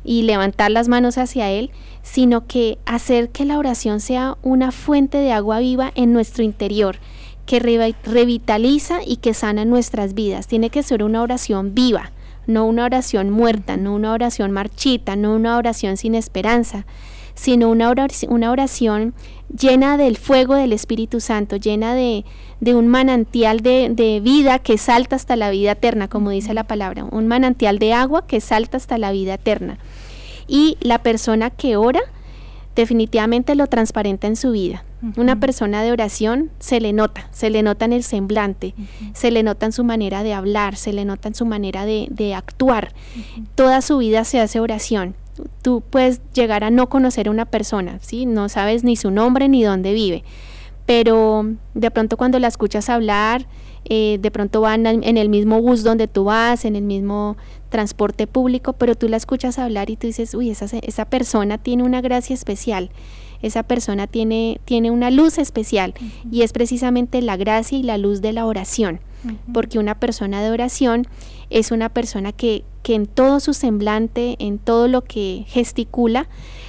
y 0.05 0.23
levantar 0.23 0.71
las 0.71 0.87
manos 0.87 1.19
hacia 1.19 1.51
Él, 1.51 1.73
sino 2.03 2.47
que 2.47 2.79
hacer 2.87 3.31
que 3.31 3.45
la 3.45 3.59
oración 3.59 3.99
sea 4.01 4.39
una 4.43 4.71
fuente 4.71 5.19
de 5.19 5.33
agua 5.33 5.59
viva 5.59 5.91
en 5.97 6.13
nuestro 6.13 6.45
interior 6.45 6.99
que 7.45 7.59
revitaliza 7.59 9.01
y 9.05 9.17
que 9.17 9.35
sana 9.35 9.65
nuestras 9.65 10.15
vidas. 10.15 10.47
Tiene 10.47 10.71
que 10.71 10.85
ser 10.85 11.03
una 11.03 11.23
oración 11.23 11.75
viva 11.75 12.13
no 12.47 12.65
una 12.65 12.85
oración 12.85 13.31
muerta, 13.31 13.77
no 13.77 13.95
una 13.95 14.13
oración 14.13 14.53
marchita, 14.53 15.17
no 15.17 15.35
una 15.35 15.57
oración 15.57 15.97
sin 15.97 16.15
esperanza, 16.15 16.87
sino 17.37 17.71
una 17.71 17.91
oración, 17.91 18.33
una 18.33 18.51
oración 18.51 19.15
llena 19.57 19.97
del 19.97 20.17
fuego 20.17 20.55
del 20.57 20.73
Espíritu 20.73 21.21
Santo, 21.21 21.57
llena 21.57 21.95
de, 21.95 22.25
un 22.61 22.89
manantial 22.89 23.61
de, 23.61 23.89
de, 23.93 24.19
vida 24.21 24.59
que 24.59 24.79
salta 24.79 25.15
hasta 25.15 25.37
la 25.37 25.51
vida 25.51 25.73
eterna, 25.73 26.09
como 26.09 26.31
dice 26.31 26.55
la 26.55 26.65
palabra, 26.65 27.05
un 27.05 27.29
manantial 27.29 27.79
de 27.79 27.93
agua 27.93 28.27
que 28.27 28.41
salta 28.41 28.79
hasta 28.79 28.99
la 28.99 29.13
vida 29.13 29.35
eterna. 29.35 29.79
Y 30.49 30.79
la 30.81 31.03
persona 31.03 31.51
que 31.51 31.77
ora 31.77 32.01
definitivamente 32.75 33.55
lo 33.55 33.67
transparenta 33.67 34.27
en 34.27 34.37
su 34.37 34.53
vida. 34.53 34.85
Una 35.17 35.39
persona 35.39 35.83
de 35.83 35.93
oración 35.93 36.51
se 36.59 36.81
le 36.81 36.93
nota, 36.93 37.29
se 37.31 37.51
le 37.51 37.63
nota 37.63 37.85
en 37.85 37.93
el 37.93 38.03
semblante, 38.03 38.75
se 39.13 39.31
le 39.31 39.43
nota 39.43 39.67
en 39.67 39.73
su 39.73 39.85
manera 39.85 40.23
de 40.23 40.33
hablar, 40.33 40.77
se 40.77 40.93
le 40.93 41.05
nota 41.05 41.29
en 41.29 41.35
su 41.35 41.45
manera 41.45 41.85
de, 41.85 42.09
de 42.11 42.35
actuar. 42.35 42.93
Toda 43.55 43.83
su 43.83 43.99
vida 43.99 44.25
se 44.25 44.41
hace 44.41 44.59
oración. 44.59 45.15
Tú 45.63 45.83
puedes 45.89 46.21
llegar 46.33 46.65
a 46.65 46.71
no 46.71 46.89
conocer 46.89 47.29
a 47.29 47.31
una 47.31 47.47
persona, 47.47 47.99
¿sí? 48.01 48.27
No 48.27 48.49
sabes 48.49 48.85
ni 48.85 48.97
su 48.97 49.11
nombre 49.11 49.49
ni 49.49 49.63
dónde 49.63 49.93
vive, 49.93 50.25
pero 50.87 51.47
de 51.75 51.91
pronto 51.91 52.17
cuando 52.17 52.39
la 52.39 52.49
escuchas 52.49 52.89
hablar, 52.89 53.47
eh, 53.89 54.19
de 54.21 54.31
pronto 54.33 54.61
van 54.61 54.85
en 54.87 55.17
el 55.17 55.29
mismo 55.29 55.61
bus 55.61 55.85
donde 55.85 56.09
tú 56.09 56.25
vas, 56.25 56.65
en 56.65 56.75
el 56.75 56.83
mismo 56.83 57.37
transporte 57.69 58.27
público, 58.27 58.73
pero 58.73 58.97
tú 58.97 59.09
la 59.09 59.17
escuchas 59.17 59.59
hablar 59.59 59.91
y 59.91 59.97
tú 59.97 60.09
dices, 60.09 60.35
uy, 60.35 60.51
esa, 60.51 60.67
esa 60.83 61.05
persona 61.05 61.59
tiene 61.59 61.85
una 61.85 62.01
gracia 62.01 62.35
especial. 62.35 62.91
Esa 63.43 63.63
persona 63.63 64.07
tiene, 64.07 64.61
tiene 64.65 64.91
una 64.91 65.11
luz 65.11 65.39
especial 65.39 65.95
y 66.31 66.43
es 66.43 66.53
precisamente 66.53 67.21
la 67.23 67.37
gracia 67.37 67.79
y 67.79 67.83
la 67.83 67.99
luz 67.99 68.23
de 68.23 68.33
la 68.33 68.47
oración, 68.47 69.01
porque 69.53 69.79
una 69.79 70.01
persona 70.01 70.43
de 70.43 70.51
oración 70.51 71.07
es 71.51 71.71
una 71.71 71.89
persona 71.89 72.33
que, 72.33 72.65
que 72.87 72.95
en 72.95 73.09
todo 73.09 73.41
su 73.41 73.53
semblante, 73.53 74.37
en 74.39 74.59
todo 74.59 74.87
lo 74.87 75.03
que 75.03 75.45
gesticula, 75.49 76.29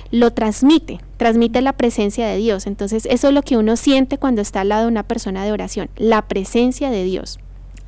lo 0.09 0.33
transmite, 0.33 0.99
transmite 1.17 1.61
la 1.61 1.73
presencia 1.73 2.25
de 2.25 2.37
Dios. 2.37 2.65
Entonces 2.65 3.05
eso 3.11 3.27
es 3.27 3.33
lo 3.35 3.43
que 3.43 3.55
uno 3.55 3.75
siente 3.75 4.17
cuando 4.17 4.41
está 4.41 4.61
al 4.61 4.69
lado 4.69 4.81
de 4.85 4.87
una 4.87 5.03
persona 5.03 5.45
de 5.45 5.51
oración, 5.51 5.91
la 5.95 6.23
presencia 6.23 6.89
de 6.89 7.03
Dios. 7.03 7.37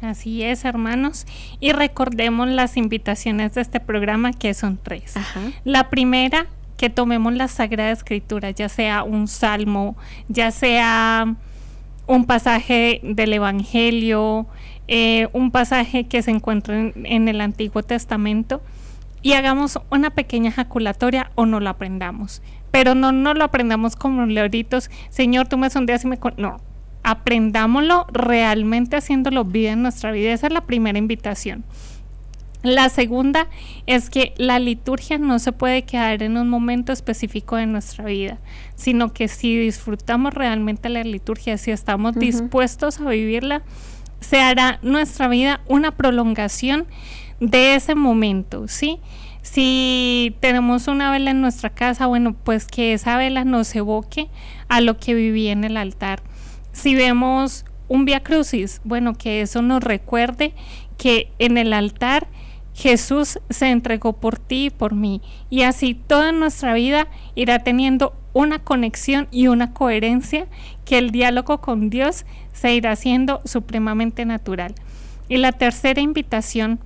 Así 0.04 0.44
es, 0.44 0.64
hermanos. 0.64 1.26
Y 1.60 1.72
recordemos 1.72 2.48
las 2.50 2.78
invitaciones 2.78 3.56
de 3.56 3.62
este 3.62 3.80
programa, 3.80 4.32
que 4.32 4.54
son 4.54 4.78
tres. 4.78 5.16
La 5.64 5.90
primera 5.90 6.46
que 6.78 6.92
tomemos 6.92 7.34
la 7.34 7.48
Sagrada 7.48 7.90
Escritura, 7.90 8.52
ya 8.52 8.70
sea 8.70 9.02
un 9.02 9.28
salmo, 9.28 9.98
ya 10.28 10.52
sea 10.52 11.34
un 12.06 12.26
pasaje 12.26 13.02
del 13.02 13.34
Evangelio, 13.34 14.46
eh, 14.92 15.28
un 15.34 15.52
pasaje 15.52 16.08
que 16.08 16.24
se 16.24 16.32
encuentra 16.32 16.76
en, 16.80 17.28
el 17.28 17.42
Antiguo 17.42 17.84
Testamento, 17.84 18.60
y 19.22 19.34
hagamos 19.34 19.80
una 19.92 20.10
pequeña 20.10 20.50
ejaculatoria 20.50 21.30
o 21.36 21.46
no 21.46 21.60
lo 21.60 21.70
aprendamos. 21.70 22.42
Pero 22.72 22.96
no, 22.96 23.12
no 23.12 23.36
lo 23.36 23.44
aprendamos 23.44 23.96
como 23.96 24.26
leoritos, 24.26 24.90
Señor, 25.12 25.48
tú 25.48 25.60
me 25.60 25.70
sondeas 25.70 26.06
y 26.06 26.08
me... 26.08 26.18
no, 26.38 26.58
aprendámoslo 27.04 28.08
realmente 28.12 28.96
haciéndolo 28.96 29.46
vida 29.46 29.74
en 29.74 29.84
nuestra 29.84 30.12
vida. 30.12 30.34
Esa 30.34 30.48
es 30.48 30.54
la 30.54 30.66
primera 30.66 30.98
invitación. 30.98 31.66
La 32.64 32.90
segunda 32.90 33.48
es 33.86 34.10
que 34.10 34.34
la 34.38 34.58
liturgia 34.58 35.20
no 35.20 35.38
se 35.38 35.52
puede 35.52 35.84
quedar 35.84 36.24
en 36.24 36.36
un 36.36 36.50
momento 36.50 36.92
específico 36.92 37.58
de 37.58 37.68
nuestra 37.68 38.06
vida, 38.06 38.40
sino 38.74 39.14
que 39.14 39.28
si 39.28 39.56
disfrutamos 39.56 40.34
realmente 40.34 40.90
la 40.90 41.04
liturgia, 41.04 41.60
si 41.60 41.70
estamos 41.70 42.16
dispuestos 42.16 43.00
a 43.00 43.10
vivirla, 43.10 43.62
se 44.20 44.42
hará 44.42 44.80
nuestra 44.82 45.28
vida 45.28 45.62
una 45.68 45.92
prolongación 45.92 46.88
de 47.40 47.76
ese 47.76 47.96
momento, 47.96 48.68
¿sí? 48.68 49.00
Si 49.42 50.36
tenemos 50.42 50.88
una 50.88 51.12
vela 51.12 51.32
en 51.32 51.42
nuestra 51.42 51.70
casa, 51.70 52.08
bueno, 52.08 52.34
pues 52.34 52.68
que 52.68 52.94
esa 52.94 53.18
vela 53.18 53.46
nos 53.46 53.74
evoque 53.76 54.28
a 54.68 54.82
lo 54.82 54.98
que 54.98 55.14
viví 55.14 55.48
en 55.48 55.64
el 55.64 55.78
altar. 55.78 56.22
Si 56.72 56.94
vemos 56.94 57.66
un 57.88 58.06
Via 58.06 58.22
Crucis, 58.22 58.82
bueno, 58.84 59.16
que 59.16 59.42
eso 59.42 59.62
nos 59.62 59.84
recuerde 59.84 60.54
que 60.98 61.32
en 61.40 61.58
el 61.58 61.74
altar 61.74 62.28
Jesús 62.74 63.40
se 63.50 63.70
entregó 63.72 64.14
por 64.14 64.38
ti 64.38 64.66
y 64.66 64.70
por 64.70 64.94
mí. 64.94 65.22
Y 65.50 65.64
así 65.64 65.96
toda 65.96 66.32
nuestra 66.32 66.74
vida 66.74 67.08
irá 67.36 67.60
teniendo 67.60 68.14
una 68.34 68.60
conexión 68.60 69.28
y 69.32 69.48
una 69.48 69.74
coherencia 69.74 70.48
que 70.86 70.98
el 70.98 71.12
diálogo 71.12 71.62
con 71.62 71.90
Dios 71.90 72.26
se 72.54 72.74
irá 72.74 72.92
haciendo 72.92 73.42
supremamente 73.46 74.26
natural. 74.26 74.76
Y 75.28 75.38
la 75.38 75.52
tercera 75.52 76.02
invitación 76.02 76.80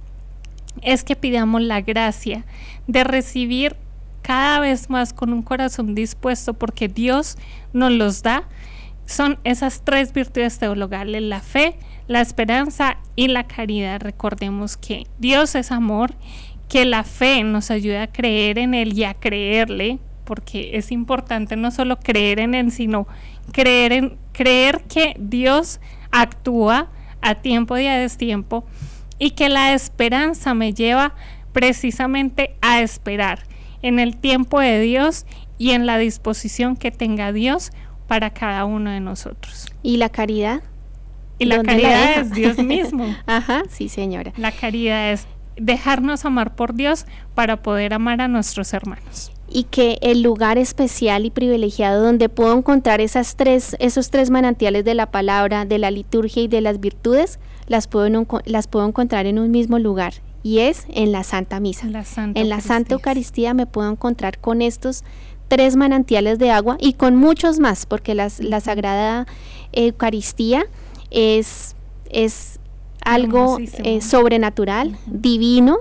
es 0.82 1.04
que 1.04 1.16
pidamos 1.16 1.62
la 1.62 1.82
gracia 1.82 2.46
de 2.88 3.04
recibir 3.04 3.76
cada 4.22 4.60
vez 4.60 4.90
más 4.90 5.14
con 5.14 5.34
un 5.34 5.42
corazón 5.42 5.96
dispuesto 5.96 6.54
porque 6.54 6.88
Dios 6.88 7.38
nos 7.74 7.92
los 7.92 8.24
da. 8.24 8.44
Son 9.06 9.38
esas 9.44 9.82
tres 9.84 10.14
virtudes 10.14 10.58
teologales, 10.58 11.22
la 11.22 11.42
fe, 11.42 11.76
la 12.08 12.22
esperanza 12.22 12.98
y 13.16 13.28
la 13.28 13.46
caridad. 13.46 14.02
Recordemos 14.02 14.78
que 14.78 15.08
Dios 15.20 15.56
es 15.56 15.72
amor, 15.72 16.14
que 16.70 16.86
la 16.86 17.04
fe 17.04 17.44
nos 17.44 17.70
ayuda 17.70 18.04
a 18.04 18.08
creer 18.08 18.58
en 18.58 18.74
Él 18.74 18.98
y 18.98 19.04
a 19.04 19.14
creerle, 19.14 20.00
porque 20.24 20.78
es 20.78 20.92
importante 20.92 21.56
no 21.56 21.72
solo 21.72 22.00
creer 22.00 22.40
en 22.40 22.56
Él, 22.56 22.72
sino 22.72 23.08
creer, 23.52 23.92
en, 23.92 24.18
creer 24.32 24.84
que 24.84 25.16
Dios 25.20 25.80
actúa 26.12 26.90
a 27.22 27.36
tiempo 27.36 27.78
y 27.78 27.88
a 27.88 27.98
destiempo 27.98 28.66
y 29.20 29.32
que 29.32 29.50
la 29.50 29.74
esperanza 29.74 30.54
me 30.54 30.74
lleva 30.74 31.16
precisamente 31.52 32.56
a 32.62 32.82
esperar 32.82 33.44
en 33.82 34.00
el 34.00 34.18
tiempo 34.18 34.60
de 34.60 34.80
Dios 34.80 35.26
y 35.58 35.72
en 35.72 35.86
la 35.86 35.98
disposición 35.98 36.76
que 36.76 36.92
tenga 36.92 37.32
Dios 37.32 37.72
para 38.08 38.32
cada 38.32 38.66
uno 38.66 38.92
de 38.92 39.00
nosotros. 39.00 39.68
¿Y 39.82 39.98
la 39.98 40.10
caridad? 40.10 40.62
Y 41.40 41.46
la 41.46 41.62
caridad 41.64 42.20
es 42.20 42.32
Dios 42.32 42.58
mismo. 42.58 43.16
Ajá, 43.26 43.64
sí, 43.70 43.90
señora. 43.90 44.34
La 44.38 44.52
caridad 44.52 45.12
es 45.12 45.28
dejarnos 45.58 46.26
amar 46.26 46.56
por 46.56 46.74
Dios 46.74 47.06
para 47.36 47.62
poder 47.62 47.94
amar 47.94 48.22
a 48.22 48.28
nuestros 48.28 48.74
hermanos. 48.74 49.32
Y 49.50 49.66
que 49.66 50.00
el 50.02 50.24
lugar 50.24 50.58
especial 50.58 51.26
y 51.26 51.30
privilegiado 51.30 52.04
donde 52.04 52.30
puedo 52.30 52.58
encontrar 52.58 53.02
esas 53.02 53.36
tres, 53.36 53.76
esos 53.80 54.10
tres 54.10 54.30
manantiales 54.30 54.84
de 54.84 54.96
la 54.96 55.12
palabra, 55.12 55.66
de 55.66 55.78
la 55.78 55.92
liturgia 55.92 56.44
y 56.44 56.48
de 56.48 56.62
las 56.62 56.80
virtudes, 56.80 57.40
las 57.68 57.88
puedo, 57.88 58.28
las 58.46 58.68
puedo 58.68 58.88
encontrar 58.88 59.26
en 59.26 59.40
un 59.40 59.52
mismo 59.52 59.78
lugar. 59.80 60.14
Y 60.42 60.60
es 60.60 60.86
en 60.90 61.12
la 61.12 61.24
Santa 61.24 61.60
Misa. 61.60 61.88
en 61.88 62.50
la 62.50 62.60
Santa 62.60 62.96
Eucaristía 62.96 63.54
me 63.54 63.66
puedo 63.66 63.90
encontrar 63.90 64.40
con 64.40 64.62
estos 64.62 65.04
tres 65.48 65.76
manantiales 65.76 66.40
de 66.40 66.52
agua 66.52 66.78
y 66.80 66.94
con 66.94 67.16
muchos 67.16 67.60
más, 67.60 67.86
porque 67.86 68.16
la 68.16 68.60
Sagrada 68.60 69.26
Eucaristía 69.72 70.66
es, 71.12 71.76
es 72.10 72.60
algo 73.06 73.58
eh, 73.60 74.02
sobrenatural, 74.02 74.98
divino, 75.08 75.78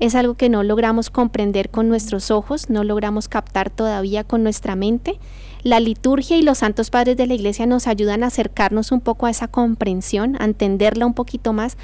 es 0.00 0.16
algo 0.16 0.34
que 0.34 0.48
no 0.48 0.64
logramos 0.64 1.10
comprender 1.10 1.70
con 1.70 1.88
nuestros 1.88 2.32
ojos, 2.32 2.68
no 2.70 2.82
logramos 2.82 3.28
captar 3.28 3.70
todavía 3.70 4.24
con 4.24 4.42
nuestra 4.42 4.74
mente. 4.74 5.20
La 5.62 5.78
liturgia 5.78 6.36
y 6.36 6.42
los 6.42 6.58
santos 6.58 6.90
padres 6.90 7.16
de 7.16 7.28
la 7.28 7.34
iglesia 7.34 7.66
nos 7.66 7.86
ayudan 7.86 8.24
a 8.24 8.26
acercarnos 8.26 8.90
un 8.90 9.00
poco 9.00 9.26
a 9.26 9.30
esa 9.30 9.46
comprensión, 9.46 10.36
a 10.40 10.44
entenderla 10.44 11.06
un 11.06 11.14
poquito 11.14 11.52
más, 11.52 11.76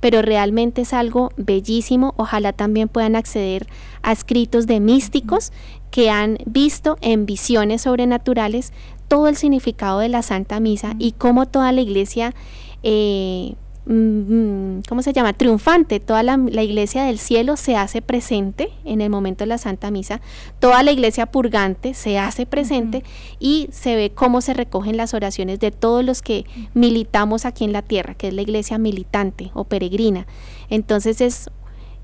pero 0.00 0.22
realmente 0.22 0.80
es 0.82 0.94
algo 0.94 1.32
bellísimo. 1.36 2.14
Ojalá 2.16 2.54
también 2.54 2.88
puedan 2.88 3.14
acceder 3.14 3.66
a 4.02 4.12
escritos 4.12 4.66
de 4.66 4.80
místicos 4.80 5.52
que 5.90 6.08
han 6.08 6.38
visto 6.46 6.96
en 7.02 7.26
visiones 7.26 7.82
sobrenaturales 7.82 8.72
todo 9.08 9.28
el 9.28 9.36
significado 9.36 9.98
de 9.98 10.08
la 10.08 10.22
Santa 10.22 10.60
Misa 10.60 10.94
y 10.98 11.12
cómo 11.12 11.46
toda 11.46 11.72
la 11.72 11.82
iglesia, 11.82 12.34
eh, 12.82 13.54
¿cómo 13.86 15.02
se 15.02 15.12
llama? 15.12 15.32
Triunfante, 15.32 16.00
toda 16.00 16.22
la, 16.22 16.36
iglesia 16.62 17.04
del 17.04 17.18
cielo 17.18 17.56
se 17.56 17.76
hace 17.76 18.02
presente 18.02 18.70
en 18.84 19.00
el 19.00 19.10
momento 19.10 19.44
de 19.44 19.48
la 19.48 19.58
Santa 19.58 19.90
Misa, 19.92 20.20
toda 20.58 20.82
la 20.82 20.90
iglesia 20.90 21.26
purgante 21.26 21.94
se 21.94 22.18
hace 22.18 22.46
presente 22.46 23.04
y 23.38 23.68
se 23.70 23.94
ve 23.94 24.10
cómo 24.12 24.40
se 24.40 24.54
recogen 24.54 24.96
las 24.96 25.14
oraciones 25.14 25.60
de 25.60 25.70
todos 25.70 26.04
los 26.04 26.20
que 26.20 26.46
militamos 26.74 27.44
aquí 27.44 27.64
en 27.64 27.72
la 27.72 27.82
tierra, 27.82 28.14
que 28.14 28.28
es 28.28 28.34
la 28.34 28.42
iglesia 28.42 28.76
militante 28.76 29.52
o 29.54 29.64
peregrina. 29.64 30.26
Entonces 30.68 31.20
es 31.20 31.48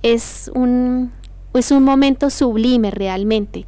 es 0.03 0.51
un, 0.55 1.13
es 1.55 1.71
un 1.71 1.85
momento 1.85 2.29
sublime 2.31 2.91
realmente. 2.91 3.67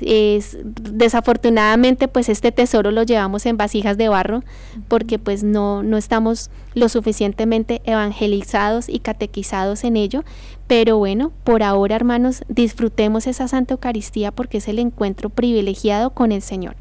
Es, 0.00 0.58
desafortunadamente 0.62 2.08
pues 2.08 2.28
este 2.28 2.52
tesoro 2.52 2.90
lo 2.90 3.02
llevamos 3.02 3.46
en 3.46 3.56
vasijas 3.56 3.96
de 3.98 4.08
barro 4.08 4.42
porque 4.88 5.18
pues 5.18 5.42
no, 5.42 5.82
no 5.82 5.96
estamos 5.96 6.50
lo 6.74 6.88
suficientemente 6.88 7.82
evangelizados 7.84 8.88
y 8.88 9.00
catequizados 9.00 9.84
en 9.84 9.96
ello, 9.96 10.24
pero 10.66 10.98
bueno, 10.98 11.32
por 11.44 11.62
ahora 11.62 11.96
hermanos 11.96 12.44
disfrutemos 12.48 13.26
esa 13.26 13.48
Santa 13.48 13.74
Eucaristía 13.74 14.32
porque 14.32 14.58
es 14.58 14.68
el 14.68 14.78
encuentro 14.78 15.30
privilegiado 15.30 16.10
con 16.10 16.32
el 16.32 16.42
Señor. 16.42 16.76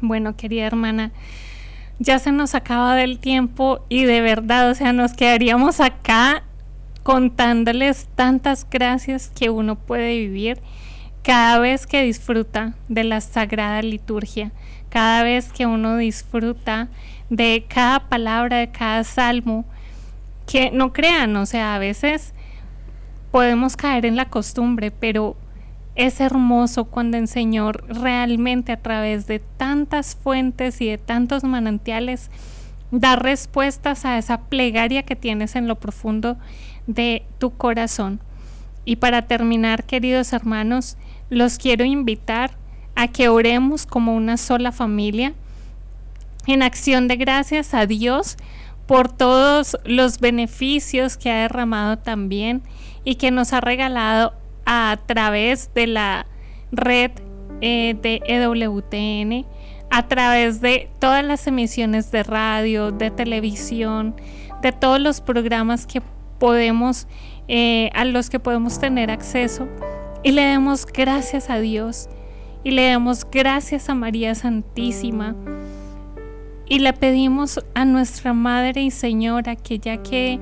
Bueno, 0.00 0.36
querida 0.36 0.66
hermana, 0.66 1.12
ya 1.98 2.18
se 2.18 2.30
nos 2.30 2.54
acaba 2.54 2.94
del 2.94 3.18
tiempo 3.18 3.80
y 3.88 4.04
de 4.04 4.20
verdad, 4.20 4.70
o 4.70 4.74
sea, 4.74 4.92
nos 4.92 5.14
quedaríamos 5.14 5.80
acá 5.80 6.44
contándoles 7.02 8.06
tantas 8.14 8.66
gracias 8.68 9.32
que 9.34 9.50
uno 9.50 9.76
puede 9.76 10.18
vivir 10.18 10.60
cada 11.28 11.58
vez 11.58 11.86
que 11.86 12.04
disfruta 12.04 12.72
de 12.88 13.04
la 13.04 13.20
sagrada 13.20 13.82
liturgia, 13.82 14.50
cada 14.88 15.22
vez 15.22 15.52
que 15.52 15.66
uno 15.66 15.98
disfruta 15.98 16.88
de 17.28 17.66
cada 17.68 18.08
palabra, 18.08 18.56
de 18.56 18.70
cada 18.70 19.04
salmo, 19.04 19.66
que 20.46 20.70
no 20.70 20.94
crean, 20.94 21.36
o 21.36 21.44
sea, 21.44 21.74
a 21.74 21.78
veces 21.78 22.32
podemos 23.30 23.76
caer 23.76 24.06
en 24.06 24.16
la 24.16 24.30
costumbre, 24.30 24.90
pero 24.90 25.36
es 25.96 26.18
hermoso 26.18 26.86
cuando 26.86 27.18
el 27.18 27.28
Señor 27.28 27.84
realmente 27.88 28.72
a 28.72 28.80
través 28.80 29.26
de 29.26 29.38
tantas 29.38 30.16
fuentes 30.16 30.80
y 30.80 30.88
de 30.88 30.96
tantos 30.96 31.44
manantiales 31.44 32.30
da 32.90 33.16
respuestas 33.16 34.06
a 34.06 34.16
esa 34.16 34.44
plegaria 34.44 35.02
que 35.02 35.14
tienes 35.14 35.56
en 35.56 35.68
lo 35.68 35.74
profundo 35.74 36.38
de 36.86 37.26
tu 37.36 37.50
corazón. 37.50 38.18
Y 38.86 38.96
para 38.96 39.20
terminar, 39.20 39.84
queridos 39.84 40.32
hermanos, 40.32 40.96
los 41.30 41.58
quiero 41.58 41.84
invitar 41.84 42.52
a 42.94 43.08
que 43.08 43.28
oremos 43.28 43.86
como 43.86 44.14
una 44.14 44.36
sola 44.36 44.72
familia 44.72 45.34
en 46.46 46.62
acción 46.62 47.08
de 47.08 47.16
gracias 47.16 47.74
a 47.74 47.86
Dios 47.86 48.36
por 48.86 49.12
todos 49.12 49.76
los 49.84 50.18
beneficios 50.18 51.16
que 51.16 51.30
ha 51.30 51.42
derramado 51.42 51.98
también 51.98 52.62
y 53.04 53.16
que 53.16 53.30
nos 53.30 53.52
ha 53.52 53.60
regalado 53.60 54.32
a 54.64 54.98
través 55.06 55.72
de 55.74 55.86
la 55.86 56.26
red 56.72 57.10
eh, 57.60 57.96
de 58.00 58.22
EWTN, 58.26 59.46
a 59.90 60.08
través 60.08 60.60
de 60.60 60.90
todas 60.98 61.24
las 61.24 61.46
emisiones 61.46 62.10
de 62.10 62.22
radio, 62.22 62.90
de 62.90 63.10
televisión, 63.10 64.14
de 64.62 64.72
todos 64.72 65.00
los 65.00 65.20
programas 65.20 65.86
que 65.86 66.02
podemos, 66.38 67.06
eh, 67.48 67.90
a 67.94 68.04
los 68.04 68.30
que 68.30 68.40
podemos 68.40 68.78
tener 68.78 69.10
acceso. 69.10 69.68
Y 70.22 70.32
le 70.32 70.42
demos 70.42 70.84
gracias 70.84 71.48
a 71.48 71.58
Dios 71.58 72.08
y 72.64 72.72
le 72.72 72.88
damos 72.88 73.24
gracias 73.30 73.88
a 73.88 73.94
María 73.94 74.34
Santísima. 74.34 75.36
Y 76.66 76.80
le 76.80 76.92
pedimos 76.92 77.60
a 77.74 77.84
nuestra 77.84 78.34
Madre 78.34 78.82
y 78.82 78.90
Señora 78.90 79.56
que 79.56 79.78
ya 79.78 80.02
que 80.02 80.38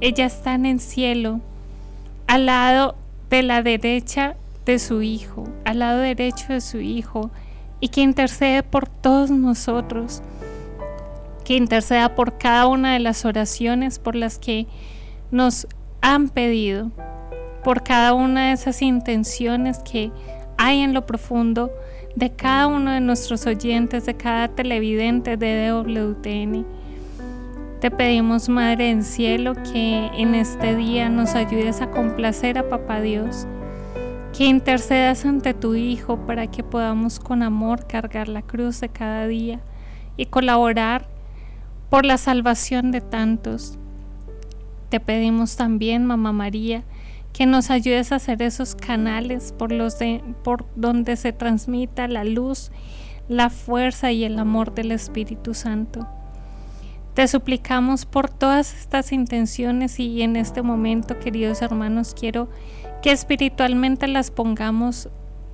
ella 0.00 0.26
está 0.26 0.54
en 0.54 0.66
el 0.66 0.80
cielo, 0.80 1.40
al 2.26 2.46
lado 2.46 2.96
de 3.30 3.42
la 3.42 3.62
derecha 3.62 4.36
de 4.66 4.78
su 4.78 5.02
Hijo, 5.02 5.48
al 5.64 5.78
lado 5.78 6.00
derecho 6.00 6.52
de 6.52 6.60
su 6.60 6.78
Hijo, 6.78 7.30
y 7.80 7.88
que 7.88 8.02
intercede 8.02 8.62
por 8.62 8.88
todos 8.88 9.30
nosotros, 9.30 10.22
que 11.44 11.56
interceda 11.56 12.14
por 12.14 12.36
cada 12.36 12.66
una 12.66 12.92
de 12.92 12.98
las 12.98 13.24
oraciones 13.24 13.98
por 13.98 14.16
las 14.16 14.38
que 14.38 14.66
nos 15.30 15.66
han 16.02 16.28
pedido, 16.28 16.90
por 17.64 17.82
cada 17.82 18.14
una 18.14 18.48
de 18.48 18.52
esas 18.52 18.82
intenciones 18.82 19.78
que 19.78 20.10
hay 20.56 20.80
en 20.80 20.94
lo 20.94 21.06
profundo 21.06 21.70
de 22.16 22.30
cada 22.30 22.66
uno 22.66 22.90
de 22.90 23.00
nuestros 23.00 23.46
oyentes, 23.46 24.06
de 24.06 24.14
cada 24.14 24.48
televidente 24.48 25.36
de 25.36 25.72
WTN. 25.72 26.66
Te 27.80 27.90
pedimos, 27.90 28.48
Madre 28.48 28.90
en 28.90 29.02
cielo, 29.02 29.54
que 29.54 30.10
en 30.14 30.34
este 30.34 30.76
día 30.76 31.08
nos 31.08 31.34
ayudes 31.34 31.80
a 31.80 31.90
complacer 31.90 32.58
a 32.58 32.68
Papá 32.68 33.00
Dios, 33.00 33.46
que 34.36 34.44
intercedas 34.44 35.24
ante 35.24 35.54
tu 35.54 35.74
Hijo 35.74 36.18
para 36.26 36.46
que 36.46 36.62
podamos 36.62 37.18
con 37.18 37.42
amor 37.42 37.86
cargar 37.86 38.28
la 38.28 38.42
cruz 38.42 38.80
de 38.80 38.90
cada 38.90 39.26
día 39.26 39.60
y 40.16 40.26
colaborar 40.26 41.08
por 41.88 42.04
la 42.04 42.18
salvación 42.18 42.90
de 42.90 43.00
tantos. 43.00 43.78
Te 44.90 45.00
pedimos 45.00 45.56
también, 45.56 46.04
Mamá 46.04 46.32
María, 46.32 46.82
que 47.32 47.46
nos 47.46 47.70
ayudes 47.70 48.12
a 48.12 48.16
hacer 48.16 48.42
esos 48.42 48.74
canales 48.74 49.54
por, 49.56 49.72
los 49.72 49.98
de, 49.98 50.22
por 50.42 50.66
donde 50.76 51.16
se 51.16 51.32
transmita 51.32 52.08
la 52.08 52.24
luz, 52.24 52.70
la 53.28 53.50
fuerza 53.50 54.12
y 54.12 54.24
el 54.24 54.38
amor 54.38 54.74
del 54.74 54.92
Espíritu 54.92 55.54
Santo. 55.54 56.06
Te 57.14 57.26
suplicamos 57.28 58.06
por 58.06 58.30
todas 58.30 58.74
estas 58.74 59.12
intenciones 59.12 59.98
y 59.98 60.22
en 60.22 60.36
este 60.36 60.62
momento, 60.62 61.18
queridos 61.18 61.60
hermanos, 61.60 62.14
quiero 62.18 62.48
que 63.02 63.12
espiritualmente 63.12 64.06
las 64.06 64.30
pongamos 64.30 65.08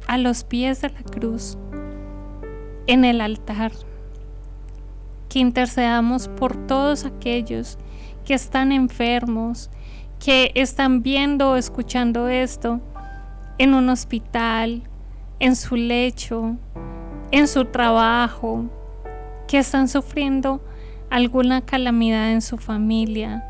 a 0.06 0.18
los 0.18 0.44
pies 0.44 0.80
de 0.82 0.90
la 0.90 1.02
cruz, 1.02 1.56
en 2.86 3.04
el 3.04 3.20
altar, 3.20 3.72
que 5.28 5.38
intercedamos 5.38 6.28
por 6.28 6.66
todos 6.66 7.04
aquellos 7.04 7.78
que 8.24 8.34
están 8.34 8.72
enfermos, 8.72 9.70
que 10.18 10.52
están 10.54 11.02
viendo 11.02 11.50
o 11.50 11.56
escuchando 11.56 12.28
esto 12.28 12.80
en 13.58 13.74
un 13.74 13.88
hospital, 13.88 14.82
en 15.38 15.56
su 15.56 15.76
lecho, 15.76 16.56
en 17.30 17.48
su 17.48 17.64
trabajo, 17.66 18.64
que 19.46 19.58
están 19.58 19.88
sufriendo 19.88 20.60
alguna 21.10 21.60
calamidad 21.60 22.32
en 22.32 22.42
su 22.42 22.58
familia 22.58 23.44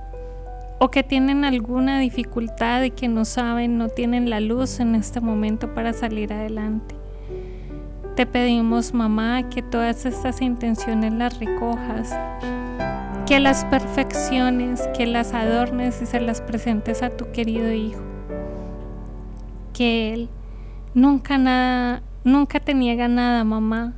o 0.79 0.91
que 0.91 1.03
tienen 1.03 1.45
alguna 1.45 2.01
dificultad 2.01 2.83
y 2.83 2.91
que 2.91 3.09
no 3.09 3.25
saben, 3.25 3.79
no 3.79 3.89
tienen 3.89 4.29
la 4.29 4.41
luz 4.41 4.81
en 4.81 4.95
este 4.95 5.21
momento 5.21 5.75
para 5.75 5.93
salir 5.93 6.33
adelante. 6.33 6.95
Te 8.17 8.25
pedimos, 8.25 8.95
mamá, 8.95 9.51
que 9.51 9.61
todas 9.61 10.07
estas 10.07 10.41
intenciones 10.41 11.12
las 11.12 11.39
recojas, 11.39 12.19
que 13.27 13.41
las 13.41 13.67
perfecciones, 13.67 14.81
que 14.97 15.05
las 15.05 15.35
adornes 15.35 16.01
y 16.01 16.07
se 16.07 16.21
las 16.21 16.41
presentes 16.41 17.03
a 17.03 17.11
tu 17.11 17.31
querido 17.31 17.71
hijo. 17.71 18.01
Que 19.75 20.14
él 20.14 20.31
nunca 20.95 21.37
nada, 21.37 22.01
nunca 22.25 22.59
te 22.59 22.73
niega 22.73 23.07
nada, 23.07 23.45
mamá. 23.45 23.93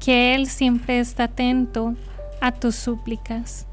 Que 0.00 0.34
él 0.34 0.48
siempre 0.48 0.98
está 0.98 1.24
atento 1.24 1.94
a 2.40 2.50
tus 2.50 2.74
súplicas. 2.74 3.68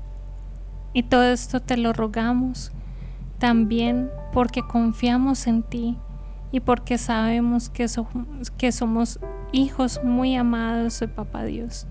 Y 0.94 1.02
todo 1.02 1.24
esto 1.24 1.60
te 1.60 1.76
lo 1.76 1.92
rogamos 1.92 2.72
también 3.40 4.12
porque 4.32 4.62
confiamos 4.62 5.48
en 5.48 5.64
ti 5.64 5.98
y 6.52 6.60
porque 6.60 7.00
sabemos 7.00 7.70
que, 7.70 7.88
que 8.58 8.72
somos 8.72 9.20
hijos 9.56 10.02
muy 10.04 10.36
amados 10.36 11.00
de 11.00 11.08
Papá 11.08 11.46
Dios. 11.46 11.88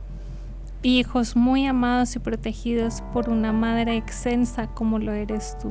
Hijos 0.83 1.35
muy 1.35 1.65
amados 1.65 2.15
y 2.15 2.19
protegidos 2.19 3.03
por 3.13 3.31
una 3.31 3.53
madre 3.53 3.97
extensa 3.97 4.67
como 4.67 4.99
lo 4.99 5.13
eres 5.13 5.57
tú. 5.59 5.69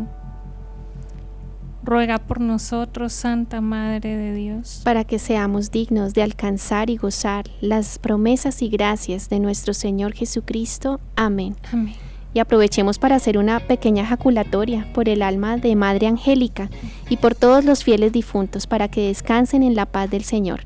Ruega 1.84 2.18
por 2.18 2.40
nosotros, 2.40 3.14
Santa 3.14 3.62
Madre 3.62 4.16
de 4.18 4.34
Dios, 4.34 4.82
para 4.86 5.04
que 5.04 5.20
seamos 5.20 5.70
dignos 5.70 6.14
de 6.14 6.24
alcanzar 6.24 6.90
y 6.90 6.96
gozar 6.96 7.46
las 7.62 8.00
promesas 8.00 8.62
y 8.62 8.70
gracias 8.70 9.30
de 9.30 9.40
nuestro 9.40 9.74
Señor 9.74 10.14
Jesucristo. 10.14 11.00
Amén. 11.16 11.56
Amén. 11.72 11.94
Y 12.34 12.40
aprovechemos 12.40 12.98
para 12.98 13.18
hacer 13.18 13.38
una 13.38 13.60
pequeña 13.60 14.06
jaculatoria 14.06 14.88
por 14.94 15.10
el 15.10 15.22
alma 15.22 15.58
de 15.58 15.76
Madre 15.76 16.08
Angélica 16.08 16.72
y 17.10 17.18
por 17.18 17.36
todos 17.36 17.66
los 17.66 17.84
fieles 17.84 18.12
difuntos 18.12 18.66
para 18.66 18.88
que 18.88 19.08
descansen 19.10 19.62
en 19.62 19.76
la 19.76 19.86
paz 19.86 20.10
del 20.10 20.24
Señor. 20.24 20.62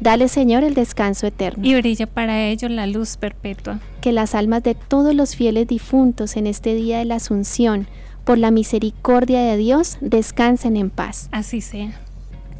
Dale, 0.00 0.28
Señor, 0.28 0.62
el 0.64 0.74
descanso 0.74 1.26
eterno. 1.26 1.66
Y 1.66 1.74
brille 1.74 2.06
para 2.06 2.44
ellos 2.44 2.70
la 2.70 2.86
luz 2.86 3.16
perpetua. 3.16 3.80
Que 4.00 4.12
las 4.12 4.34
almas 4.34 4.62
de 4.62 4.74
todos 4.74 5.14
los 5.14 5.34
fieles 5.34 5.66
difuntos 5.66 6.36
en 6.36 6.46
este 6.46 6.74
día 6.74 6.98
de 6.98 7.04
la 7.04 7.16
Asunción, 7.16 7.88
por 8.24 8.38
la 8.38 8.50
misericordia 8.50 9.40
de 9.40 9.56
Dios, 9.56 9.98
descansen 10.00 10.76
en 10.76 10.90
paz. 10.90 11.28
Así 11.32 11.60
sea. 11.60 11.92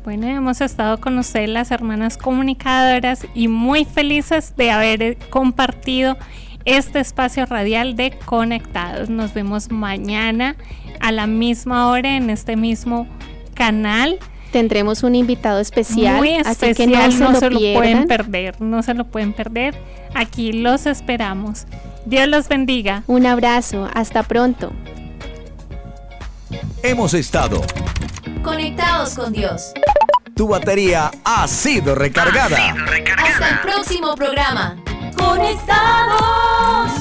Bueno, 0.05 0.27
hemos 0.27 0.61
estado 0.61 0.99
con 1.01 1.19
ustedes 1.19 1.51
las 1.51 1.71
hermanas 1.71 2.17
comunicadoras 2.17 3.27
y 3.35 3.49
muy 3.49 3.85
felices 3.85 4.55
de 4.57 4.71
haber 4.71 5.19
compartido 5.29 6.17
este 6.65 7.01
espacio 7.01 7.47
radial 7.47 7.95
de 7.95 8.13
Conectados. 8.25 9.11
Nos 9.11 9.35
vemos 9.35 9.71
mañana 9.71 10.57
a 11.01 11.13
la 11.13 11.27
misma 11.27 11.89
hora 11.91 12.17
en 12.17 12.31
este 12.31 12.57
mismo 12.57 13.07
canal. 13.55 14.19
Tendremos 14.53 15.03
un 15.03 15.15
invitado 15.15 15.61
especial, 15.61 16.17
Muy 16.19 16.37
especial, 16.37 16.71
así 16.71 16.75
que 16.75 16.87
no 16.87 17.13
se, 17.13 17.19
no 17.19 17.33
lo, 17.33 17.41
se 17.41 17.51
lo 17.51 17.59
pueden 17.75 18.07
perder, 18.07 18.61
no 18.61 18.83
se 18.83 18.95
lo 18.95 19.05
pueden 19.05 19.33
perder. 19.35 19.75
Aquí 20.15 20.53
los 20.53 20.87
esperamos. 20.87 21.67
Dios 22.07 22.27
los 22.29 22.49
bendiga. 22.49 23.03
Un 23.07 23.27
abrazo, 23.27 23.89
hasta 23.93 24.23
pronto. 24.23 24.73
Hemos 26.83 27.13
estado. 27.13 27.61
Conectados 28.43 29.15
con 29.15 29.33
Dios. 29.33 29.73
Tu 30.35 30.47
batería 30.47 31.11
ha 31.25 31.47
sido 31.49 31.95
recargada. 31.95 32.75
Hasta 33.19 33.49
el 33.51 33.61
próximo 33.61 34.15
programa. 34.15 34.77
Conectados. 35.17 36.93